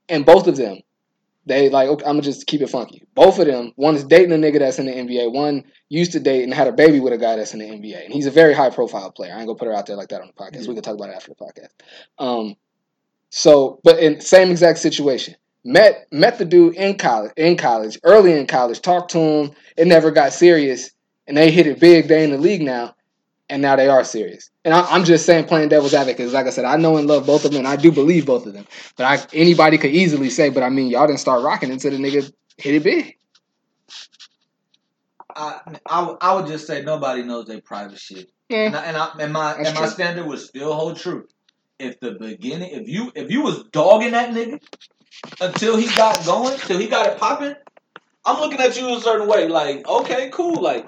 [0.09, 0.79] and both of them,
[1.45, 3.03] they like okay, I'm gonna just keep it funky.
[3.15, 5.33] Both of them, one is dating a nigga that's in the NBA.
[5.33, 8.05] One used to date and had a baby with a guy that's in the NBA,
[8.05, 9.33] and he's a very high profile player.
[9.33, 10.67] I ain't gonna put her out there like that on the podcast.
[10.67, 12.23] We can talk about it after the podcast.
[12.23, 12.55] Um,
[13.29, 15.35] so, but in same exact situation.
[15.65, 18.81] Met met the dude in college, in college, early in college.
[18.81, 19.51] Talked to him.
[19.75, 20.91] It never got serious,
[21.27, 22.07] and they hit it big.
[22.07, 22.95] They in the league now,
[23.49, 24.49] and now they are serious.
[24.63, 27.07] And I, I'm just saying, playing devil's advocate, because like I said, I know and
[27.07, 28.65] love both of them, and I do believe both of them.
[28.97, 31.97] But I, anybody could easily say, but I mean, y'all didn't start rocking until the
[31.97, 33.15] nigga hit it big.
[35.35, 38.29] I, I, would- I would just say nobody knows their private shit.
[38.49, 39.89] And, I, and, I, and my That's and my true.
[39.91, 41.25] standard would still hold true.
[41.77, 44.59] If the beginning, if you if you was dogging that nigga
[45.39, 47.53] until he got going, till he got it popping,
[48.25, 49.47] I'm looking at you a certain way.
[49.47, 50.61] Like, okay, cool.
[50.61, 50.87] Like,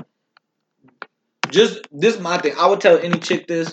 [1.51, 2.53] just this my thing.
[2.57, 3.71] I would tell any chick this: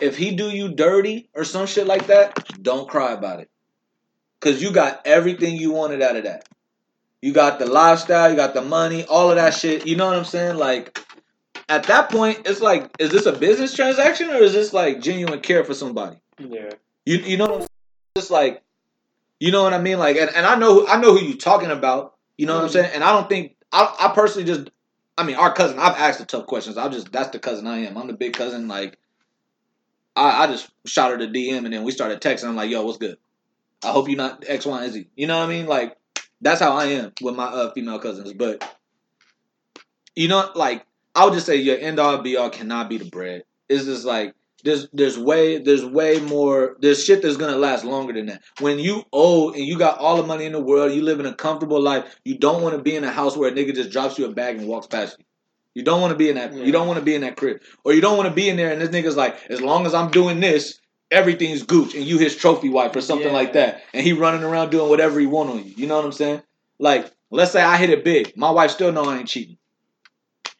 [0.00, 3.50] if he do you dirty or some shit like that, don't cry about it,
[4.40, 6.48] cause you got everything you wanted out of that.
[7.20, 9.86] You got the lifestyle, you got the money, all of that shit.
[9.86, 10.56] You know what I'm saying?
[10.56, 10.98] Like,
[11.68, 15.40] at that point, it's like, is this a business transaction or is this like genuine
[15.40, 16.16] care for somebody?
[16.38, 16.70] Yeah.
[17.06, 17.68] You you know what I'm saying?
[18.16, 18.62] Just like,
[19.38, 19.98] you know what I mean?
[19.98, 22.14] Like, and, and I know I know who you're talking about.
[22.36, 22.72] You know what I'm mm.
[22.72, 22.90] saying?
[22.94, 24.70] And I don't think I I personally just,
[25.16, 25.78] I mean, our cousin.
[25.78, 26.78] I've asked the tough questions.
[26.78, 27.96] I'm just that's the cousin I am.
[27.96, 28.68] I'm the big cousin.
[28.68, 28.98] Like,
[30.16, 32.48] I I just shot her the DM and then we started texting.
[32.48, 33.18] I'm like, yo, what's good?
[33.84, 35.06] I hope you're not X, Y, and Z.
[35.16, 35.66] You know what I mean?
[35.66, 35.96] Like,
[36.40, 38.32] that's how I am with my uh, female cousins.
[38.32, 38.64] But
[40.16, 43.10] you know, like I would just say your end all be all cannot be the
[43.10, 43.44] bread.
[43.68, 48.12] It's just like there's there's way there's way more there's shit that's gonna last longer
[48.12, 48.42] than that.
[48.60, 51.26] When you owe and you got all the money in the world, you live in
[51.26, 52.04] a comfortable life.
[52.24, 54.32] You don't want to be in a house where a nigga just drops you a
[54.32, 55.24] bag and walks past you.
[55.74, 56.52] You don't want to be in that.
[56.54, 56.64] Yeah.
[56.64, 58.56] You don't want to be in that crib, or you don't want to be in
[58.56, 60.78] there and this nigga's like, as long as I'm doing this,
[61.10, 63.32] everything's gooch, and you his trophy wife or something Yeah.
[63.34, 65.72] like that, and he running around doing whatever he want on you.
[65.76, 66.42] You know what I'm saying?
[66.78, 69.56] Like, let's say I hit it big, my wife still know I ain't cheating.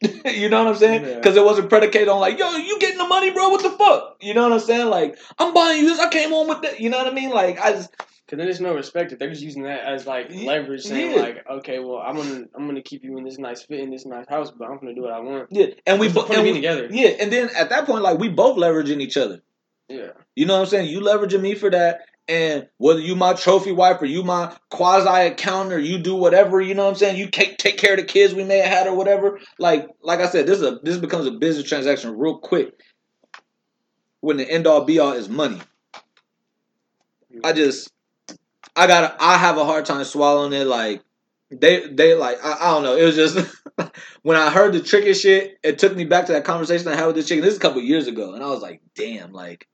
[0.26, 1.04] you know what I'm saying?
[1.04, 1.14] Yeah.
[1.16, 3.48] Because it wasn't predicated on like, yo, you getting the money, bro?
[3.48, 4.16] What the fuck?
[4.20, 4.88] You know what I'm saying?
[4.88, 5.98] Like, I'm buying you this.
[6.00, 6.80] I came home with that.
[6.80, 7.30] You know what I mean?
[7.30, 9.18] Like, I just Cause then there's no respect.
[9.18, 11.20] They're just using that as like leverage, saying Yeah.
[11.22, 14.06] like, okay, well, I'm gonna I'm gonna keep you in this nice fit in this
[14.06, 15.48] nice house, but I'm gonna do what I want.
[15.50, 16.88] yeah, and we What's the bo- point of and being we, together?
[16.90, 19.42] yeah, and then at that point, like we both leveraging each other.
[19.88, 20.12] Yeah.
[20.34, 20.88] You know what I'm saying?
[20.88, 22.06] You leveraging me for that.
[22.28, 26.60] And whether you my trophy wife or you my quasi accountant or you do whatever,
[26.60, 27.18] you know what I'm saying?
[27.18, 29.40] You take take care of the kids we may have had or whatever.
[29.58, 32.72] Like like I said, this is a this becomes a business transaction real quick.
[34.20, 35.60] when the end all be all is money.
[37.44, 37.92] I just,
[38.76, 40.66] I gotta I have a hard time swallowing it.
[40.66, 41.02] Like
[41.50, 42.96] they, they like, I, I don't know.
[42.96, 43.38] It was just
[44.22, 47.06] when I heard the tricky shit, it took me back to that conversation I had
[47.06, 47.42] with this chick.
[47.42, 49.66] This is a couple years ago, and I was like, damn, like.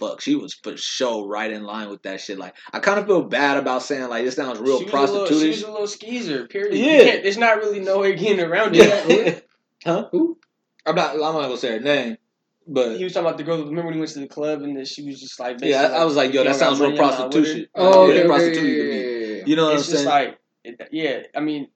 [0.00, 2.38] Fuck, she was for sure right in line with that shit.
[2.38, 5.12] Like, I kind of feel bad about saying like this sounds real she was, a
[5.12, 6.46] little, she was a little skeezer.
[6.46, 6.74] Period.
[6.74, 7.14] Yeah.
[7.16, 9.08] You there's not really no way getting around it.
[9.08, 9.40] Yeah.
[9.84, 10.08] huh?
[10.10, 10.38] Who?
[10.86, 11.14] I'm not.
[11.14, 12.16] I'm not gonna say her name,
[12.66, 13.58] but He was talking about the girl.
[13.58, 16.02] Remember when he went to the club and then she was just like, yeah, I,
[16.02, 17.68] I was like, yo, that sounds real money, I'm not with prostitution.
[17.74, 17.82] her.
[17.82, 19.44] Oh, Yeah, okay, okay, yeah, yeah, yeah, yeah.
[19.46, 20.08] You know what it's I'm just saying?
[20.08, 21.22] like, it, yeah.
[21.34, 21.68] I mean,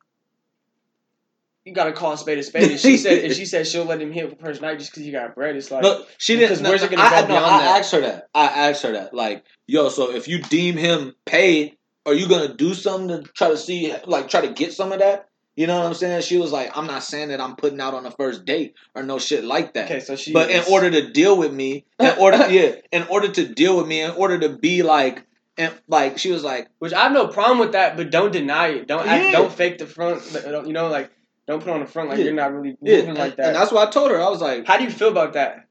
[1.64, 2.70] you gotta call spade a spade.
[2.72, 5.04] And she said, and she said she'll let him hit for first night just because
[5.04, 5.56] he got bread.
[5.56, 6.62] It's like, no, she didn't.
[6.62, 7.78] No, where's it gonna I, go I, no, beyond I that?
[7.78, 8.28] asked her that.
[8.34, 9.14] I asked her that.
[9.14, 13.48] Like, yo, so if you deem him paid, are you gonna do something to try
[13.48, 15.28] to see, like, try to get some of that?
[15.56, 16.22] You know what I'm saying?
[16.22, 19.04] She was like, I'm not saying that I'm putting out on a first date or
[19.04, 19.84] no shit like that.
[19.84, 20.32] okay, so she.
[20.32, 23.86] But in order to deal with me, in order, yeah, in order to deal with
[23.86, 25.24] me, in order to be like,
[25.56, 28.68] and like, she was like, which I have no problem with that, but don't deny
[28.68, 28.88] it.
[28.88, 30.22] Don't act, don't fake the front.
[30.66, 31.12] You know, like
[31.46, 32.24] don't put on the front like Yeah.
[32.26, 33.46] you're not really yeah, moving like that.
[33.48, 34.20] and that's what I told her.
[34.20, 35.66] I was like, How do you feel about that?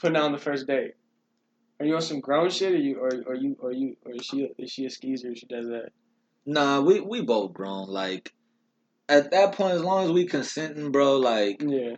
[0.00, 0.92] Putting on the first date.
[1.80, 4.24] Are you on some grown shit, or you, or, or you, or you, or is
[4.26, 5.34] she, is she a skeezer?
[5.36, 5.90] She does that.
[6.44, 7.88] Nah, we we both grown.
[7.88, 8.32] Like
[9.08, 11.96] at that point, as long as we consenting, bro, like Yeah.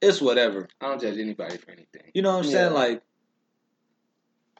[0.00, 0.68] it's whatever.
[0.80, 2.10] I don't judge anybody for anything.
[2.14, 2.50] You know what I'm Yeah.
[2.52, 2.72] saying?
[2.74, 3.02] Like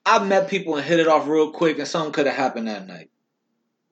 [0.05, 2.87] I've met people and hit it off real quick, and something could have happened that
[2.87, 3.11] night.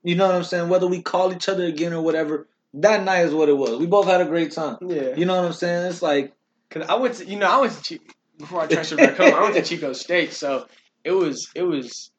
[0.03, 0.69] You know what I'm saying?
[0.69, 3.79] Whether we call each other again or whatever, that night is what it was.
[3.79, 4.77] We both had a great time.
[4.83, 5.15] Yeah.
[5.17, 5.87] You know what I'm saying?
[5.87, 6.33] It's like
[6.71, 8.05] Cause I went to, you know, I went to Chi-
[8.39, 9.33] before I transferred back home.
[9.35, 10.67] I went to Chico State, so
[11.05, 12.11] it was, it was,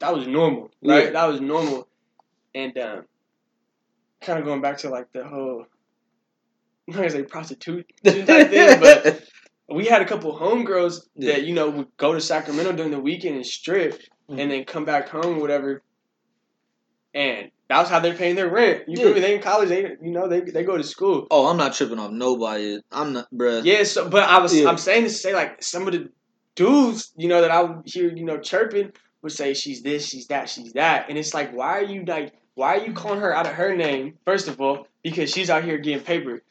[0.00, 1.06] that was normal, right?
[1.06, 1.10] Yeah.
[1.12, 1.88] That was normal,
[2.54, 3.04] and um,
[4.20, 5.64] kind of going back to like the whole,
[6.86, 9.22] I'm not gonna say prostitute type thing, but
[9.72, 11.32] we had a couple homegirls Yeah.
[11.32, 13.98] that you know would go to Sacramento during the weekend and strip,
[14.28, 14.40] Mhm.
[14.40, 15.82] and then come back home, or whatever.
[17.14, 18.82] And that was how they're paying their rent.
[18.88, 19.20] You feel me?
[19.20, 19.68] They in college.
[19.70, 21.26] They you know they they go to school.
[21.30, 22.80] oh, I'm not tripping off nobody.
[22.92, 23.62] I'm not, bruh.
[23.64, 23.84] Yeah.
[23.84, 24.68] So, but I was Yeah.
[24.68, 26.10] I'm saying to say like some of the
[26.56, 28.92] dudes you know that I would hear you know chirping
[29.22, 32.32] would say she's this, she's that, she's that, and it's like why are you like
[32.54, 35.64] why are you calling her out of her name first of all because she's out
[35.64, 36.42] here getting paper.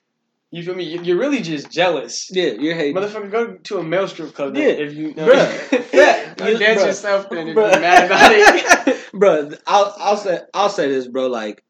[0.51, 0.83] You feel me?
[0.85, 2.27] You- You're really just jealous.
[2.31, 2.95] Yeah, you're hating.
[2.95, 4.55] Motherfucker, go to a male strip club.
[4.57, 4.69] Yeah.
[4.69, 5.93] if you know, Bruh.
[5.93, 8.95] yeah, You- dance yourself then if you're mad about it.
[9.13, 9.51] bro.
[9.67, 11.27] I'll I'll say I'll say this, bro.
[11.27, 11.63] Like,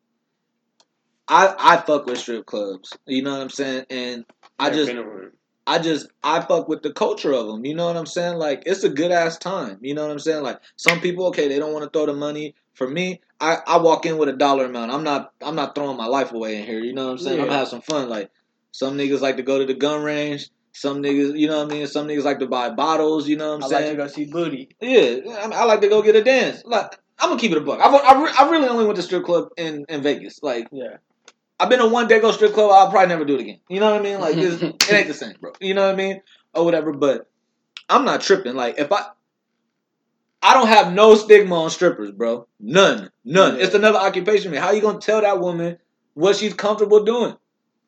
[1.28, 2.98] I I fuck with strip clubs.
[3.06, 3.86] You know what I'm saying?
[3.90, 4.26] And
[4.58, 5.32] I just been to one.
[5.68, 7.64] I just I fuck with the culture of them.
[7.64, 8.38] You know what I'm saying?
[8.38, 9.78] Like, it's a good ass time.
[9.82, 10.44] You know what I'm saying?
[10.44, 12.56] Like, some people okay, they don't want to throw the money.
[12.74, 14.92] For me, I I walk in with a dollar amount.
[14.92, 16.80] I'm not I'm not throwing my life away in here.
[16.80, 17.40] You know what I'm saying?
[17.40, 17.50] I'm Yeah.
[17.50, 18.10] gonna have some fun.
[18.10, 18.32] Like,
[18.72, 20.50] some niggas like to go to the gun range.
[20.72, 21.88] Some niggas, you know what I mean?
[21.88, 23.28] Some niggas like to buy bottles.
[23.28, 23.98] You know what I'm I'm like saying?
[23.98, 24.70] to go see booty.
[24.80, 26.64] Yeah, I, mean, I like to go get a dance.
[26.66, 27.80] Like I'm gonna keep it a buck.
[27.80, 30.42] I, I, re- I really only went to strip club in, in Vegas.
[30.42, 30.98] Like Yeah.
[31.60, 32.72] I've been to one day go strip club.
[32.72, 33.60] I'll probably never do it again.
[33.70, 34.20] You know what I mean?
[34.20, 35.52] Like it's, it ain't the same, bro.
[35.60, 36.22] You know what I mean?
[36.54, 36.94] Or whatever.
[36.94, 37.30] But
[37.90, 38.56] I'm not tripping.
[38.56, 39.06] Like if I.
[40.42, 42.48] I don't have no stigma on strippers, bro.
[42.62, 43.58] None, none.
[43.58, 43.66] Yeah.
[43.66, 44.52] It's another occupation.
[44.52, 45.78] Man, how you gonna tell that woman
[46.14, 47.36] what she's comfortable doing?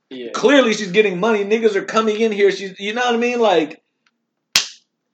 [0.09, 0.31] Yeah.
[0.33, 1.45] Clearly, she's getting money.
[1.45, 2.51] Niggas are coming in here.
[2.51, 3.39] She's, you know what I mean?
[3.39, 3.81] Like,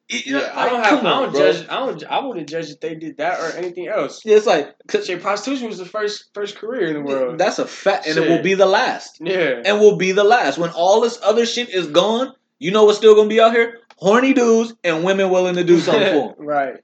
[0.09, 0.99] Yeah, I don't have.
[0.99, 1.67] I don't judge.
[1.69, 2.03] I don't.
[2.05, 4.23] I wouldn't judge if they did that or anything else.
[4.23, 7.38] Yeah, it's like 'cause Shit, prostitution was the first first career in the world.
[7.38, 9.61] that's a fact, and it will be the last, yeah.
[9.65, 10.57] and will be the last.
[10.57, 13.79] When all this other shit is gone, you know what's still gonna be out here?
[13.97, 16.45] Horny dudes and women willing to do something for 'em.
[16.47, 16.75] right.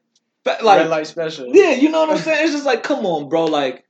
[0.43, 1.47] But, Red Like, light special.
[1.55, 2.43] yeah, you know what I'm saying?
[2.43, 3.45] It's just like, come on, bro.
[3.45, 3.85] Like,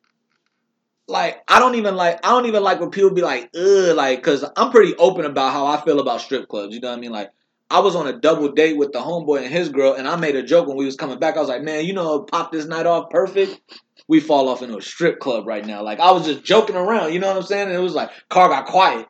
[1.08, 4.22] like I don't even like I don't even like when people be like, ugh, like,
[4.22, 6.76] cause I'm pretty open about how I feel about strip clubs.
[6.76, 7.12] You know what I mean?
[7.12, 7.32] Like.
[7.74, 10.36] I was on a double date with the homeboy and his girl, and I made
[10.36, 11.38] a joke when we was coming back.
[11.38, 13.60] I was like, "Man, you know, pop this night off perfect.
[14.08, 17.14] We fall off into a strip club right now." Like I was just joking around,
[17.14, 17.70] you know what I'm saying?
[17.70, 19.08] And it was like, car got quiet.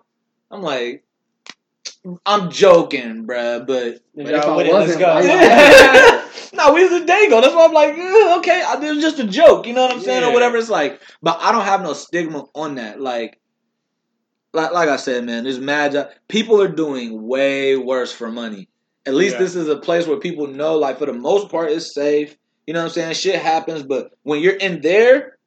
[0.49, 1.03] I'm like,
[2.25, 6.29] I'm joking, bruh, but If y'all if I with let's wasn't, go.
[6.53, 7.41] no, we was a day ago.
[7.41, 9.67] That's why I'm like, eh, okay, it was just a joke.
[9.67, 10.55] You know what I'm saying, or whatever.
[10.55, 13.01] It's like, but I don't have no stigma on that.
[13.01, 13.41] Like,
[14.53, 15.91] like, like I said, man, there's mad.
[15.93, 18.69] jo- People are doing way worse for money.
[19.05, 19.39] At least Yeah.
[19.39, 22.37] this is a place where people know, like, for the most part, it's safe.
[22.67, 23.13] You know what I'm saying?
[23.15, 25.37] Shit happens, but when you're in there,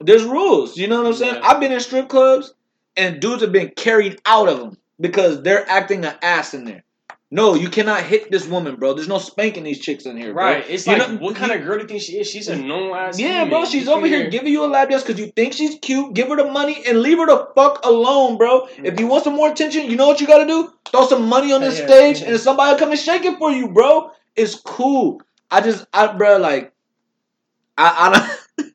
[0.00, 0.76] there's rules.
[0.76, 1.34] You know what I'm saying?
[1.36, 1.48] Yeah.
[1.48, 2.54] I've been in strip clubs,
[2.96, 6.84] and dudes have been carried out of them because they're acting an ass in there.
[7.28, 8.94] No, you cannot hit this woman, bro.
[8.94, 10.44] There's no spanking these chicks in here, bro.
[10.44, 10.64] Right.
[10.70, 12.30] It's You like, know- what kind of girl do you think she is?
[12.30, 13.18] She's a normal ass.
[13.18, 13.48] Yeah, human.
[13.48, 15.76] bro, she's You over here figure- giving you a lap dance because you think she's
[15.82, 16.14] cute.
[16.14, 18.68] Give her the money and leave her the fuck alone, bro.
[18.78, 19.00] If mm.
[19.00, 20.72] you want some more attention, you know what you gotta do?
[20.88, 21.86] Throw some money on this Yeah.
[21.86, 24.12] stage and somebody will come and shake it for you, bro.
[24.36, 25.20] It's cool.
[25.50, 26.72] I just, I, bro, like,
[27.76, 28.12] I,
[28.58, 28.66] I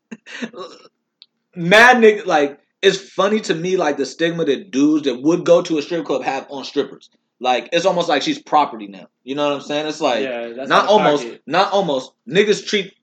[0.51, 0.61] don't.
[1.55, 5.61] Mad nigga, like, it's funny to me, like, the stigma that dudes that would go
[5.61, 7.09] to a strip club have on strippers.
[7.43, 9.07] Like, it's almost like she's property now.
[9.23, 9.87] You know what I'm saying?
[9.87, 11.41] It's like, yeah, that's not almost, pocket.
[11.47, 12.11] not almost.
[12.29, 12.93] Niggas treat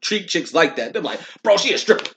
[0.00, 0.94] treat chicks like that.
[0.94, 2.10] They're like, bro, she a stripper,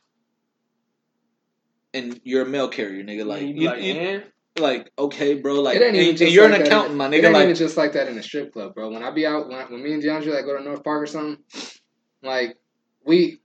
[1.93, 3.25] and you're a mail carrier, nigga.
[3.25, 4.23] Like, You be you, like, you-
[4.57, 5.55] like, okay, bro.
[5.61, 7.23] Like, it ain't even and- and you're like an that accountant, in, my It nigga.
[7.25, 8.89] ain't Like, even just like that in a strip club, bro.
[8.89, 11.03] When I be out, when, I, when me and DeAndre like go to North Park
[11.03, 11.43] or something,
[12.23, 12.57] like
[13.05, 13.41] we,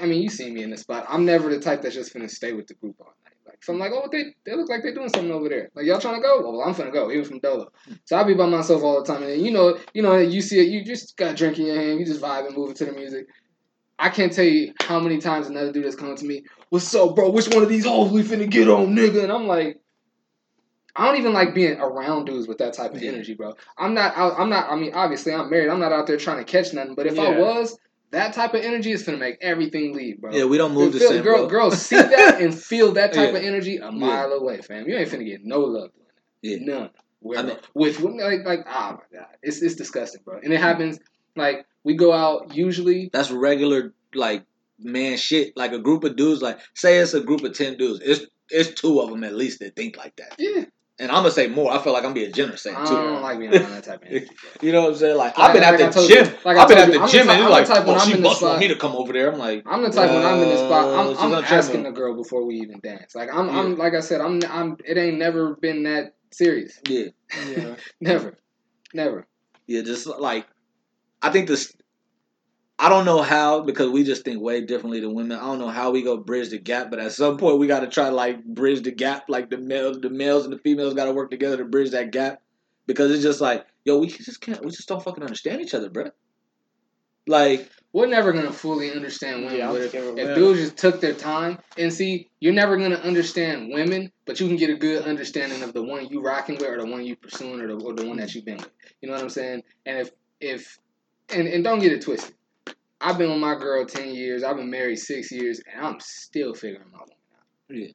[0.00, 1.04] I mean, you see me in the spot.
[1.08, 3.25] I'm never the type that's just gonna stay with the group all night.
[3.46, 5.70] Like, so I'm like, oh, they they look like they're doing something over there.
[5.74, 6.42] Like, y'all trying to go?
[6.44, 7.68] Oh, well, I'm finna go, even from Dolo.
[8.04, 10.40] So I be by myself all the time, and then, you know, you know, you
[10.42, 12.84] see it, you just got a drink in your hand, you just vibing, moving to
[12.86, 13.26] the music.
[13.98, 17.14] I can't tell you how many times another dude has come to me, "What's up,
[17.16, 17.30] bro?
[17.30, 19.78] Which one of these hoes we finna get on, nigga?" And I'm like.
[20.98, 23.52] I don't even like being around dudes with that type of energy, bro.
[23.76, 24.16] I'm not.
[24.16, 24.70] out- I'm not.
[24.70, 25.68] I mean, obviously, I'm married.
[25.68, 26.94] I'm not out there trying to catch nothing.
[26.94, 27.78] But if I was,
[28.12, 30.32] that type of energy is gonna make everything leave, bro.
[30.32, 31.46] yeah, we don't move the Feel- same, girl, bro.
[31.48, 33.38] girls see that and feel that type Yeah.
[33.38, 34.88] of energy a mile away, fam.
[34.88, 35.90] You ain't finna get no love
[36.42, 36.58] Yeah.
[36.60, 36.90] None.
[37.20, 40.38] Where, I mean- with with- like like oh my god, it's it's disgusting, bro.
[40.42, 40.98] And it happens
[41.34, 43.10] like we go out usually.
[43.12, 44.44] That's regular, like
[44.78, 45.56] man, shit.
[45.56, 46.42] Like a group of dudes.
[46.42, 48.00] Like, say it's a group of ten dudes.
[48.04, 50.34] It's it's two of them at least that think like that.
[50.38, 50.66] Yeah,
[50.98, 51.70] And I'm gonna say more.
[51.72, 52.96] I feel like I'm being generous saying too.
[52.96, 54.30] I don't like being around that type of energy.
[54.62, 55.16] You know what I'm saying?
[55.18, 56.24] Like, Like- I've been like at the gym.
[56.26, 58.18] you- like I've been at the I'm gym, and you're like, type oh, I'm she
[58.18, 59.30] must want me to come over there.
[59.30, 61.90] I'm like, I'm the type when I'm in the spot, Uh, I'm, I'm asking the
[61.92, 63.14] girl before we even dance.
[63.14, 64.78] Like I'm, I'm like I said, I'm, I'm.
[64.86, 66.80] It ain't never been that serious.
[66.88, 67.08] yeah,
[67.46, 67.76] Yeah.
[68.00, 68.38] Never,
[68.94, 69.26] never.
[69.66, 70.46] yeah, just like,
[71.20, 71.75] I think this.
[72.78, 75.38] I don't know how because we just think way differently than women.
[75.38, 77.80] I don't know how we go bridge the gap, but at some point we got
[77.80, 79.24] to try to like bridge the gap.
[79.28, 82.10] Like the male, the males and the females got to work together to bridge that
[82.10, 82.42] gap
[82.86, 85.88] because it's just like, yo, we just can't, we just don't fucking understand each other,
[85.88, 86.10] bro.
[87.28, 89.58] Like, We're never gonna fully understand women.
[89.58, 93.72] Yeah, but if, if dudes just took their time and see, you're never gonna understand
[93.72, 96.78] women, but you can get a good understanding of the one you rocking with, or
[96.78, 98.70] the one you pursuing, or the, or the one that you've been with.
[99.00, 99.62] You know what I'm saying?
[99.86, 100.78] And if if
[101.34, 102.35] and and don't get it twisted.
[103.00, 104.42] I've been with my girl ten years.
[104.42, 107.76] I've been married six years, and I'm still figuring my woman out.
[107.76, 107.92] Yeah.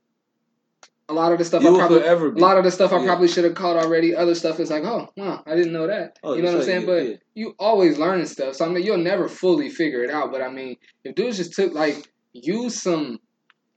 [1.09, 3.05] A lot of the stuff you I probably a lot of the stuff I Yeah.
[3.05, 4.15] probably should have caught already.
[4.15, 6.17] Other stuff is like, oh, wow, I didn't know that.
[6.23, 6.85] Oh, you know what I'm saying?
[6.85, 7.15] But yeah.
[7.33, 8.55] you always learning stuff.
[8.55, 10.31] So I mean, you'll never fully figure it out.
[10.31, 13.19] But I mean, if dudes just took like use some.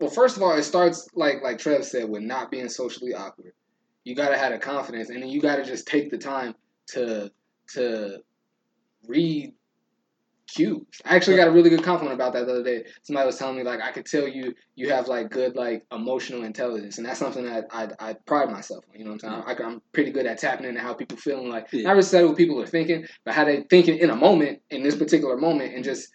[0.00, 3.54] Well, first of all, it starts like like Trev said with not being socially awkward.
[4.04, 6.54] You gotta have the confidence, and then you gotta just take the time
[6.88, 7.32] to
[7.72, 8.18] to
[9.08, 9.54] read
[10.46, 10.82] cues.
[11.04, 12.84] I actually got a really good compliment about that the other day.
[13.02, 16.44] Somebody was telling me like I could tell you you have like good like emotional
[16.44, 18.98] intelligence, and that's something that I I, pride myself on.
[18.98, 19.58] You know what I'm saying?
[19.60, 21.48] I, I'm pretty good at tapping into how people feeling.
[21.48, 21.84] Like Yeah.
[21.84, 24.96] not necessarily what people are thinking, but how they thinking in a moment in this
[24.96, 26.08] particular moment, and just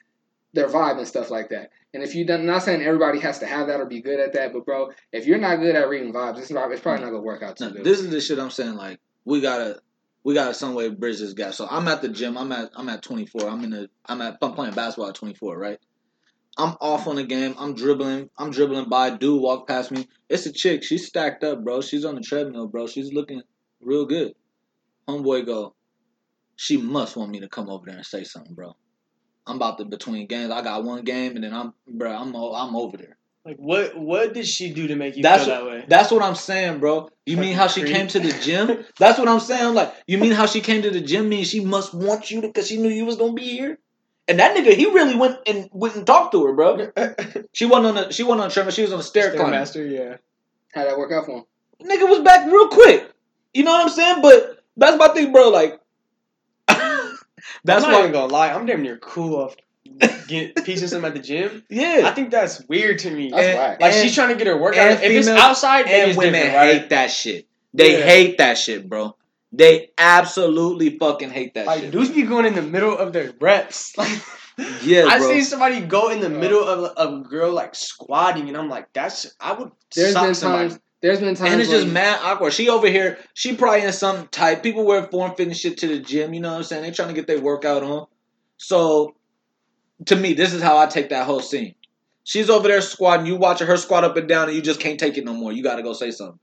[0.54, 1.70] their vibe and stuff like that.
[1.94, 4.34] And if you don't, not saying everybody has to have that or be good at
[4.34, 6.72] that, but bro, if you're not good at reading vibes, it's not.
[6.72, 7.06] It's probably mm.
[7.06, 7.84] not gonna work out too No, good.
[7.84, 8.76] this is the shit I'm saying.
[8.76, 9.80] Like we gotta,
[10.24, 11.56] we gotta some way bridge this.
[11.56, 12.38] So I'm at the gym.
[12.38, 13.50] I'm at, I'm at 24.
[13.50, 15.80] I'm in the, I'm at, I'm playing basketball at 24, right?
[16.58, 17.56] I'm off on the game.
[17.58, 18.30] I'm dribbling.
[18.38, 19.12] I'm dribbling by.
[19.12, 20.08] Dude walk past me.
[20.28, 20.84] It's a chick.
[20.84, 21.82] She's stacked up, bro.
[21.82, 22.88] She's on the treadmill, bro.
[22.88, 23.42] She's looking
[23.82, 24.34] real good.
[25.08, 25.76] Homeboy go.
[26.58, 28.76] She must want me to come over there and say something, bro.
[29.48, 30.52] I'm about to between games.
[30.52, 32.12] I got one game, and then I'm, bro.
[32.12, 33.18] I'm, I'm over there.
[33.50, 33.98] Like what?
[33.98, 35.84] What did she do to make you That's feel that way?
[35.88, 37.10] That's what I'm saying, bro.
[37.26, 38.86] You mean how she Fucking came to the gym?
[39.00, 39.74] That's what I'm saying.
[39.74, 41.30] Like, you mean how she came to the gym?
[41.30, 43.80] Mean she must want you to because she knew you was gonna be here?
[44.28, 46.92] And that nigga, he really went and went and talked to her, bro.
[47.54, 48.72] She wasn't on the she wasn't on treadmill.
[48.72, 49.58] She was on the stair climber.
[49.58, 50.18] Stairmaster, yeah.
[50.76, 51.44] How'd that work out for him?
[51.82, 53.12] Nigga was back real quick.
[53.56, 54.22] You know what I'm saying?
[54.22, 55.50] But that's my thing, bro.
[55.50, 55.82] Like,
[56.68, 57.18] that's
[57.68, 58.00] I'm not why.
[58.02, 58.52] even gonna lie.
[58.52, 59.56] I'm damn near cool off
[60.28, 61.64] get piecing some at the gym.
[61.70, 63.30] Yeah, I think that's weird to me.
[63.32, 65.04] That's And- like and- she's trying to get her workout.
[65.04, 66.74] If it's outside, And it's women right?
[66.82, 67.48] hate that shit.
[67.74, 68.06] They Yeah.
[68.06, 69.16] hate that shit, bro.
[69.52, 71.68] They absolutely fucking hate that shit.
[71.68, 71.92] Like shit.
[71.92, 73.94] dudes be going in the middle of their reps.
[74.60, 75.30] Like yeah, I bro.
[75.30, 76.40] seen somebody go in the Bro.
[76.40, 80.68] middle of a, girl like squatting, and I'm like, that's I would There's been somebody.
[80.70, 80.80] times.
[81.02, 81.52] There's been times.
[81.54, 82.52] And it's just mad awkward.
[82.52, 84.62] She over here, she probably in some type.
[84.62, 86.84] People wear form fitting shit to the gym, you know what I'm saying?
[86.84, 88.08] They trying to get their workout on.
[88.58, 89.16] So,
[90.06, 91.76] to me, this is how I take that whole scene.
[92.24, 95.00] She's over there squatting, you watching her squat up and down, and you just can't
[95.00, 95.52] take it no more.
[95.52, 96.40] You gotta go say something.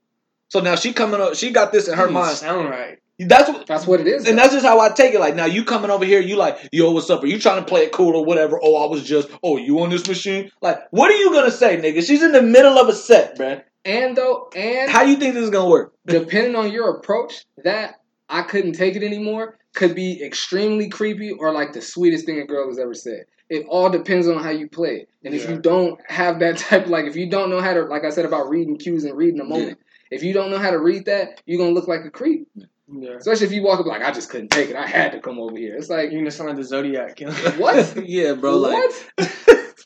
[0.49, 2.37] So now she coming up, she got this in her mind.
[2.37, 2.99] sound right.
[3.19, 4.27] That's what That's what it is.
[4.29, 4.43] and though.
[4.43, 5.21] that's just how I take it.
[5.21, 7.23] Like now you coming over here, you like, yo, what's up?
[7.23, 8.61] Are you trying to play it cool or whatever?
[8.63, 10.51] Oh, I was just, oh, you on this machine?
[10.61, 12.07] Like, what are you gonna say, nigga?
[12.07, 13.63] She's in the middle of a set, bruh.
[13.87, 15.95] and though, and How you think this is gonna work?
[16.05, 17.95] depending on your approach, that
[18.29, 22.47] I couldn't take it anymore could be extremely creepy or like the sweetest thing a
[22.47, 23.25] girl has ever said.
[23.49, 25.09] It all depends on how you play it.
[25.25, 28.05] And if you don't have that type, like if you don't know how to, like
[28.05, 29.79] I said about reading cues and reading the moment,
[30.11, 32.49] if you don't know how to read that, you're gonna look like a creep.
[32.89, 33.15] Yeah.
[33.17, 34.77] Especially if you walk up like, I just couldn't take it.
[34.77, 35.77] I had to come over here.
[35.77, 37.33] It's like, You're gonna sound like the Zodiac killer.
[37.59, 37.97] what?
[38.07, 38.57] yeah, bro.
[38.59, 39.41] Like, what?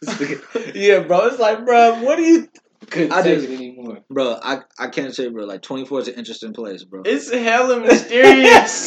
[0.74, 1.26] yeah, bro.
[1.26, 2.48] It's like, bro, what do you,
[2.90, 3.98] Couldn't I take just- it anymore.
[4.10, 4.38] bro?
[4.42, 5.44] I I can't say, bro.
[5.44, 7.02] Like, twenty four is an interesting place, bro.
[7.04, 8.84] It's hella mysterious.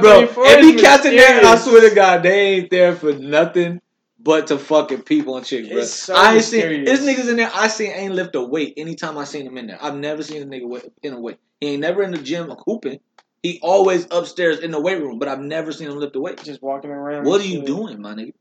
[0.00, 2.94] bro, 24 if is he cats in there, I swear to God, they ain't there
[2.94, 3.80] for nothing
[4.20, 5.78] but to fucking people and chicks, bro.
[5.78, 7.00] It's so I ain't seen mysterious.
[7.00, 7.50] this niggas in there.
[7.52, 9.78] I seen ain't lift a weight anytime I seen him in there.
[9.82, 11.38] I've never seen a nigga wa- in a weight.
[11.60, 13.00] He ain't never in the gym hooping.
[13.42, 16.40] He always upstairs in the weight room, but I've never seen him lift a weight.
[16.44, 17.24] Just walking around.
[17.24, 17.66] What are and you shit.
[17.66, 18.32] doing, my nigga?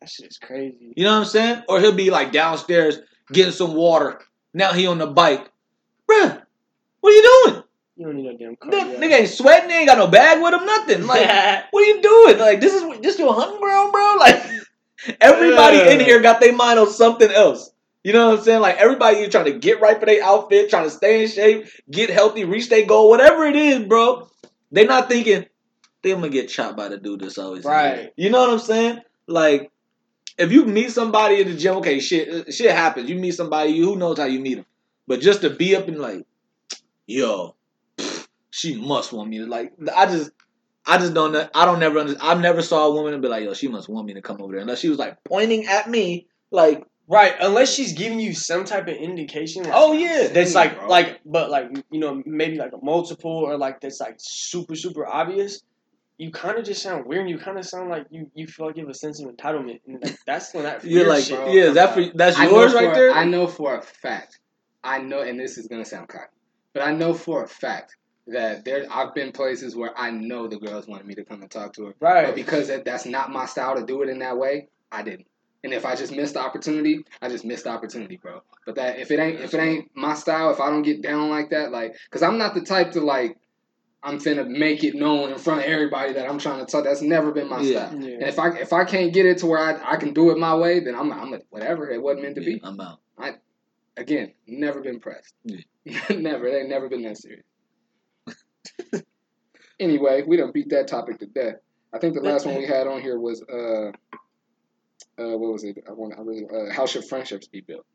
[0.00, 0.92] That shit's crazy.
[0.96, 1.62] You know what I'm saying?
[1.68, 2.98] Or he'll be like downstairs
[3.32, 4.20] getting some water.
[4.52, 5.50] Now he on the bike,
[6.08, 6.42] bruh.
[7.00, 7.62] What are you doing?
[7.96, 8.72] You don't need no damn car.
[8.72, 9.70] Nigga, nigga ain't sweating.
[9.70, 10.66] He ain't got no bag with him.
[10.66, 11.06] Nothing.
[11.06, 11.64] Like.
[11.70, 12.38] What are you doing?
[12.38, 14.16] Like this is this your hunting ground, bro?
[14.18, 14.42] Like
[15.20, 17.70] everybody in here got their mind on something else.
[18.02, 18.60] You know what I'm saying?
[18.60, 22.10] Like everybody trying to get right for their outfit, trying to stay in shape, get
[22.10, 24.28] healthy, reach their goal, whatever it is, bro.
[24.70, 25.46] They're not thinking
[26.02, 28.12] they gonna get chopped by the dude that's always Right.
[28.16, 29.00] You know what I'm saying?
[29.26, 29.72] Like
[30.38, 33.08] if you meet somebody in the gym, okay, shit, shit happens.
[33.08, 34.66] You meet somebody, you who knows how you meet them,
[35.06, 36.26] but just to be up and like,
[37.06, 37.54] yo,
[37.96, 39.72] pff, she must want me like.
[39.94, 40.30] I just,
[40.86, 41.48] I just don't know.
[41.54, 41.98] I don't never.
[41.98, 44.22] Under, I never saw a woman and be like, yo, she must want me to
[44.22, 48.18] come over there unless she was like pointing at me, like, Right, unless she's giving
[48.18, 49.64] you some type of indication.
[49.64, 50.88] Like, oh yeah, That's like, bro.
[50.88, 55.06] like, but like, you know, maybe like a multiple or like that's like super, super
[55.06, 55.62] obvious.
[56.16, 57.22] You kind of just sound weird.
[57.22, 59.28] and You kind of sound like you, you feel like you have a sense of
[59.28, 61.52] entitlement, and like, that's when that you're like, shit bro.
[61.52, 63.12] yeah, is that for that's I know yours for- right there.
[63.12, 64.38] I know for a fact.
[64.82, 66.26] I know, and this is gonna sound cocky,
[66.72, 67.96] but I know for a fact
[68.28, 68.86] that there.
[68.90, 71.86] I've been places where I know the girls wanted me to come and talk to
[71.86, 72.26] her, right?
[72.26, 75.26] but because that, that's not my style to do it in that way, I didn't.
[75.64, 78.42] And if I just missed the opportunity, I just missed the opportunity, bro.
[78.66, 81.30] But that if it ain't if it ain't my style, if I don't get down
[81.30, 83.36] like that, like, cause I'm not the type to like,
[84.04, 86.84] I'm finna make it known in front of everybody that I'm trying to talk.
[86.84, 87.88] That's never been my Yeah.
[87.88, 88.00] style.
[88.02, 88.14] Yeah.
[88.14, 90.38] And if I if I can't get it to where I, I can do it
[90.38, 91.90] my way, then I'm I'm a, whatever.
[91.90, 92.60] It wasn't meant to Yeah, be.
[92.62, 93.00] I'm out.
[93.18, 93.32] I
[93.96, 95.32] again, never been pressed.
[95.44, 95.60] Yeah.
[96.10, 96.50] never.
[96.50, 97.44] They never been that serious.
[99.80, 101.56] anyway, we don't beat that topic to death.
[101.92, 103.88] I think the last one we had on here was uh
[105.18, 105.78] uh what was it?
[105.88, 107.86] I want I really uh, how should friendships be built?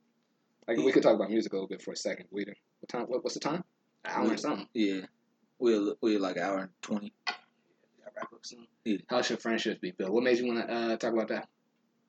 [0.68, 2.26] Like we could talk about music a little bit for a second.
[2.31, 2.57] We didn't.
[2.80, 3.07] What time?
[3.07, 3.64] What, what's the time?
[4.06, 4.68] An hour and something.
[4.73, 5.02] Yeah,
[5.60, 7.14] we're we're like an hour and twenty.
[7.27, 7.34] I
[8.15, 8.68] wrap up soon.
[8.86, 8.98] Yeah.
[9.10, 10.11] How should friendships be built?
[10.11, 11.48] What made you want to uh, talk about that?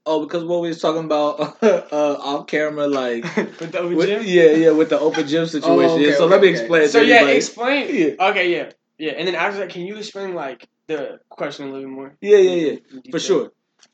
[0.06, 4.22] Oh, because what we was talking about uh, off camera, like With the with- gym?
[4.24, 5.90] yeah, yeah, with the open gym situation.
[6.02, 6.58] okay, so okay, let me okay.
[6.58, 6.88] explain.
[6.88, 7.36] So to yeah, everybody.
[7.36, 7.94] explain.
[7.94, 8.28] Yeah.
[8.30, 11.82] Okay, yeah, yeah, and then after that, can you explain like the question a little
[11.88, 12.16] bit more?
[12.22, 13.00] Yeah, yeah, yeah.
[13.10, 13.52] For sure.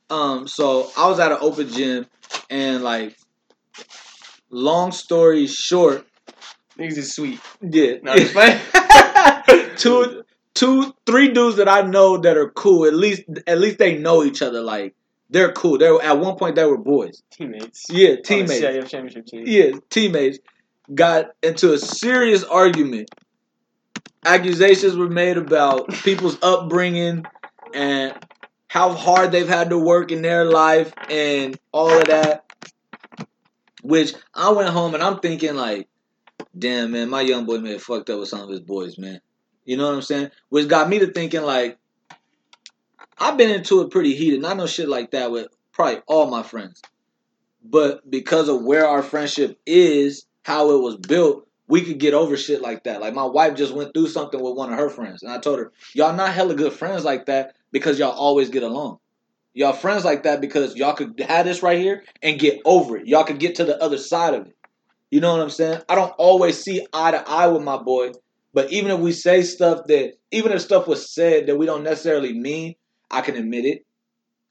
[0.09, 2.05] Um, so I was at an open gym,
[2.49, 3.17] and like,
[4.49, 6.07] long story short,
[6.79, 7.39] Niggas is sweet.
[7.61, 8.59] yeah, No, playing.
[9.77, 10.23] Two,
[10.53, 12.85] two, three dudes that I know that are cool.
[12.85, 14.61] At least, at least they know each other.
[14.61, 14.95] Like
[15.29, 15.77] they're cool.
[15.77, 17.23] They were, at one point they were boys.
[17.31, 17.85] Teammates.
[17.89, 18.61] Yeah, teammates.
[18.61, 19.43] CIF championship team.
[19.45, 20.39] Yeah, teammates
[20.93, 23.09] got into a serious argument.
[24.25, 27.25] Accusations were made about people's upbringing
[27.73, 28.13] and
[28.67, 32.43] how hard they've had to work in their life and all of that.
[33.83, 35.87] Which I went home and I'm thinking like,
[36.57, 39.21] damn man, my young boy may have fucked up with some of his boys, man.
[39.67, 40.31] You know what I'm saying?
[40.49, 41.77] Which got me to thinking like,
[43.19, 44.37] I've been into it pretty heated.
[44.37, 46.81] And I know shit like that with probably all my friends.
[47.63, 52.37] But because of where our friendship is, how it was built, we could get over
[52.37, 53.01] shit like that.
[53.01, 55.59] Like my wife just went through something with one of her friends, and I told
[55.59, 58.99] her, "Y'all not hella good friends like that because y'all always get along.
[59.53, 63.07] Y'all friends like that because y'all could have this right here and get over it.
[63.07, 64.55] Y'all could get to the other side of it.
[65.09, 65.81] You know what I'm saying?
[65.89, 68.11] I don't always see eye to eye with my boy,
[68.53, 71.83] but even if we say stuff that, even if stuff was said that we don't
[71.83, 72.75] necessarily mean,
[73.11, 73.85] I can admit it.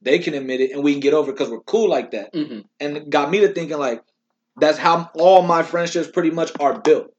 [0.02, 2.32] They can admit it, and we can get over it because we're cool like that
[2.32, 2.60] Mm-hmm.
[2.80, 4.02] and it got me to thinking like
[4.58, 7.12] that's how all my friendships pretty much are built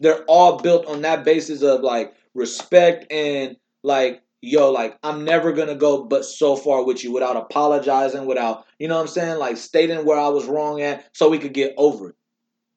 [0.00, 5.52] they're all built on that basis of like respect and like yo like i'm never
[5.52, 9.38] gonna go but so far with you without apologizing without you know what i'm saying
[9.38, 12.14] like stating where i was wrong at so we could get over it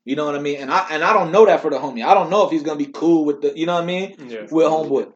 [0.03, 0.57] You know what I mean?
[0.57, 2.06] And I and I don't know that for the homie.
[2.06, 3.57] I don't know if he's gonna be cool with the.
[3.57, 4.15] You know what I mean?
[4.28, 4.41] Yeah.
[4.49, 5.14] With homeboy.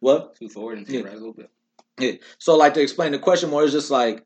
[0.00, 0.36] What?
[0.36, 1.04] Two forward and two Yeah.
[1.04, 1.50] right a little bit.
[1.98, 2.12] Yeah.
[2.38, 4.24] So like to explain the question more it's just like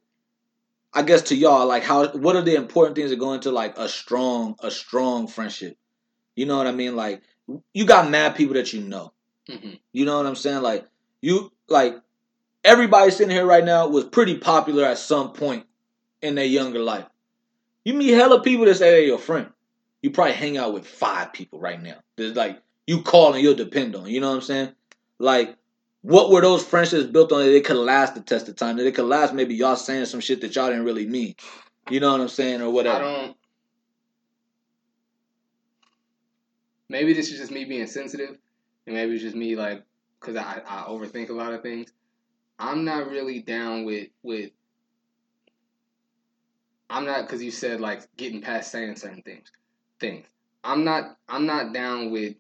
[0.92, 3.76] I guess to y'all, like how what are the important things that go into like
[3.76, 5.76] a strong, a strong friendship?
[6.34, 6.96] You know what I mean?
[6.96, 7.22] Like
[7.74, 9.12] you got mad people that you know.
[9.48, 10.62] hmm You know what I'm saying?
[10.62, 10.86] Like
[11.20, 11.96] you like
[12.64, 15.66] everybody sitting here right now was pretty popular at some point
[16.22, 17.06] in their younger life.
[17.84, 19.48] You meet hella people that say they're your friend.
[20.02, 21.96] You probably hang out with five people right now.
[22.16, 24.06] There's like you call and you'll depend on.
[24.06, 24.72] You know what I'm saying?
[25.18, 25.56] Like
[26.02, 28.76] what were those friendships built on that they could last the test of time?
[28.76, 31.34] That they could last maybe y'all saying some shit that y'all didn't really mean.
[31.90, 32.62] You know what I'm saying?
[32.62, 32.98] Or I whatever.
[33.00, 33.36] don't.
[36.88, 38.38] Maybe this is just me being sensitive,
[38.86, 39.84] and maybe it's just me like
[40.20, 41.92] because I, I overthink a lot of things.
[42.58, 44.50] I'm not really down with with.
[46.90, 49.52] I'm not because you said like getting past saying certain things.
[50.00, 50.26] Things.
[50.64, 51.16] I'm not.
[51.28, 52.34] I'm not down with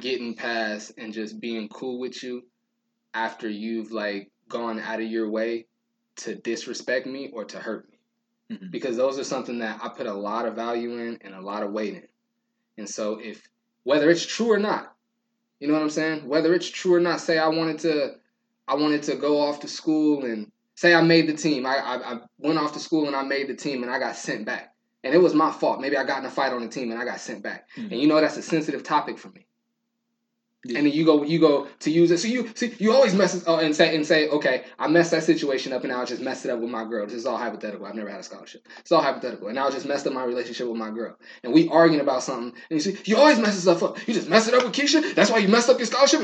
[0.00, 2.42] getting past and just being cool with you
[3.14, 5.66] after you've like gone out of your way
[6.16, 8.70] to disrespect me or to hurt me Mhm.
[8.70, 11.62] because those are something that I put a lot of value in and a lot
[11.62, 12.08] of weight in.
[12.78, 13.48] And so if
[13.84, 14.94] whether it's true or not,
[15.60, 16.26] you know what I'm saying?
[16.28, 18.16] Whether it's true or not, say I wanted to
[18.68, 21.66] I wanted to go off to school and say I made the team.
[21.66, 24.16] I, I, I went off to school and I made the team and I got
[24.16, 24.71] sent back.
[25.04, 25.80] And it was my fault.
[25.80, 27.68] Maybe I got in a fight on the team and I got sent back.
[27.76, 27.90] Mhm.
[27.92, 29.46] And you know that's a sensitive topic for me.
[30.64, 30.78] Yeah.
[30.78, 32.18] And then you go, you go to use it.
[32.18, 35.24] So you see, you always mess oh, and say and say, okay, I messed that
[35.24, 37.04] situation up, and now I just messed it up with my girl.
[37.04, 37.84] This is all hypothetical.
[37.84, 38.68] I've never had a scholarship.
[38.78, 41.18] It's all hypothetical, and now I just messed up my relationship with my girl.
[41.42, 44.06] And we arguing about something, and you see, you always mess stuff up.
[44.06, 45.16] You just mess it up with Keisha.
[45.16, 46.20] That's why you messed up your scholarship.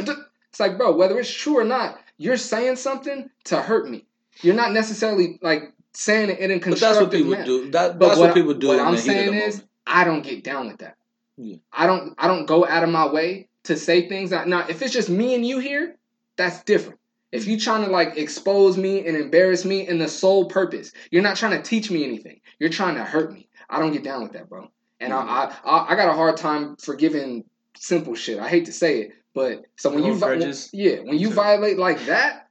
[0.50, 4.06] It's like, bro, whether it's true or not, you're saying something to hurt me.
[4.42, 7.44] You're not necessarily like saying it in a But that's what people manner.
[7.44, 7.70] do.
[7.72, 8.68] That, But that's what, what, people do.
[8.68, 9.70] What I'm the heat of saying is, moment.
[9.86, 10.96] I don't get down with that.
[11.36, 11.56] Yeah.
[11.72, 12.14] I don't.
[12.18, 14.30] I don't go out of my way to say things.
[14.30, 15.96] That, now, if it's just me and you here,
[16.36, 17.00] that's different.
[17.30, 21.22] If you're trying to like expose me and embarrass me in the sole purpose, you're
[21.22, 22.40] not trying to teach me anything.
[22.58, 23.48] You're trying to hurt me.
[23.68, 24.70] I don't get down with that, bro.
[25.00, 25.68] And I, mm-hmm.
[25.68, 27.44] I, I, I got a hard time forgiving
[27.76, 28.38] simple shit.
[28.38, 31.78] I hate to say it, but so when No you, vi- yeah, when you violate
[31.78, 32.48] like that,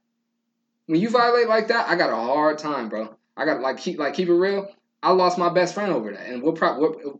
[0.86, 3.17] when you violate like that, I got a hard time, bro.
[3.38, 4.68] I got like keep like keep it real.
[5.02, 7.12] I lost my best friend over that, and we'll probably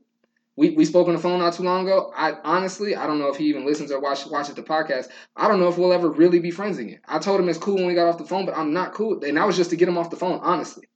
[0.57, 2.13] we we spoke on the phone not too long ago.
[2.15, 5.07] I honestly I don't know if he even listens or watch watches the podcast.
[5.37, 6.99] I don't know if we'll ever really be friends again.
[7.07, 9.23] I told him it's cool when we got off the phone, but I'm not cool.
[9.25, 10.41] And that was just to get him off the phone.
[10.43, 10.89] Honestly,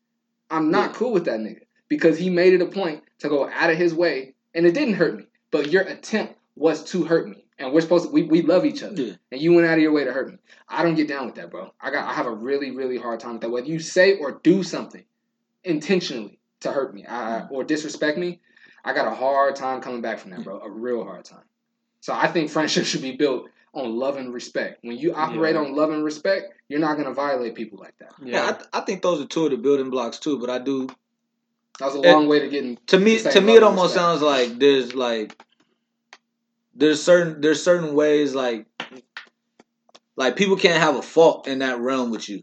[0.50, 0.96] I'm not Yeah.
[0.96, 3.94] cool with that nigga because he made it a point to go out of his
[3.94, 5.24] way, and it didn't hurt me.
[5.52, 8.82] But your attempt was to hurt me, and we're supposed to we, we love each
[8.82, 9.12] other Yeah.
[9.30, 10.38] and you went out of your way to hurt me.
[10.68, 11.72] I don't get down with that, bro.
[11.80, 13.50] I got I have a really really hard time with that.
[13.50, 15.04] Whether you say or do something
[15.64, 17.50] intentionally to hurt me I, mm.
[17.50, 18.40] or disrespect me,
[18.84, 20.44] I got a hard time coming back from that, mm.
[20.44, 20.60] bro.
[20.60, 21.44] A real hard time.
[22.00, 24.78] So I think friendship should be built on love and respect.
[24.82, 25.62] When you operate Yeah.
[25.62, 28.12] on love and respect, you're not gonna violate people like that.
[28.22, 30.38] Yeah, I, th- I think those are two of the building blocks too.
[30.38, 30.88] But I do
[31.78, 33.94] That was a It- long way to getting to me to to me it almost
[33.94, 34.02] respect.
[34.02, 35.40] sounds like there's like
[36.74, 38.66] there's certain there's certain ways like
[40.16, 42.42] like people can't have a fault in that realm with you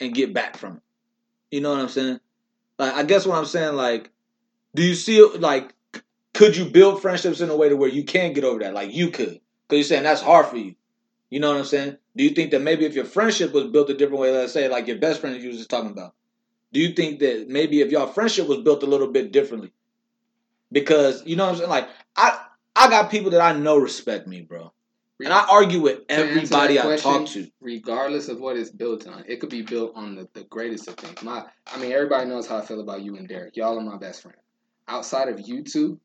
[0.00, 0.82] and get back from it.
[1.50, 2.20] You know what I'm saying?
[2.82, 4.10] Like I guess what I'm saying like
[4.74, 5.72] do you see like
[6.34, 8.92] could you build friendships in a way to where you can get over that like
[8.92, 10.74] you could because you're saying that's hard for you.
[11.30, 11.96] You know what I'm saying?
[12.16, 14.68] Do you think that maybe if your friendship was built a different way, let's say
[14.68, 16.14] like your best friend you was just talking about,
[16.72, 19.72] do you think that maybe if your friendship was built a little bit differently?
[20.72, 21.70] Because you know what I'm saying?
[21.70, 22.36] Like I
[22.74, 24.72] I got people that I know respect me, bro.
[25.24, 27.48] And I argue with everybody that I talk to.
[27.60, 29.24] regardless of what it's built on.
[29.26, 31.22] It could be built on the, the greatest of things.
[31.22, 33.56] My, I mean, everybody knows how I feel about you and Derek.
[33.56, 34.36] Y'all are my best friend.
[34.88, 36.00] Outside of you two,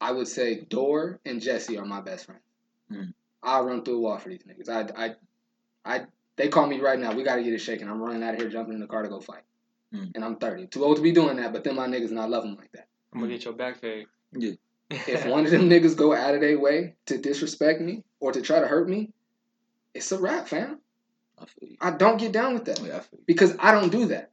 [0.00, 2.42] I would say Dor and Jesse are my best friends.
[2.92, 3.14] Mm.
[3.42, 4.68] I'll run through a wall for these niggas.
[4.68, 5.14] I, I,
[5.84, 6.00] I,
[6.36, 7.12] they call me right now.
[7.12, 7.88] We got to get it shaken.
[7.88, 9.42] I'm running out of here, jumping in the car to go fight.
[9.94, 10.12] Mm.
[10.14, 10.68] And I'm 30.
[10.68, 12.72] Too old to be doing that, but then my niggas and I love them like
[12.72, 12.88] that.
[13.12, 14.06] I'm gonna get your back fade.
[14.32, 14.52] Yeah.
[15.06, 18.42] If one of them niggas go out of their way to disrespect me or to
[18.42, 19.10] try to hurt me,
[19.94, 20.80] it's a wrap, fam.
[21.38, 21.76] I feel you.
[21.80, 24.30] I don't get down with that Yeah, I because I don't do that.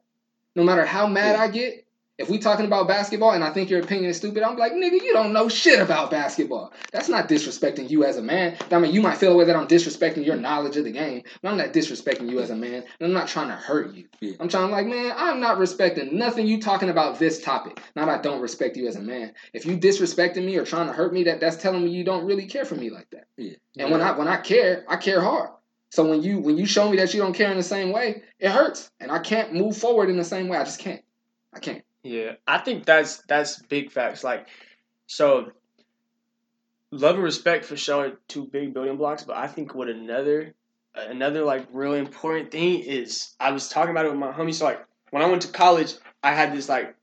[0.55, 1.41] No matter how mad Yeah.
[1.43, 1.85] I get,
[2.21, 4.93] if we talking about basketball and I think your opinion is stupid, I'm like, nigga,
[4.93, 6.71] you don't know shit about basketball.
[6.91, 8.57] That's not disrespecting you as a man.
[8.71, 11.23] I mean, you might feel the way that I'm disrespecting your knowledge of the game,
[11.41, 12.83] but I'm not disrespecting you as a man.
[12.99, 14.05] And I'm not trying to hurt you.
[14.19, 14.33] Yeah.
[14.39, 17.81] I'm trying to like, man, I'm not respecting nothing you talking about this topic.
[17.95, 19.33] Not I don't respect you as a man.
[19.53, 22.25] If you disrespecting me or trying to hurt me, that that's telling me you don't
[22.25, 23.25] really care for me like that.
[23.37, 23.55] Yeah.
[23.79, 25.49] And when I when I care, I care hard.
[25.89, 28.23] So when you when you show me that you don't care in the same way,
[28.39, 30.57] it hurts, and I can't move forward in the same way.
[30.57, 31.01] I just can't.
[31.53, 31.83] I can't.
[32.03, 34.23] Yeah, I think that's that's big facts.
[34.23, 34.47] Like,
[35.07, 35.51] so
[36.91, 39.23] love and respect for sure, two big building blocks.
[39.23, 40.53] But I think what another
[40.95, 44.53] another like really important thing is I was talking about it with my homie.
[44.53, 46.95] So like when I went to college, I had this like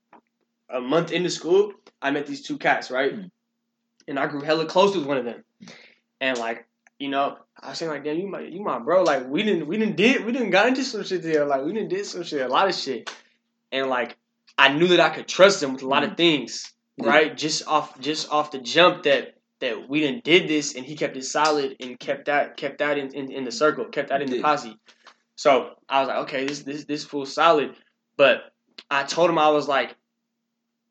[0.69, 1.73] a month into school.
[2.03, 3.15] I met these two cats, right?
[3.15, 3.31] Mm.
[4.07, 5.45] And I grew hella close with one of them.
[6.21, 6.67] And like
[6.99, 9.05] you know, I was saying like, damn, you my you my bro.
[9.05, 11.45] Like we didn't we didn't did we didn't got into some shit there.
[11.45, 13.11] Like we didn't did some shit, a lot of shit.
[13.71, 14.17] And like
[14.59, 16.17] I knew that I could trust him with a lot of mm-hmm.
[16.17, 17.09] things, Yeah.
[17.09, 17.37] right?
[17.37, 21.17] Just off just off the jump that that we didn't did this and he kept
[21.17, 24.31] it solid and kept that kept that in, in, in the circle, kept that in
[24.31, 24.77] the posse.
[25.37, 27.75] So I was like, okay, this this this fool solid.
[28.17, 28.53] But
[28.91, 29.95] I told him I was like,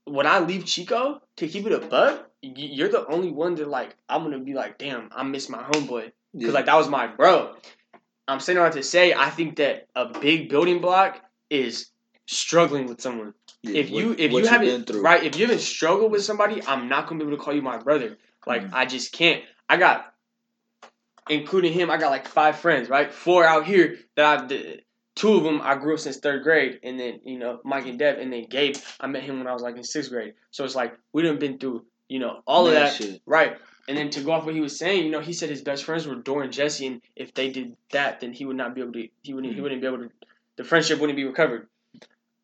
[0.05, 3.95] when I leave Chico to keep it a buck, you're the only one that like
[4.07, 7.55] I'm gonna be like, damn, I miss my homeboy because like that was my bro.
[8.29, 11.91] I'm saying that to say I think that a big building block is
[12.27, 13.33] struggling with someone.
[13.63, 16.87] Yeah, if you what- if you haven't right if you haven't struggled with somebody, I'm
[16.87, 18.17] not gonna be able to call you my brother.
[18.45, 18.73] Like Mhm.
[18.73, 19.43] I just can't.
[19.67, 20.13] I got,
[21.29, 23.11] including him, I got like five friends, right?
[23.13, 24.83] Four out here that I did.
[25.15, 27.97] Two of them I grew up since third grade, and then you know Mike and
[27.97, 28.75] Dev, and then Gabe.
[28.99, 30.35] I met him when I was like in sixth grade.
[30.51, 33.21] So it's like we done been through you know all of that, shit.
[33.25, 33.57] right?
[33.89, 35.85] And then to go off what he was saying, you know, he said his best
[35.85, 38.81] friends were Dor and Jesse, and if they did that, then he would not be
[38.81, 39.07] able to.
[39.23, 39.53] He wouldn't.
[39.53, 39.63] He Mhm.
[39.63, 40.11] wouldn't be able to.
[40.57, 41.67] The friendship wouldn't be recovered.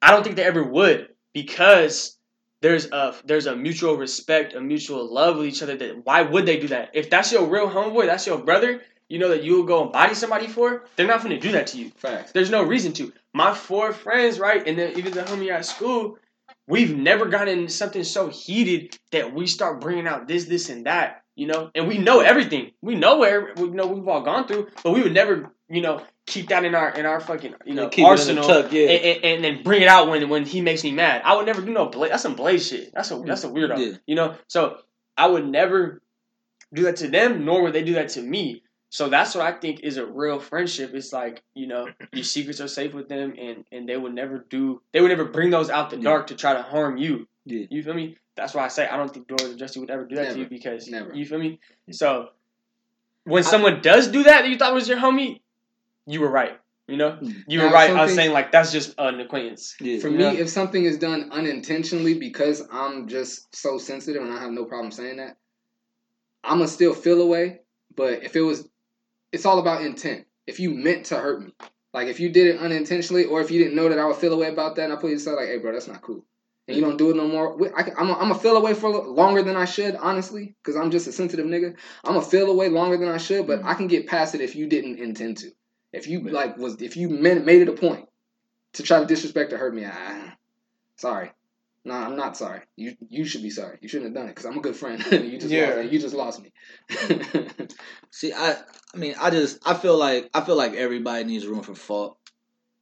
[0.03, 2.17] I don't think they ever would because
[2.61, 5.77] there's a there's a mutual respect, a mutual love with each other.
[5.77, 6.89] That why would they do that?
[6.93, 8.81] If that's your real homeboy, that's your brother.
[9.07, 10.85] You know that you'll go and body somebody for.
[10.97, 11.91] They're not going to do that to you.
[11.91, 12.33] Facts.
[12.33, 13.13] There's no reason to.
[13.33, 16.17] My four friends, right, and then even the homie at school,
[16.67, 20.85] we've never gotten into something so heated that we start bringing out this, this, and
[20.85, 21.71] that, you know.
[21.75, 22.71] And we know everything.
[22.81, 26.01] We know where we know we've all gone through, but we would never, you know,
[26.25, 28.89] keep that in our in our fucking you know Keep it arsenal tuck, yeah.
[28.89, 31.21] and, and, and then bring it out when when he makes me mad.
[31.25, 32.11] I would never do no blaze.
[32.11, 32.91] That's some blaze shit.
[32.93, 33.77] That's a that's a mm, weirdo.
[33.77, 33.97] Yeah.
[34.05, 34.35] You know.
[34.47, 34.77] So
[35.17, 36.01] I would never
[36.73, 38.63] do that to them, nor would they do that to me.
[38.89, 40.91] So that's what I think is a real friendship.
[40.93, 44.45] It's like you know your secrets are safe with them, and and they would never
[44.49, 44.81] do.
[44.91, 46.03] They would never bring those out the Yeah.
[46.03, 47.27] dark to try to harm you.
[47.45, 47.65] Yeah.
[47.69, 48.17] You feel me?
[48.35, 50.39] That's why I say I don't think Doris or Justin would ever do that to
[50.39, 51.13] you because Never.
[51.13, 51.59] you feel me.
[51.91, 52.29] So
[53.25, 55.39] when someone does do that that you thought was your homie,
[56.05, 56.59] you were right.
[56.87, 57.43] You know, Mm.
[57.47, 57.89] you were right.
[57.91, 59.75] I was saying like that's just an acquaintance.
[59.79, 59.99] Yeah.
[59.99, 60.31] For Yeah.
[60.33, 64.65] me, if something is done unintentionally because I'm just so sensitive and I have no
[64.65, 65.37] problem saying that,
[66.43, 67.61] I'm gonna still feel away.
[67.95, 68.67] But if it was,
[69.31, 70.25] it's all about intent.
[70.45, 71.53] If you meant to hurt me,
[71.93, 74.33] like if you did it unintentionally, or if you didn't know that I would feel
[74.33, 76.25] away about that, and I put you aside like, hey, bro, that's not cool,
[76.67, 77.55] and you don't do it no more.
[77.55, 81.07] we- I, am gonna feel away for longer than I should, honestly, because I'm just
[81.07, 81.77] a sensitive nigga.
[82.03, 84.53] I'm gonna feel away longer than I should, but I can get past it if
[84.53, 85.51] you didn't intend to.
[85.93, 86.31] If you Yeah.
[86.31, 88.09] like was, if you meant, made it a point
[88.73, 90.33] to try to disrespect or hurt me, I,
[90.97, 91.31] sorry.
[91.85, 92.61] No, I'm not sorry.
[92.77, 93.77] You you should be sorry.
[93.81, 95.05] You shouldn't have done it because I'm a good friend.
[95.11, 95.75] you just Yeah.
[95.75, 96.53] lost, you just lost me.
[98.11, 98.55] See, I,
[98.93, 102.17] I mean, I just, I feel like, I feel like everybody needs room for fault.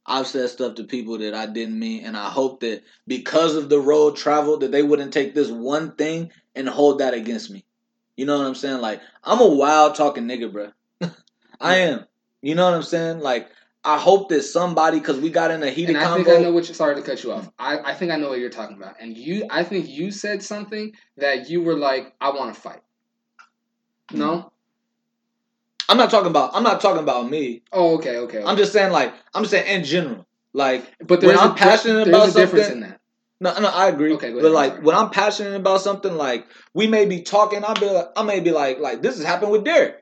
[0.06, 3.68] I've said stuff to people that I didn't mean, and I hope that because of
[3.68, 7.64] the road traveled, that they wouldn't take this one thing and hold that against me.
[8.16, 8.80] You know what I'm saying?
[8.80, 10.70] Like, I'm a wild talking nigga, bro.
[11.60, 12.04] I am.
[12.42, 13.20] You know what I'm saying?
[13.20, 13.48] Like,
[13.84, 16.14] I hope that somebody, because we got in a heated and I convo.
[16.16, 16.66] think I know what.
[16.66, 17.50] You're, sorry to cut you off.
[17.58, 18.96] I, I think I know what you're talking about.
[19.00, 22.80] And you, I think you said something that you were like, I want to fight.
[24.12, 24.36] No.
[24.36, 24.48] Mm-hmm.
[25.88, 26.50] I'm not talking about.
[26.54, 27.62] I'm not talking about me.
[27.72, 28.38] Oh, okay, okay.
[28.38, 28.46] okay.
[28.46, 30.26] I'm just saying, like, I'm just saying in general.
[30.52, 32.98] Like, but when I'm passionate there's about a difference something- in that.
[33.40, 34.12] No, no, I agree.
[34.14, 37.64] Okay, but ahead, I'm like when I'm passionate about something, like we may be talking,
[37.64, 40.01] I'll be like, I may be like, like this has happened with Derek,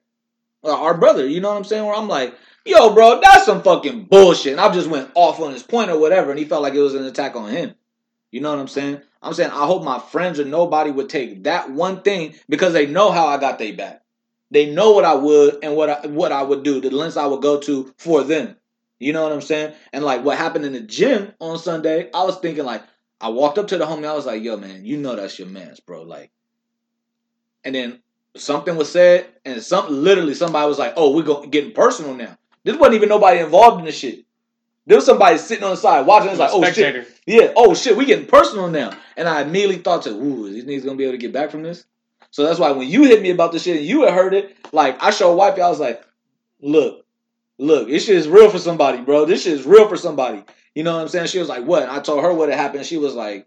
[0.65, 1.27] Uh, our brother.
[1.27, 1.85] You know what I'm saying?
[1.85, 2.35] Where I'm like,
[2.65, 4.53] yo, bro, that's some fucking bullshit.
[4.53, 6.81] And I just went off on his point or whatever, and he felt like it
[6.81, 7.75] was an attack on him.
[8.31, 9.01] You know what I'm saying?
[9.23, 12.87] I'm saying I hope my friends or nobody would take that one thing because they
[12.87, 14.03] know how I got they back.
[14.51, 17.27] They know what I would and what I what I would do, the lengths I
[17.27, 18.57] would go to for them.
[18.99, 19.75] You know what I'm saying?
[19.93, 22.83] And like what happened in the gym on Sunday, I was thinking like
[23.21, 25.49] I walked up to the homie, I was like, yo, man, you know that's your
[25.49, 26.03] man's, bro.
[26.03, 26.31] Like
[27.65, 28.01] and then
[28.37, 32.37] something was said, and something literally somebody was like, Oh, we're going getting personal now.
[32.65, 34.25] This wasn't even nobody involved in the shit.
[34.87, 36.31] There was somebody sitting on the side watching.
[36.31, 38.93] It's like, oh shit, yeah, oh shit, we getting personal now.
[39.17, 41.63] And I immediately thought to, ooh, these niggas gonna be able to get back from
[41.63, 41.85] this.
[42.31, 44.57] So that's why when you hit me about this shit and you had heard it,
[44.73, 46.03] like I showed wifey, I was like,
[46.61, 47.05] look,
[47.59, 49.27] look, this shit is real for somebody, bro.
[49.27, 50.43] This shit is real for somebody.
[50.75, 51.27] You know what I'm saying?
[51.27, 51.83] She was like, what?
[51.83, 52.87] And I told her what had happened.
[52.87, 53.47] She was like,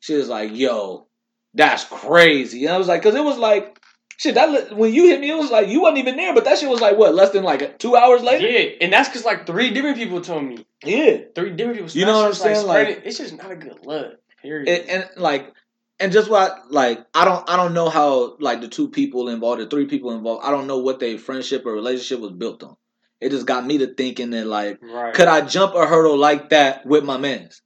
[0.00, 1.06] she was like, yo,
[1.54, 2.66] that's crazy.
[2.66, 3.78] And I was like, cause it was like,
[4.16, 6.44] shit, that li- when you hit me, it was like you wasn't even there, but
[6.44, 8.48] that shit was like what, less than like two hours later?
[8.48, 10.66] Yeah, and that's because like three different people told me.
[10.84, 11.18] Yeah.
[11.34, 11.90] Three different people.
[11.92, 12.66] You know what I'm saying?
[12.66, 14.20] Like- spreading- it's just not a good look.
[14.42, 14.68] Period.
[14.68, 15.54] and, and like
[15.98, 19.62] and just what like I don't I don't know how like the two people involved,
[19.62, 22.76] the three people involved, I don't know what their friendship or relationship was built on.
[23.20, 25.14] It just got me to thinking that like right.
[25.14, 27.62] could I jump a hurdle like that with my mans?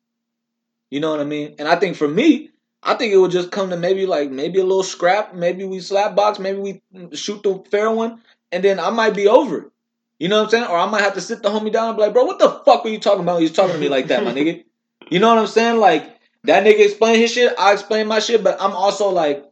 [0.91, 1.57] You know what I mean?
[1.59, 2.51] And I think for me,
[2.82, 5.80] I think it would just come to maybe like maybe a little scrap, maybe we
[5.80, 8.20] slap box, maybe we shoot the fair one,
[8.52, 9.72] and then I might be over it.
[10.18, 10.64] You know what I'm saying?
[10.64, 12.50] Or I might have to sit the homie down and be like, bro, what the
[12.64, 13.40] fuck were you talking about?
[13.40, 14.64] He's talking to me like that, my nigga.
[15.10, 15.80] You know what I'm saying?
[15.80, 19.42] Like that nigga explain his shit, I explain my shit, but I'm also like,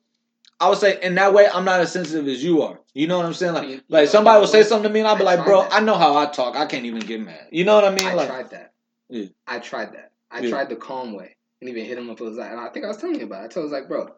[0.61, 2.79] I would say in that way, I'm not as sensitive as you are.
[2.93, 3.55] You know what I'm saying?
[3.55, 5.73] Like, like somebody will say something to me, and I'll be I like, bro, that.
[5.73, 6.57] I know how I talk.
[6.57, 7.49] I can't even get mad.
[7.53, 8.07] You know what I mean?
[8.07, 8.73] I like, tried that.
[9.09, 9.27] Yeah.
[9.47, 10.13] I tried that.
[10.31, 10.51] I Yeah.
[10.51, 12.99] tried the calm way and even hit him was like, and I think I was
[12.99, 13.47] telling you about.
[13.47, 13.57] it.
[13.57, 14.09] I was like, bro,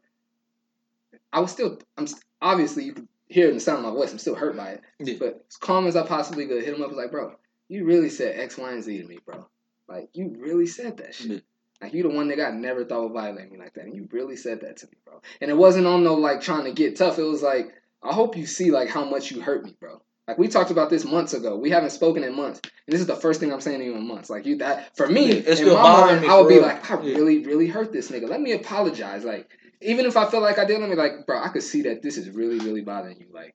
[1.33, 1.79] I was still.
[1.97, 4.13] I'm st- obviously you could hear it in the sound of my voice.
[4.13, 4.83] I'm still hurt by it.
[4.99, 5.15] Yeah.
[5.19, 6.89] But as calm as I possibly could, hit him up.
[6.89, 7.35] Was like, bro,
[7.69, 9.47] you really said X, Y, and Z to me, bro.
[9.89, 11.31] Like you really said that shit.
[11.31, 11.39] Yeah.
[11.81, 14.09] Like you the one nigga I never thought would violate me like that, and you
[14.11, 15.21] really said that to me, bro.
[15.41, 17.19] And it wasn't on no like trying to get tough.
[17.19, 20.03] It was like I hope you see like how much you hurt me, bro.
[20.29, 21.57] Like we talked about this months ago.
[21.57, 23.97] We haven't spoken in months, and this is the first thing I'm saying to you
[23.97, 24.29] in months.
[24.29, 26.55] Like you, that for me, Yeah, it's in my bothering mind, me I would be
[26.57, 26.63] real.
[26.65, 28.29] like, I really, really hurt this nigga.
[28.29, 29.25] Let me apologize.
[29.25, 29.49] Like
[29.81, 32.03] even if I feel like I did, let me like, bro, I could see that
[32.03, 33.27] this is really, really bothering you.
[33.33, 33.55] Like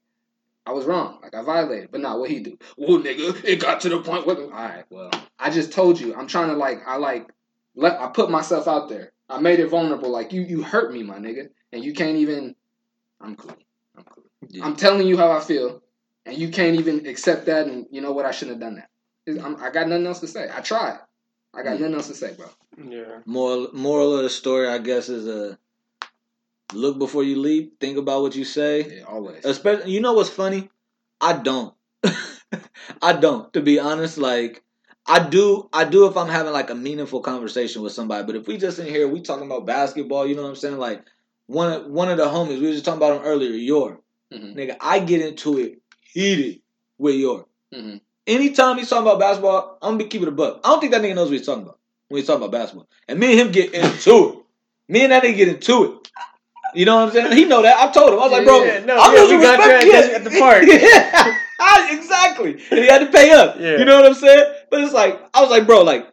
[0.65, 1.19] I was wrong.
[1.21, 2.57] Like I violated, but not what he do.
[2.75, 4.37] Well, nigga, it got to the point where.
[4.37, 6.15] All right, well, I just told you.
[6.15, 7.29] I'm trying to like, I like,
[7.75, 9.11] let I put myself out there.
[9.29, 10.09] I made it vulnerable.
[10.09, 12.55] Like you, you hurt me, my nigga, and you can't even.
[13.21, 13.55] I'm cool.
[13.95, 14.23] I'm cool.
[14.49, 14.65] Yeah.
[14.65, 15.81] I'm telling you how I feel,
[16.25, 17.67] and you can't even accept that.
[17.67, 18.25] And you know what?
[18.25, 18.89] I shouldn't have done that.
[19.45, 20.49] I'm, I got nothing else to say.
[20.53, 20.99] I tried.
[21.53, 21.81] I got Yeah.
[21.87, 22.47] nothing else to say, bro.
[22.89, 23.19] yeah.
[23.25, 25.57] moral moral of the story, I guess, is a
[26.73, 27.79] look before you leap.
[27.79, 28.97] Think about what you say.
[28.97, 29.45] Yeah, always.
[29.45, 30.69] Especially, you know what's funny?
[31.21, 31.73] I don't.
[33.01, 33.51] I don't.
[33.53, 34.63] To be honest, like
[35.07, 35.69] I do.
[35.73, 38.25] I do if I'm having like a meaningful conversation with somebody.
[38.25, 40.25] But if we just in here, we talking about basketball.
[40.27, 40.77] You know what I'm saying?
[40.77, 41.05] Like
[41.47, 43.51] one of one of the homies we were just talking about him earlier.
[43.51, 43.99] Yor,
[44.33, 44.55] Mhm.
[44.55, 45.81] nigga, I get into it
[46.13, 46.61] heated
[46.97, 47.45] with Yor.
[47.73, 48.01] Mhm.
[48.25, 50.61] Anytime he's talking about basketball, I'm gonna be keeping it a buck.
[50.63, 52.87] I don't think that nigga knows what he's talking about when he's talking about basketball.
[53.07, 54.39] And me and him get into it.
[54.87, 56.11] Me and that nigga get into it.
[56.75, 57.31] You know what I'm saying?
[57.37, 57.77] He know that.
[57.77, 58.19] I told him.
[58.19, 60.63] I was like, bro, Yeah, no, I'm yeah, losing respect you at the park.
[60.67, 62.53] yeah, exactly.
[62.71, 63.57] And he had to pay up.
[63.59, 63.77] Yeah.
[63.77, 64.53] You know what I'm saying?
[64.71, 66.07] But it's like, I was like, bro, like,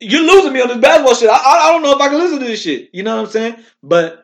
[0.00, 1.30] you're losing me on this basketball shit.
[1.30, 2.90] I, I, I don't know if I can listen to this shit.
[2.92, 3.56] You know what I'm saying?
[3.82, 4.21] But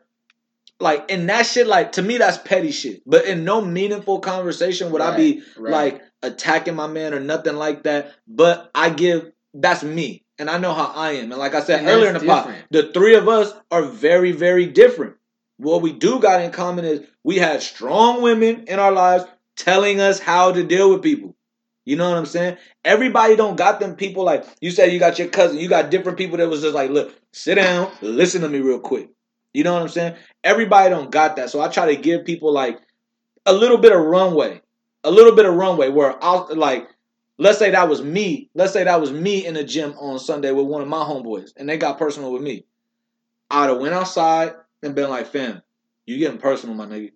[0.80, 3.02] like in that shit, like to me, that's petty shit.
[3.06, 5.72] But in no meaningful conversation would I be Right.
[5.72, 8.12] like attacking my man or nothing like that.
[8.26, 10.24] But I give that's me.
[10.38, 11.32] And I know how I am.
[11.32, 14.30] And like I said And earlier in the pod, the three of us are very,
[14.30, 15.16] very different.
[15.56, 19.24] What we do got in common is we had strong women in our lives
[19.56, 21.34] telling us how to deal with people.
[21.84, 22.58] You know what I'm saying?
[22.84, 26.18] Everybody don't got them people like you said you got your cousin, you got different
[26.18, 29.08] people that was just like, look, sit down, listen to me real quick.
[29.58, 30.14] You know what I'm saying?
[30.44, 31.50] Everybody don't got that.
[31.50, 32.78] So I try to give people like
[33.44, 34.62] a little bit of runway.
[35.02, 36.88] A little bit of runway where I'll like
[37.38, 38.50] let's say that was me.
[38.54, 41.50] Let's say that was me in the gym on Sunday with one of my homeboys
[41.56, 42.66] and they got personal with me.
[43.50, 44.52] I'd have went outside
[44.84, 45.60] and been like, fam,
[46.06, 47.10] you getting personal, my nigga.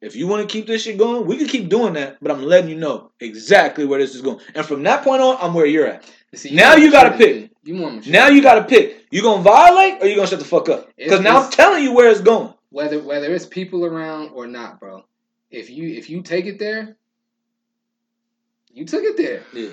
[0.00, 2.44] If you want to keep this shit going, we can keep doing that, but I'm
[2.44, 4.38] letting you know exactly where this is going.
[4.54, 6.04] And from that point on, I'm where you're at.
[6.34, 7.50] See, Now you gotta mature than pick.
[8.06, 8.12] You.
[8.12, 9.06] Now you gotta pick.
[9.10, 10.88] You gonna violate or you gonna shut the fuck up?
[10.96, 12.54] Because now I'm telling you where it's going.
[12.70, 15.04] whether whether it's people around or not, bro.
[15.50, 16.96] If you if you take it there,
[18.72, 19.42] you took it there.
[19.52, 19.70] Yeah.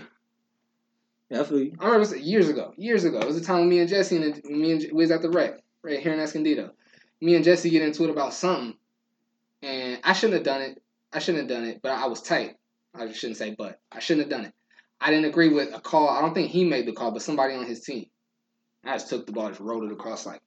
[1.30, 1.76] Yeah, I feel you.
[1.80, 2.74] I remember years ago.
[2.78, 5.12] Years ago, it was a time when me and Jesse and me and we was
[5.12, 6.72] at the rec right here in Escondido.
[7.22, 8.76] Me and Jesse get into it about something,
[9.64, 10.82] and I shouldn't have done it.
[11.12, 12.58] I shouldn't have done it, but I was tight.
[12.94, 13.80] I shouldn't say but.
[13.92, 14.54] I shouldn't have done it.
[15.02, 16.10] I didn't agree with a call.
[16.10, 18.08] I don't think he made the call, but somebody on his team.
[18.84, 20.42] I just took the ball, just rolled it across like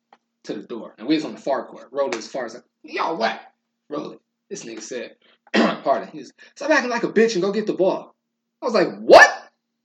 [0.45, 1.89] to the door, and we was on the far court.
[1.91, 3.53] Rolled it as far as like y'all whack.
[3.89, 4.20] Roll it.
[4.49, 5.16] This nigga said,
[5.53, 8.15] "Pardon." He was stop acting like a bitch and go get the ball.
[8.62, 9.29] I was like, what?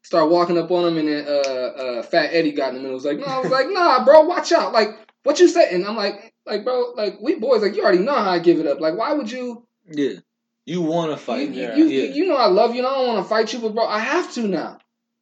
[0.03, 2.95] Start walking up on him, and then uh, uh, Fat Eddie got in the middle.
[2.95, 4.73] Was like, no, I was like, nah, bro, watch out.
[4.73, 4.89] Like,
[5.23, 5.85] what you saying?
[5.87, 8.67] I'm like, like, bro, like we boys, like you already know how I give it
[8.67, 8.79] up.
[8.79, 9.65] Like, why would you?
[9.89, 10.19] Yeah.
[10.65, 11.49] You wanna fight.
[11.49, 11.75] you, yeah.
[11.75, 12.03] you, yeah.
[12.05, 13.85] you, you know I love you, and I don't want to fight you, but bro,
[13.85, 14.77] I have to now.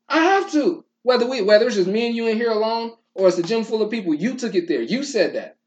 [0.07, 0.85] I have to.
[1.03, 3.63] Whether we, whether it's just me and you in here alone, or it's a gym
[3.63, 4.81] full of people, you took it there.
[4.83, 5.57] You said that.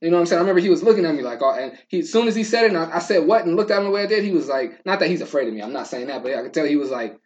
[0.00, 0.38] You know what I'm saying?
[0.38, 2.44] I remember he was looking at me like, oh, and he, as soon as he
[2.44, 4.24] said it, and I, I said what, and looked at him the way I did,
[4.24, 5.60] he was like, not that he's afraid of me.
[5.60, 7.20] I'm not saying that, but I could tell he was like,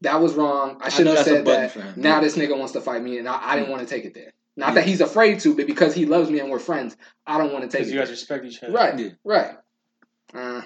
[0.00, 0.80] that was wrong.
[0.82, 1.70] I shouldn't know have said that.
[1.70, 1.94] for him.
[1.96, 4.14] Now this nigga wants to fight me, and I, I didn't want to take it
[4.14, 4.32] there.
[4.56, 4.74] Not Yeah.
[4.74, 7.62] that he's afraid to, but because he loves me and we're friends, I don't want
[7.62, 7.94] to take Because it.
[7.94, 8.14] you guys there.
[8.14, 8.72] respect each other.
[8.72, 9.08] Right, Yeah.
[9.22, 9.56] right.
[10.34, 10.62] Uh,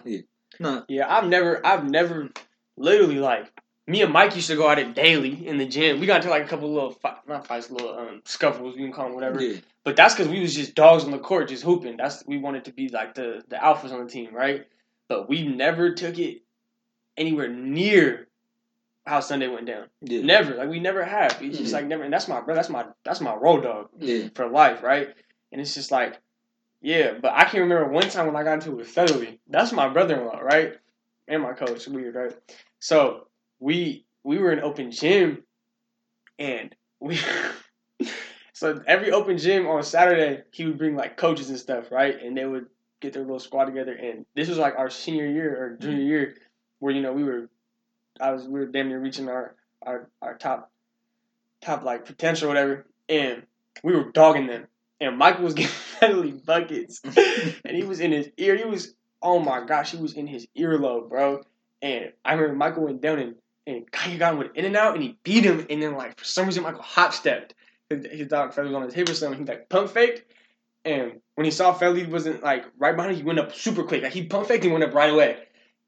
[0.60, 0.84] No.
[0.88, 2.30] Yeah, I've never, I've never,
[2.76, 3.52] literally like,
[3.86, 5.98] me and Mike used to go at it daily in the gym.
[5.98, 8.92] We got into like a couple little fight, not fights, little um, scuffles, you can
[8.92, 9.40] call them whatever.
[9.42, 9.58] Yeah.
[9.84, 11.96] But that's because we was just dogs on the court, just hooping.
[11.96, 14.66] That's we wanted to be like the the alphas on the team, right?
[15.08, 16.42] But we never took it
[17.16, 18.28] anywhere near
[19.04, 19.86] how Sunday went down.
[20.00, 20.22] Yeah.
[20.22, 21.36] Never, like we never have.
[21.42, 21.78] It's just Yeah.
[21.78, 22.54] like never, and that's my bro.
[22.54, 24.28] That's my that's my road dog Yeah.
[24.36, 25.08] for life, right?
[25.50, 26.20] And it's just like,
[26.82, 27.14] yeah.
[27.20, 29.38] But I can remember one time when I got into it with.
[29.48, 30.74] That's my brother-in-law, right?
[31.28, 31.86] And my coach.
[31.86, 32.36] Weird, right?
[32.80, 33.28] So
[33.60, 35.44] we we were in open gym,
[36.38, 37.18] and we.
[38.52, 42.20] so every open gym on Saturday, he would bring like coaches and stuff, right?
[42.20, 42.66] And they would
[43.00, 43.92] get their little squad together.
[43.92, 45.82] And this was like our senior year or mm-hmm.
[45.82, 46.36] junior year,
[46.80, 47.48] where you know we were,
[48.20, 50.70] I was we were damn near reaching our our our top
[51.60, 52.86] top like potential, or whatever.
[53.08, 53.42] And
[53.82, 54.66] we were dogging them.
[55.02, 57.00] And Michael was getting Featherly buckets,
[57.64, 58.56] and he was in his ear.
[58.56, 61.42] He was oh my gosh, he was in his earlobe, bro.
[61.80, 63.34] And I remember Michael went down and
[63.66, 65.66] and Kanye got him with in and out, and he beat him.
[65.68, 67.54] And then like for some reason, Michael hop stepped.
[67.90, 69.40] His, his dog Feather was on his hip or something.
[69.40, 70.24] He like pump faked,
[70.84, 74.02] and when he saw Featherly wasn't like right behind him, he went up super quick.
[74.02, 75.38] Like he pump faked and went up right away.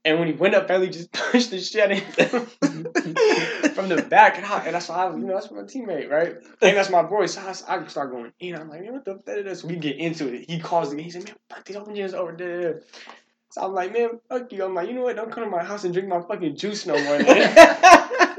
[0.05, 2.47] And when he went up, Featherly just punched the shit out of him
[3.75, 4.37] from the back.
[4.37, 6.37] And, I, and that's why I you know, that's my teammate, right?
[6.61, 7.27] And that's my boy.
[7.27, 8.55] So I, I start going in.
[8.55, 9.65] I'm like, man, what the fuck is this?
[9.65, 10.49] We get into it.
[10.49, 11.03] He calls me.
[11.03, 12.83] He said, man, fuck these open gyms over there.
[13.51, 14.65] So I'm like, man, fuck you.
[14.65, 15.17] I'm like, you know what?
[15.17, 17.79] Don't come to my house and drink my fucking juice no more, man.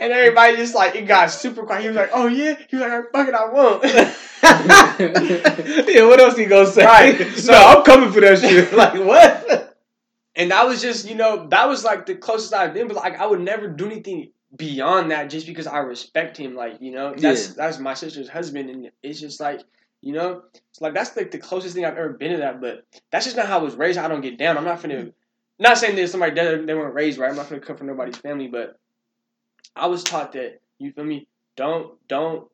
[0.00, 1.82] and everybody just like, it got super quiet.
[1.82, 2.56] He was like, oh yeah?
[2.68, 3.84] He was like, "Alright, fuck it, I won't.
[5.88, 6.84] yeah, what else he gonna say?
[6.84, 8.72] Right, so- no, I'm coming for that shit.
[8.72, 9.76] like what?
[10.34, 13.20] and that was just, you know, that was like the closest I've been, but like,
[13.20, 16.54] I would never do anything beyond that just because I respect him.
[16.54, 17.54] Like, you know, that's, Yeah.
[17.56, 18.70] that's my sister's husband.
[18.70, 19.60] And it's just like,
[20.00, 22.86] you know, it's like, that's like the closest thing I've ever been to that, but
[23.12, 23.98] that's just not how I was raised.
[23.98, 24.56] I don't get down.
[24.56, 25.12] I'm not finna,
[25.58, 27.30] not saying that somebody they weren't raised right.
[27.30, 28.78] I'm not gonna come from nobody's family, but
[29.76, 31.26] I was taught that, you feel me?
[31.56, 32.48] Don't, don't,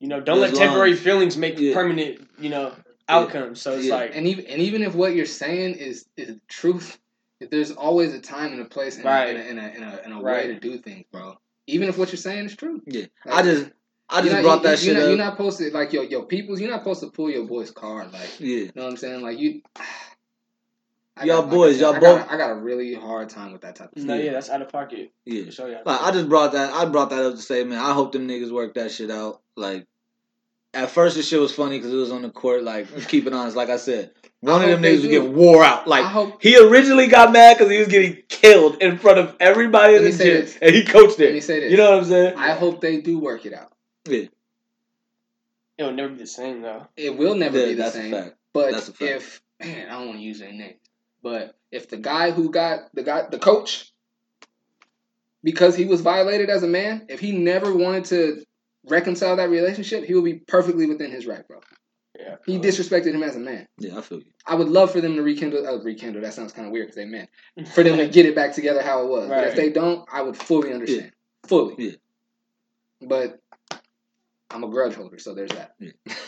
[0.00, 1.74] you know, don't As let temporary feelings make Yeah.
[1.74, 2.74] permanent, you know,
[3.08, 3.60] outcomes.
[3.60, 3.94] So it's Yeah.
[3.96, 6.98] like, and even and even if what you're saying is is truth,
[7.40, 9.34] there's always a time and a place and, Right.
[9.34, 10.46] and, a, and, a, and, a, and a Right.
[10.46, 11.36] way to do things, bro.
[11.66, 12.80] Even if what you're saying is true.
[12.86, 13.70] Yeah, Like, I just,
[14.08, 15.08] I just you're not- brought you- that you're shit not, up.
[15.08, 16.60] You're not supposed to like your your peoples.
[16.60, 18.12] You're not supposed to pull your boy's card.
[18.12, 19.20] Like yeah, you know what I'm saying?
[19.22, 19.62] Like you.
[21.20, 23.62] I Y'all got- boys, said, y'all I both- I got a really hard time with
[23.62, 24.24] that type of no, stuff.
[24.24, 25.12] yeah, that's out of pocket.
[25.24, 25.50] yeah.
[25.50, 25.80] Sure, yeah.
[25.84, 26.72] Like I just brought that.
[26.72, 29.40] I brought that up to say, man, I hope them niggas work that shit out.
[29.56, 29.86] Like,
[30.74, 32.62] at first the shit was funny because it was on the court.
[32.62, 33.56] Like, keep it honest.
[33.56, 35.08] Like I said, one I of them niggas was do.
[35.10, 35.88] getting wore out.
[35.88, 36.42] Like, hope.
[36.42, 40.10] he originally got mad because he was getting killed in front of everybody in the
[40.10, 40.58] me gym, this.
[40.62, 41.42] and he coached Let me it.
[41.44, 41.70] say this.
[41.70, 42.36] You know what I'm saying?
[42.36, 43.72] I hope they do work it out.
[44.08, 44.24] Yeah,
[45.78, 46.86] It'll never be the same though.
[46.96, 48.12] It will never Yeah, be the that's same.
[48.14, 48.36] a fact.
[48.52, 49.02] But That's a fact.
[49.12, 50.74] if man, I don't want to use their name,
[51.22, 53.92] but if the guy who got the guy the coach
[55.42, 58.44] because he was violated as a man, if he never wanted to
[58.88, 61.60] reconcile that relationship, he would be perfectly within his right, bro.
[62.18, 62.36] Yeah.
[62.46, 63.68] He disrespected him as a man.
[63.78, 64.32] Yeah, I feel you.
[64.44, 65.66] I would love for them to rekindle.
[65.66, 66.22] Uh, rekindle.
[66.22, 67.28] That sounds kind of weird because they men.
[67.74, 69.28] For them to get it back together how it was.
[69.28, 71.12] But if they don't, I would fully understand.
[71.46, 71.74] Fully.
[71.78, 71.92] Yeah.
[73.02, 73.40] But
[74.50, 75.76] I'm a grudge holder, so there's that.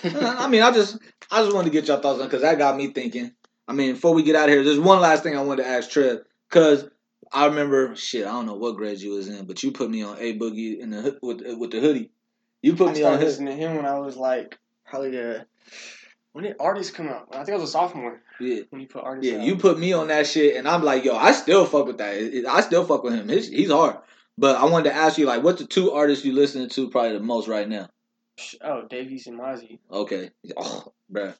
[0.04, 0.98] I mean, I just,
[1.30, 3.32] I just wanted to get your thoughts on because that got me thinking.
[3.68, 5.68] I mean, before we get out of here, there's one last thing I wanted to
[5.68, 6.88] ask Trev because
[7.32, 8.26] I remember shit.
[8.26, 10.78] I don't know what grade you was in, but you put me on a boogie
[10.78, 12.10] in the with with the hoodie.
[12.62, 15.46] You put I me on listening to him when I was like probably the
[16.32, 17.28] when did artists come out?
[17.32, 18.62] I think I was a sophomore Yeah.
[18.70, 19.30] when you put artists.
[19.30, 19.44] Yeah, out.
[19.44, 22.44] you put me on that shit, and I'm like, yo, I still fuck with that.
[22.48, 23.28] I still fuck with him.
[23.28, 23.96] His, he's hard.
[24.38, 27.12] But I wanted to ask you, like, what's the two artists you listening to probably
[27.14, 27.88] the most right now?
[28.62, 29.80] Oh, Dave East and Mozzy.
[29.90, 31.34] Okay, oh, bruh,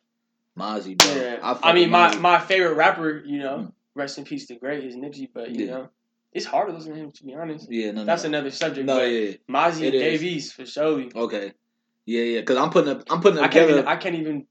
[0.58, 1.14] Mozzy, bro.
[1.14, 1.36] Yeah.
[1.54, 2.20] fuck I, mean, my Mozzy.
[2.20, 3.72] my favorite rapper, you know, Mm.
[3.94, 5.72] rest in peace to great is Nipsey, but you Yeah.
[5.72, 5.88] know,
[6.32, 7.70] it's hard to listen to him to be honest.
[7.70, 8.86] yeah, no, no, That's another subject.
[8.86, 10.00] no, but yeah, Mozzy It and is.
[10.02, 11.04] Dave East for sure.
[11.14, 11.52] okay,
[12.06, 13.86] yeah, yeah, because I'm putting up, I'm putting I up can't even.
[13.86, 14.46] I can't even.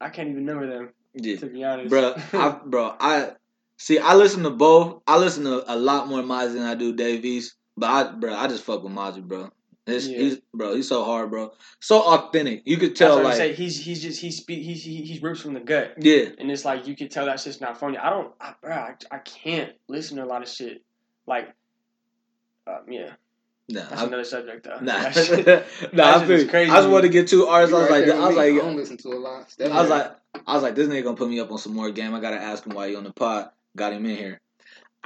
[0.00, 3.30] I can't even remember them yeah, to be honest, bro, I, bro, I
[3.78, 5.02] see, I listen to both.
[5.06, 8.34] I listen to a lot more Mozzy than I do Dave East, but I, bro,
[8.34, 9.50] I just fuck with Mozzy, bro.
[9.86, 10.18] It's, Yeah.
[10.18, 12.62] He's, bro, he's so hard, bro, so authentic.
[12.64, 13.54] You could tell, like, I'm.
[13.54, 15.94] He's he's just he speak he's he, he's rips from the gut.
[15.98, 17.96] yeah, And it's like you could tell that shit's not funny.
[17.96, 20.82] I don't, I, bro, I, I can't listen to a lot of shit.
[21.28, 21.54] Like,
[22.66, 23.10] um, yeah,
[23.68, 24.78] nah, that's I, another subject though.
[24.80, 25.46] Nah, That shit-
[25.94, 26.70] nah, I shit feel is crazy.
[26.72, 27.74] I just wanted to get two artists.
[27.74, 28.36] I was right like, there I was me.
[28.36, 29.54] like, I don't listen to a lot.
[29.62, 30.12] I was like,
[30.46, 32.12] I was like, this nigga gonna put me up on some more game.
[32.14, 33.50] I gotta ask him why he on the pod.
[33.76, 34.40] Got him in here.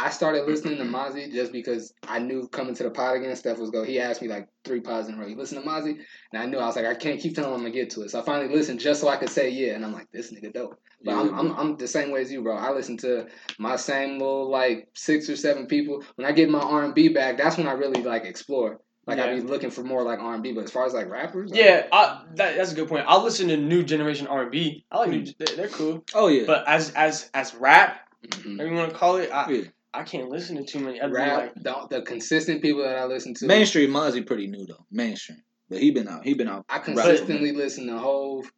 [0.03, 3.59] I started listening to Mozzy just because I knew coming to the pod again, Steph
[3.59, 3.85] was go.
[3.85, 5.27] He asked me like three pods in a row.
[5.27, 5.99] You listen to Mozzy,
[6.33, 8.03] and I knew I was like, I can't keep telling him I'm gonna get to
[8.03, 8.11] it.
[8.11, 10.53] So I finally listened just so I could say yeah, and I'm like, this nigga
[10.55, 10.81] dope.
[11.05, 12.57] But Yeah, I'm, I'm I'm the same way as you, bro.
[12.57, 13.27] I listen to
[13.59, 16.03] my same little like six or seven people.
[16.17, 18.81] When I get my R and B back, that's when I really like explore.
[19.07, 19.41] Like I Yeah.
[19.41, 20.53] be looking for more like R and B.
[20.53, 23.05] But as far as like rappers, like, Yeah, I, that, that's a good point.
[23.09, 24.85] I'll listen to new generation R and B.
[24.91, 25.27] I like new.
[25.39, 26.05] They're, they're cool.
[26.15, 26.45] Oh yeah.
[26.47, 28.53] But as as as rap, mhm.
[28.53, 29.63] whatever you want to call it, I Yeah.
[29.93, 31.01] I can't listen to too many.
[31.01, 31.39] I'd rap.
[31.39, 33.47] like, the, the consistent people that I listen to.
[33.47, 34.87] Mainstream Mozzy pretty new though.
[34.91, 35.43] Mainstream.
[35.69, 36.25] But he been out.
[36.25, 36.65] He been out.
[36.69, 38.51] I consistently listen to Hove.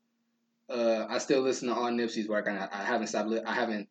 [0.69, 3.29] Uh, I still listen to all Nipsey's work, and I, I haven't stopped.
[3.29, 3.89] Li- I haven't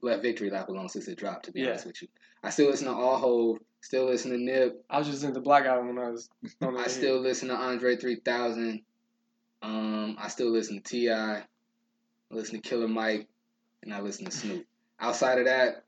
[0.00, 1.46] left Victory Lap alone since it dropped.
[1.46, 1.70] To be Yeah.
[1.70, 2.08] honest with you,
[2.42, 3.58] I still listen to all Hove.
[3.82, 4.82] Still listen to Nip.
[4.90, 6.28] I was just in the Black Album when I was.
[6.62, 8.82] On the I still listen to Andre three thousand.
[9.62, 11.10] Um, I still listen to Ti.
[11.10, 11.42] I
[12.30, 13.28] listen to Killer Mike,
[13.82, 14.66] and I listen to Snoop.
[14.98, 15.84] Outside of that,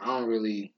[0.00, 0.72] I don't really,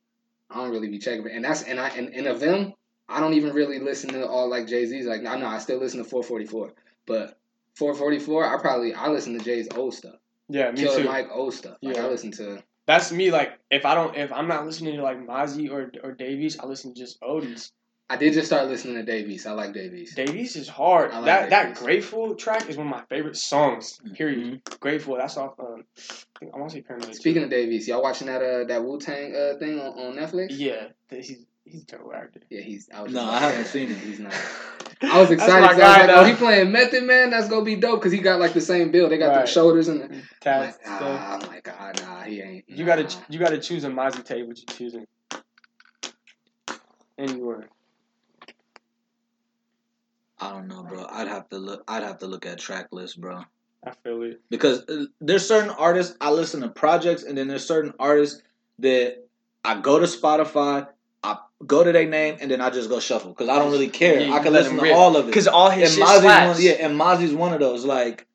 [0.50, 1.26] I don't really be checking.
[1.28, 2.74] And that's and I and, and of them,
[3.08, 5.06] I don't even really listen to all like Jay Z's.
[5.06, 6.72] Like I know I still listen to 444,
[7.06, 7.38] but
[7.76, 10.16] 444, I probably I listen to Jay's old stuff,
[10.48, 11.08] Yeah, me Killer too.
[11.08, 11.76] Mike old stuff.
[11.82, 12.04] Like Yeah.
[12.04, 12.62] I listen to.
[12.86, 13.30] That's me.
[13.30, 16.60] Like if I don't, if I'm not listening to like Mozzy or or Dave East,
[16.62, 17.70] I listen to just oldies.
[18.10, 19.46] I did just start listening to Dave East.
[19.46, 20.16] I like Dave East.
[20.16, 21.12] Davies is hard.
[21.12, 24.00] I like that that Grateful track is one of my favorite songs.
[24.14, 24.60] Period.
[24.64, 24.80] Mhm.
[24.80, 25.16] Grateful.
[25.16, 25.52] That's off.
[25.60, 25.84] Um,
[26.42, 27.14] I, want to say Paranoid.
[27.14, 30.16] Speaking of Dave East, y'all watching that uh that Wu Tang uh thing on, on
[30.16, 30.48] Netflix?
[30.50, 32.40] yeah, he's he's a terrible actor.
[32.50, 32.88] Yeah, he's.
[32.92, 33.98] I was No, just I haven't say seen it.
[33.98, 34.34] He's not.
[35.02, 35.60] I was That's excited.
[35.62, 36.20] my 'cause I was like, though.
[36.20, 37.30] oh, he playing Method Man.
[37.30, 39.12] That's gonna be dope because he got like the same build.
[39.12, 40.00] They got the shoulders and.
[40.00, 41.00] The, I'm like, stuff.
[41.04, 42.64] ah, I'm like, ah, nah, he ain't.
[42.68, 43.10] You gotta nah.
[43.28, 44.48] you gotta choose a Mozzy tape.
[44.48, 45.06] What you choosing?
[47.16, 47.68] Anywhere.
[50.40, 51.06] I don't know, bro.
[51.10, 51.84] I'd have to look.
[51.86, 53.44] I'd have to look at track list, bro.
[53.84, 54.40] I feel it.
[54.50, 58.42] Because uh, there's certain artists I listen to projects, and then there's certain artists
[58.78, 59.24] that
[59.64, 60.86] I go to Spotify,
[61.22, 61.36] I
[61.66, 64.20] go to their name, and then I just go shuffle because I don't really care.
[64.20, 64.94] Yeah, I can listen to rip.
[64.94, 65.34] all of it.
[65.34, 66.58] Cause all And his shit Mozzy's slaps.
[66.58, 67.84] one, yeah, and Mozzy's one of those.
[67.84, 68.26] Like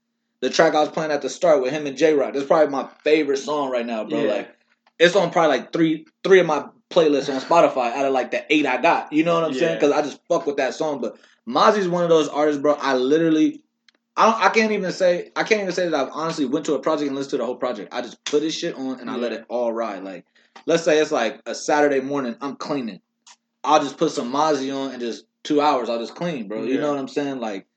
[0.42, 2.34] the track I was playing at the start with him and Jay Rock.
[2.34, 4.22] That's probably my favorite song right now, bro.
[4.24, 4.32] Yeah.
[4.32, 4.56] Like
[5.00, 8.46] it's on probably like three three of my playlists on Spotify out of like the
[8.54, 9.12] eight I got.
[9.12, 9.78] You know what I'm saying?
[9.78, 11.02] Because I just fuck with that song.
[11.02, 11.18] But
[11.48, 12.74] Mozzy's one of those artists, bro.
[12.74, 13.62] I literally.
[14.18, 16.76] I don't, I can't even say I can't even say that I've honestly went to
[16.76, 17.94] a project and listened to the whole project.
[17.94, 20.04] I just put his shit on and I let it all ride.
[20.04, 20.26] Like,
[20.66, 23.02] let's say it's like a Saturday morning, I'm cleaning.
[23.64, 26.64] I'll just put some Mozzy on and just two hours I'll just clean, bro.
[26.64, 26.82] You Yeah.
[26.82, 27.40] know what I'm saying?
[27.42, 27.68] Like,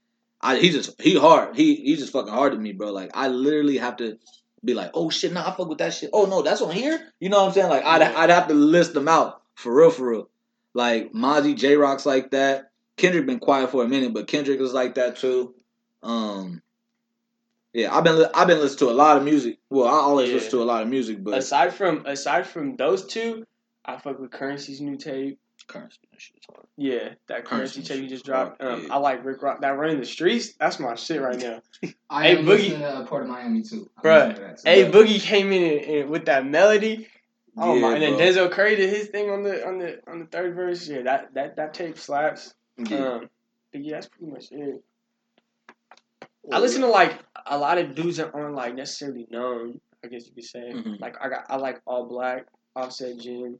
[0.41, 1.57] I he just he hard.
[1.57, 2.93] He he's just fucking hard to me, bro.
[2.93, 4.19] Like I literally have to
[4.65, 6.11] be like, oh shit, nah, I fuck with that shit.
[6.13, 7.01] Oh no, that's on here.
[7.19, 7.69] You know what I'm saying?
[7.69, 8.15] Like I'd Yeah.
[8.17, 10.31] I'd have to list them out for real, for real.
[10.75, 12.71] Like Mozzy, Jay Rock's like that.
[12.99, 15.55] Kendrick been quiet for a minute, but Kendrick is like that too.
[16.03, 16.63] Um,
[17.73, 19.59] yeah, I've been li- I've been listening to a lot of music.
[19.71, 20.35] Well, I always Yeah.
[20.37, 23.45] listen to a lot of music, but aside from aside from those two,
[23.85, 25.39] I fuck with Currency's new tape.
[25.67, 26.67] currency that shit is hard.
[26.77, 28.63] Yeah, that Currency Currency tape you just dropped.
[28.63, 28.95] Um, yeah.
[28.95, 29.61] I like Rick Rock.
[29.61, 30.55] That running the streets.
[30.55, 31.61] That's my shit right now.
[32.09, 32.47] I Hey, am Boogie.
[32.47, 33.91] listening to uh, Port of Miami too.
[33.99, 34.63] I'm Bruh, to that too.
[34.71, 37.09] Hey, Boogie came in and, and with that melody.
[37.61, 37.95] Oh Yeah, my!
[37.95, 38.21] And then bro.
[38.47, 40.89] Denzel Curry did his thing on the on the on the third verse.
[40.89, 42.55] Yeah, that that that tape slaps.
[42.79, 42.97] Yeah.
[43.09, 43.29] Um,
[43.73, 44.83] but yeah, that's pretty much it.
[46.53, 49.81] I listen to like a lot of dudes that aren't like necessarily known.
[50.05, 50.73] I guess you could say.
[50.73, 51.01] Mhm.
[51.01, 52.47] Like I got I like All Black,
[52.77, 53.59] Offset Jim,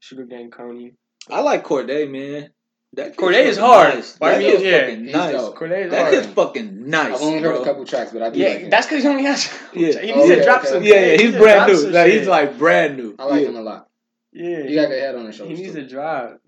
[0.00, 0.94] Sugar Gang Coney.
[1.30, 2.50] I like Cordae, man.
[2.94, 3.94] That kid's Cordae is hard.
[3.94, 4.16] Nice.
[4.18, 5.32] Why That do you- kid's yeah, fucking nice.
[5.32, 5.56] dope.
[5.56, 6.14] Cordae is That hard.
[6.14, 7.14] kid's fucking nice.
[7.14, 7.62] I've only heard bro.
[7.62, 8.70] a couple tracks, but I do Yeah, like him.
[8.70, 9.44] that's because he only has.
[9.74, 10.00] Yeah.
[10.00, 10.68] he needs Oh, to okay, drop okay.
[10.70, 10.82] some.
[10.82, 11.76] Yeah, yeah, he he's needs to brand drop new.
[11.76, 13.14] some Like, he's like brand new.
[13.18, 13.48] I like yeah.
[13.48, 13.88] him a lot.
[14.32, 14.62] yeah.
[14.64, 15.82] He got a head on his He needs too.
[15.82, 16.38] to drive.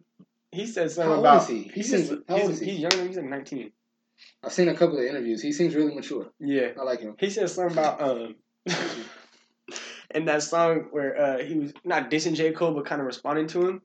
[0.52, 1.42] He said something How old about.
[1.42, 1.62] is he?
[1.64, 2.70] He He's, seems- just, how old he's, is he?
[2.72, 3.06] he's younger.
[3.06, 3.72] He's like 19.
[4.44, 5.40] I've seen a couple of interviews.
[5.42, 6.28] He seems really mature.
[6.38, 6.68] Yeah.
[6.78, 7.16] I like him.
[7.18, 8.34] He said something about um
[10.14, 12.52] in that song where uh he was not dissing J.
[12.52, 13.82] Cole but kind of responding to him.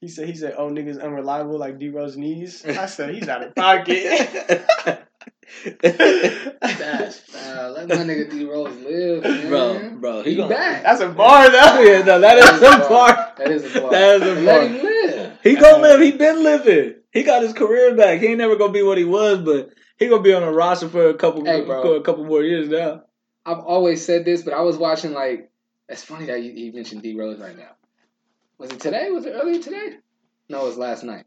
[0.00, 2.64] He said he said, Oh niggas unreliable like D Rose knees.
[2.66, 4.02] I said he's out of pocket.
[5.82, 7.16] Dash.
[7.34, 9.48] Uh, let my nigga D Rose live, man.
[9.48, 10.82] bro, bro, he, he gonna, back.
[10.82, 11.80] That's a bar though.
[11.80, 13.32] Yeah, no, that is a bar.
[13.38, 13.90] That is a bar.
[13.90, 14.68] That is a And Let bar.
[14.68, 15.21] him live.
[15.42, 15.80] He gonna uh-huh.
[15.80, 16.00] live.
[16.00, 16.94] He been living.
[17.10, 18.20] He got his career back.
[18.20, 20.88] He ain't never gonna be what he was, but he gonna be on a roster
[20.88, 21.82] for a couple, Hey, bro.
[21.82, 23.02] for a couple more years now.
[23.44, 25.50] I've always said this, but I was watching like.
[25.88, 27.72] It's funny that you, you mentioned D Rose right now.
[28.56, 29.10] Was it today?
[29.10, 29.96] Was it earlier today?
[30.48, 31.26] No, it was last night.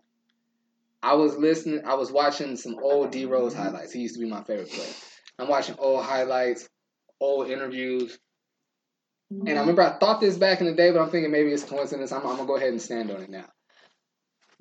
[1.04, 1.82] I was listening.
[1.86, 3.92] I was watching some old D Rose highlights.
[3.92, 4.94] He used to be my favorite player.
[5.38, 6.68] I'm watching old highlights,
[7.20, 8.18] old interviews,
[9.30, 9.60] and I mm-hmm.
[9.60, 12.12] remember I thought this back in the day, but I'm thinking maybe it's coincidence.
[12.12, 13.46] I'm, I'm gonna go ahead and stand on it now.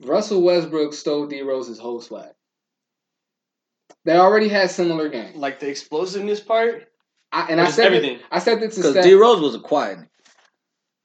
[0.03, 2.33] Russell Westbrook stole D Rose's whole swag.
[4.05, 5.37] They already had similar games.
[5.37, 6.87] Like the explosiveness part.
[7.33, 8.17] I, and I said everything.
[8.17, 9.99] It, I said this to because D Rose was a quiet.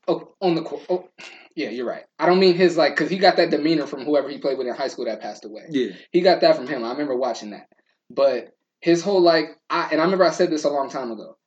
[0.07, 0.84] oh, on the court.
[0.90, 1.10] Oh,
[1.56, 2.03] yeah, you're right.
[2.18, 4.68] I don't mean his like because he got that demeanor from whoever he played with
[4.68, 5.64] in high school that passed away.
[5.70, 5.91] Yeah.
[6.11, 6.84] He got that from him.
[6.84, 7.68] I remember watching that.
[8.10, 11.38] But his whole like, I and I remember I said this a long time ago.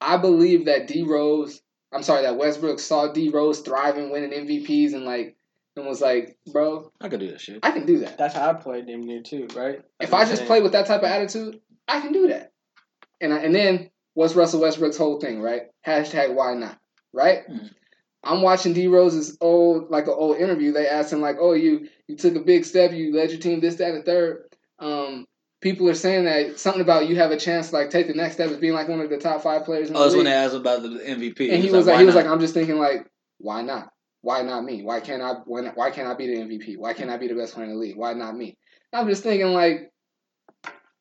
[0.00, 1.60] I believe that D Rose,
[1.92, 5.36] I'm sorry, that Westbrook saw D Rose thriving, winning MVPs, and like,
[5.76, 7.60] and was like, bro, I could do that shit.
[7.62, 8.18] I can do that.
[8.18, 9.80] That's how I played damn near too, right?
[10.00, 12.52] If I just play with that type of attitude, I can do that.
[13.20, 15.62] And I, and then what's Russell Westbrook's whole thing, right?
[15.86, 16.78] Hashtag why not,
[17.12, 17.48] right?
[17.48, 17.70] Mhm.
[18.22, 20.72] I'm watching D Rose's old like an old interview.
[20.72, 22.92] They asked him like, "Oh, you you took a big step.
[22.92, 24.44] You led your team this, that, and third.
[24.78, 25.26] Um,
[25.62, 28.34] people are saying that something about you have a chance to like take the next
[28.34, 30.24] step as being like one of the top five players in the Oh, that's league.
[30.24, 31.50] when they asked about the MVP.
[31.50, 32.24] and he was like, why he was not?
[32.24, 33.06] like, I'm just thinking like,
[33.38, 33.90] why not?
[34.22, 34.82] Why not me?
[34.82, 35.32] Why can't I?
[35.46, 36.76] Why, not- why can't I be the MVP?
[36.78, 37.96] Why can't I be the best player in the league?
[37.96, 38.56] Why not me?
[38.92, 39.90] I'm just thinking like,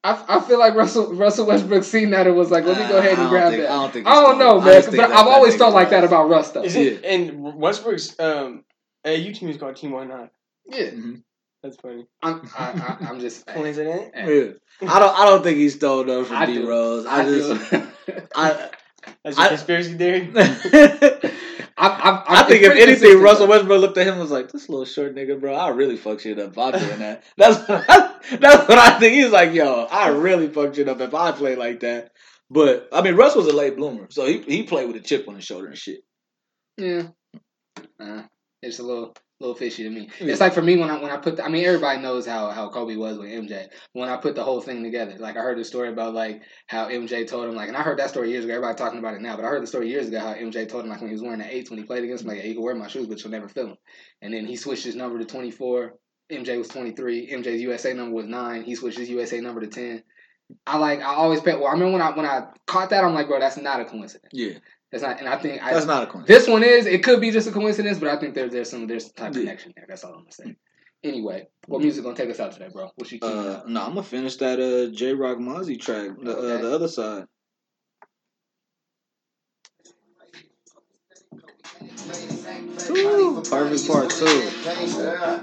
[0.04, 2.98] I, I feel like Russell Russell Westbrook seen that and was like, let me go
[3.00, 3.72] ahead and grab think- that.
[3.72, 4.08] I don't think.
[4.08, 4.62] I don't know, done.
[4.62, 6.64] I man, but I've that- that always nigga's felt like that about Russ though.
[6.64, 8.64] Is it and Westbrook's um
[9.06, 10.30] AU team is called Team One Nine.
[10.66, 11.24] Yeah, Mhm.
[11.62, 12.06] That's funny.
[12.24, 13.46] I'm I, I, I'm just.
[13.48, 14.12] Coincident?
[14.16, 14.88] Yeah.
[14.90, 15.20] I don't.
[15.20, 16.70] I don't think he stole those from I D do.
[16.70, 17.06] Rose.
[17.06, 17.70] I, just.
[17.72, 17.88] do.
[18.36, 18.70] I.
[19.26, 20.32] That's your I- conspiracy theory.
[21.80, 24.68] I I, I, think if anything, Russell Westbrook looked at him and was like, "This
[24.68, 28.68] little short nigga, bro, I really fuck shit up if I'm doing that." That's that's
[28.68, 29.14] what I think.
[29.14, 32.12] He's like, "Yo, I really fuck shit up if I play like that."
[32.50, 35.28] But I mean, Russ was a late bloomer, so he he played with a chip
[35.28, 36.02] on his shoulder and shit.
[36.78, 37.08] Yeah,
[38.00, 38.24] uh,
[38.62, 40.10] it's a little little fishy to me.
[40.20, 40.32] Yeah.
[40.32, 42.50] It's like for me when I when I put the, I mean everybody knows how
[42.50, 43.68] how Kobe was with MJ.
[43.94, 46.90] When I put the whole thing together, like I heard the story about like how
[46.90, 48.54] MJ told him like, and I heard that story years ago.
[48.54, 50.84] Everybody talking about it now, but I heard the story years ago how MJ told
[50.84, 52.46] him like when he was wearing the eights when he played against him, like, yeah,
[52.46, 53.78] you can wear my shoes, but you'll never feel them.
[54.22, 55.94] And then he switched his number to twenty four.
[56.32, 57.32] MJ was twenty three.
[57.32, 58.64] MJ's USA number was nine.
[58.64, 60.04] He switched his USA number to ten.
[60.66, 61.56] I like I always pay.
[61.56, 63.86] Well, I remember when I when I caught that, I'm like, bro, that's not a
[63.86, 64.32] coincidence.
[64.34, 64.58] Yeah,
[64.92, 66.46] That's not, and I think I, that's not a coincidence.
[66.46, 66.88] this one is.
[66.88, 69.30] It could be just a coincidence, but I think there's there's some there's some type
[69.32, 69.42] of Yeah.
[69.44, 69.86] connection there.
[69.88, 70.56] That's all I'm gonna say.
[71.04, 72.90] Anyway, what music gonna take us out today, bro?
[72.96, 73.20] What you?
[73.22, 76.88] Uh, no, I'm gonna finish that uh Jay Rock Mozzy track, the uh, the other
[76.88, 77.26] side.
[82.90, 84.26] Ooh, perfect part, 2.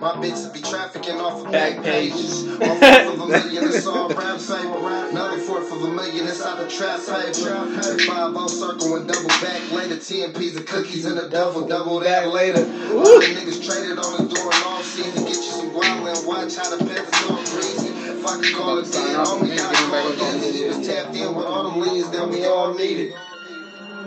[0.00, 2.12] My bitches be trafficking off of Back back page.
[2.12, 2.44] pages.
[2.46, 5.08] One fourth of a million, it's all rap paper.
[5.10, 7.66] Another fourth of a million inside the trap paper.
[8.06, 9.98] Five O circle and double back later.
[9.98, 12.60] Ten P's of cookies and a double, double that later.
[12.96, 15.24] All the niggas traded on the door and off season.
[15.24, 17.88] Get you some guava and watch how the peppers go greasy.
[18.10, 19.60] If I could call it Sign dead, off, homie, man.
[19.60, 20.86] I Getting back call up on it this.
[20.86, 23.14] tapped in with all the leads that we all needed.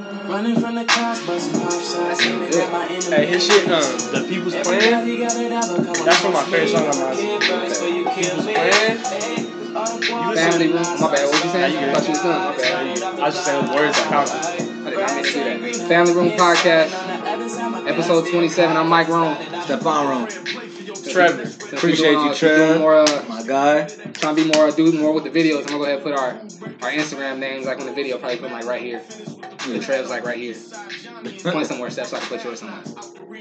[0.10, 3.16] Running from the cops, busting pop shots, aiming at my enemy.
[3.16, 4.82] hey, his shit, um, the People's Plan.
[4.82, 7.16] Everybody got it out, but come That's on, one of my favorite songs on my
[7.16, 8.04] Kid first, you.
[8.04, 8.98] Plan.
[8.98, 9.46] Hey,
[9.76, 10.82] all the guap- Family room.
[11.00, 11.30] My bad.
[11.30, 11.74] What you saying?
[11.76, 12.42] Nah, you I thought you was done.
[12.42, 13.02] My bad.
[13.20, 14.34] I was just saying the words I counted.
[14.34, 15.44] I did not mean to say
[15.78, 15.88] that.
[15.88, 18.78] Family Room Podcast, episode 27.
[18.78, 19.36] I'm Mike Rome.
[19.36, 20.28] Stephon Room,
[21.10, 21.44] Trevor.
[21.76, 22.68] Appreciate you, uh, Trev.
[22.70, 23.88] Doing more, uh, my guy.
[24.14, 25.60] trying to be more, do more with the videos.
[25.60, 26.30] I'm gonna go ahead and put our
[26.82, 28.18] our Instagram names like on the video.
[28.18, 29.02] Probably put like right here.
[29.68, 30.56] The Trev's like right here.
[31.52, 32.82] Point somewhere, Steph, so I can put yours somewhere.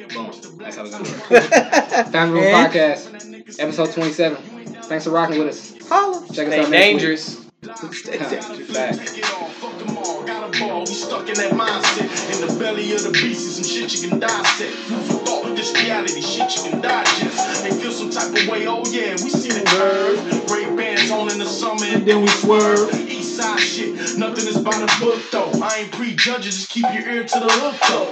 [0.08, 0.58] Boom.
[0.58, 2.08] That's how we're gonna do it.
[2.12, 4.36] Family Room Podcast, episode 27.
[4.82, 5.88] Thanks for rocking with us.
[5.88, 6.26] Holla.
[6.32, 7.04] Check us Stay out next
[7.36, 7.47] week.
[7.62, 8.70] Dangerous.
[8.70, 9.10] Facts.
[9.12, 10.84] Get off, fuck them all, got a ball.
[10.86, 12.06] We stuck in that mindset.
[12.34, 14.72] In the belly of the beast is some shit you can dissect.
[14.72, 17.64] Food for thought, this reality shit you can digest.
[17.64, 20.50] And feel some type of way, oh yeah, we see the curve.
[20.50, 22.90] Ray bands on in the summer and then we swerve.
[23.38, 25.52] Side shit, nothing is by the book though.
[25.62, 28.10] I ain't prejudging, just keep your ear to the hook though.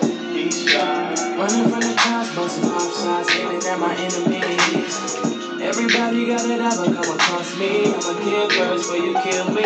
[1.37, 4.87] Running from the cops, busting pop shots, aiming at my enemies.
[5.61, 7.87] Everybody got it but come across me.
[7.87, 9.63] I'ma kill first before you kill me.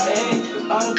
[0.00, 0.32] Hey,
[0.72, 0.96] all the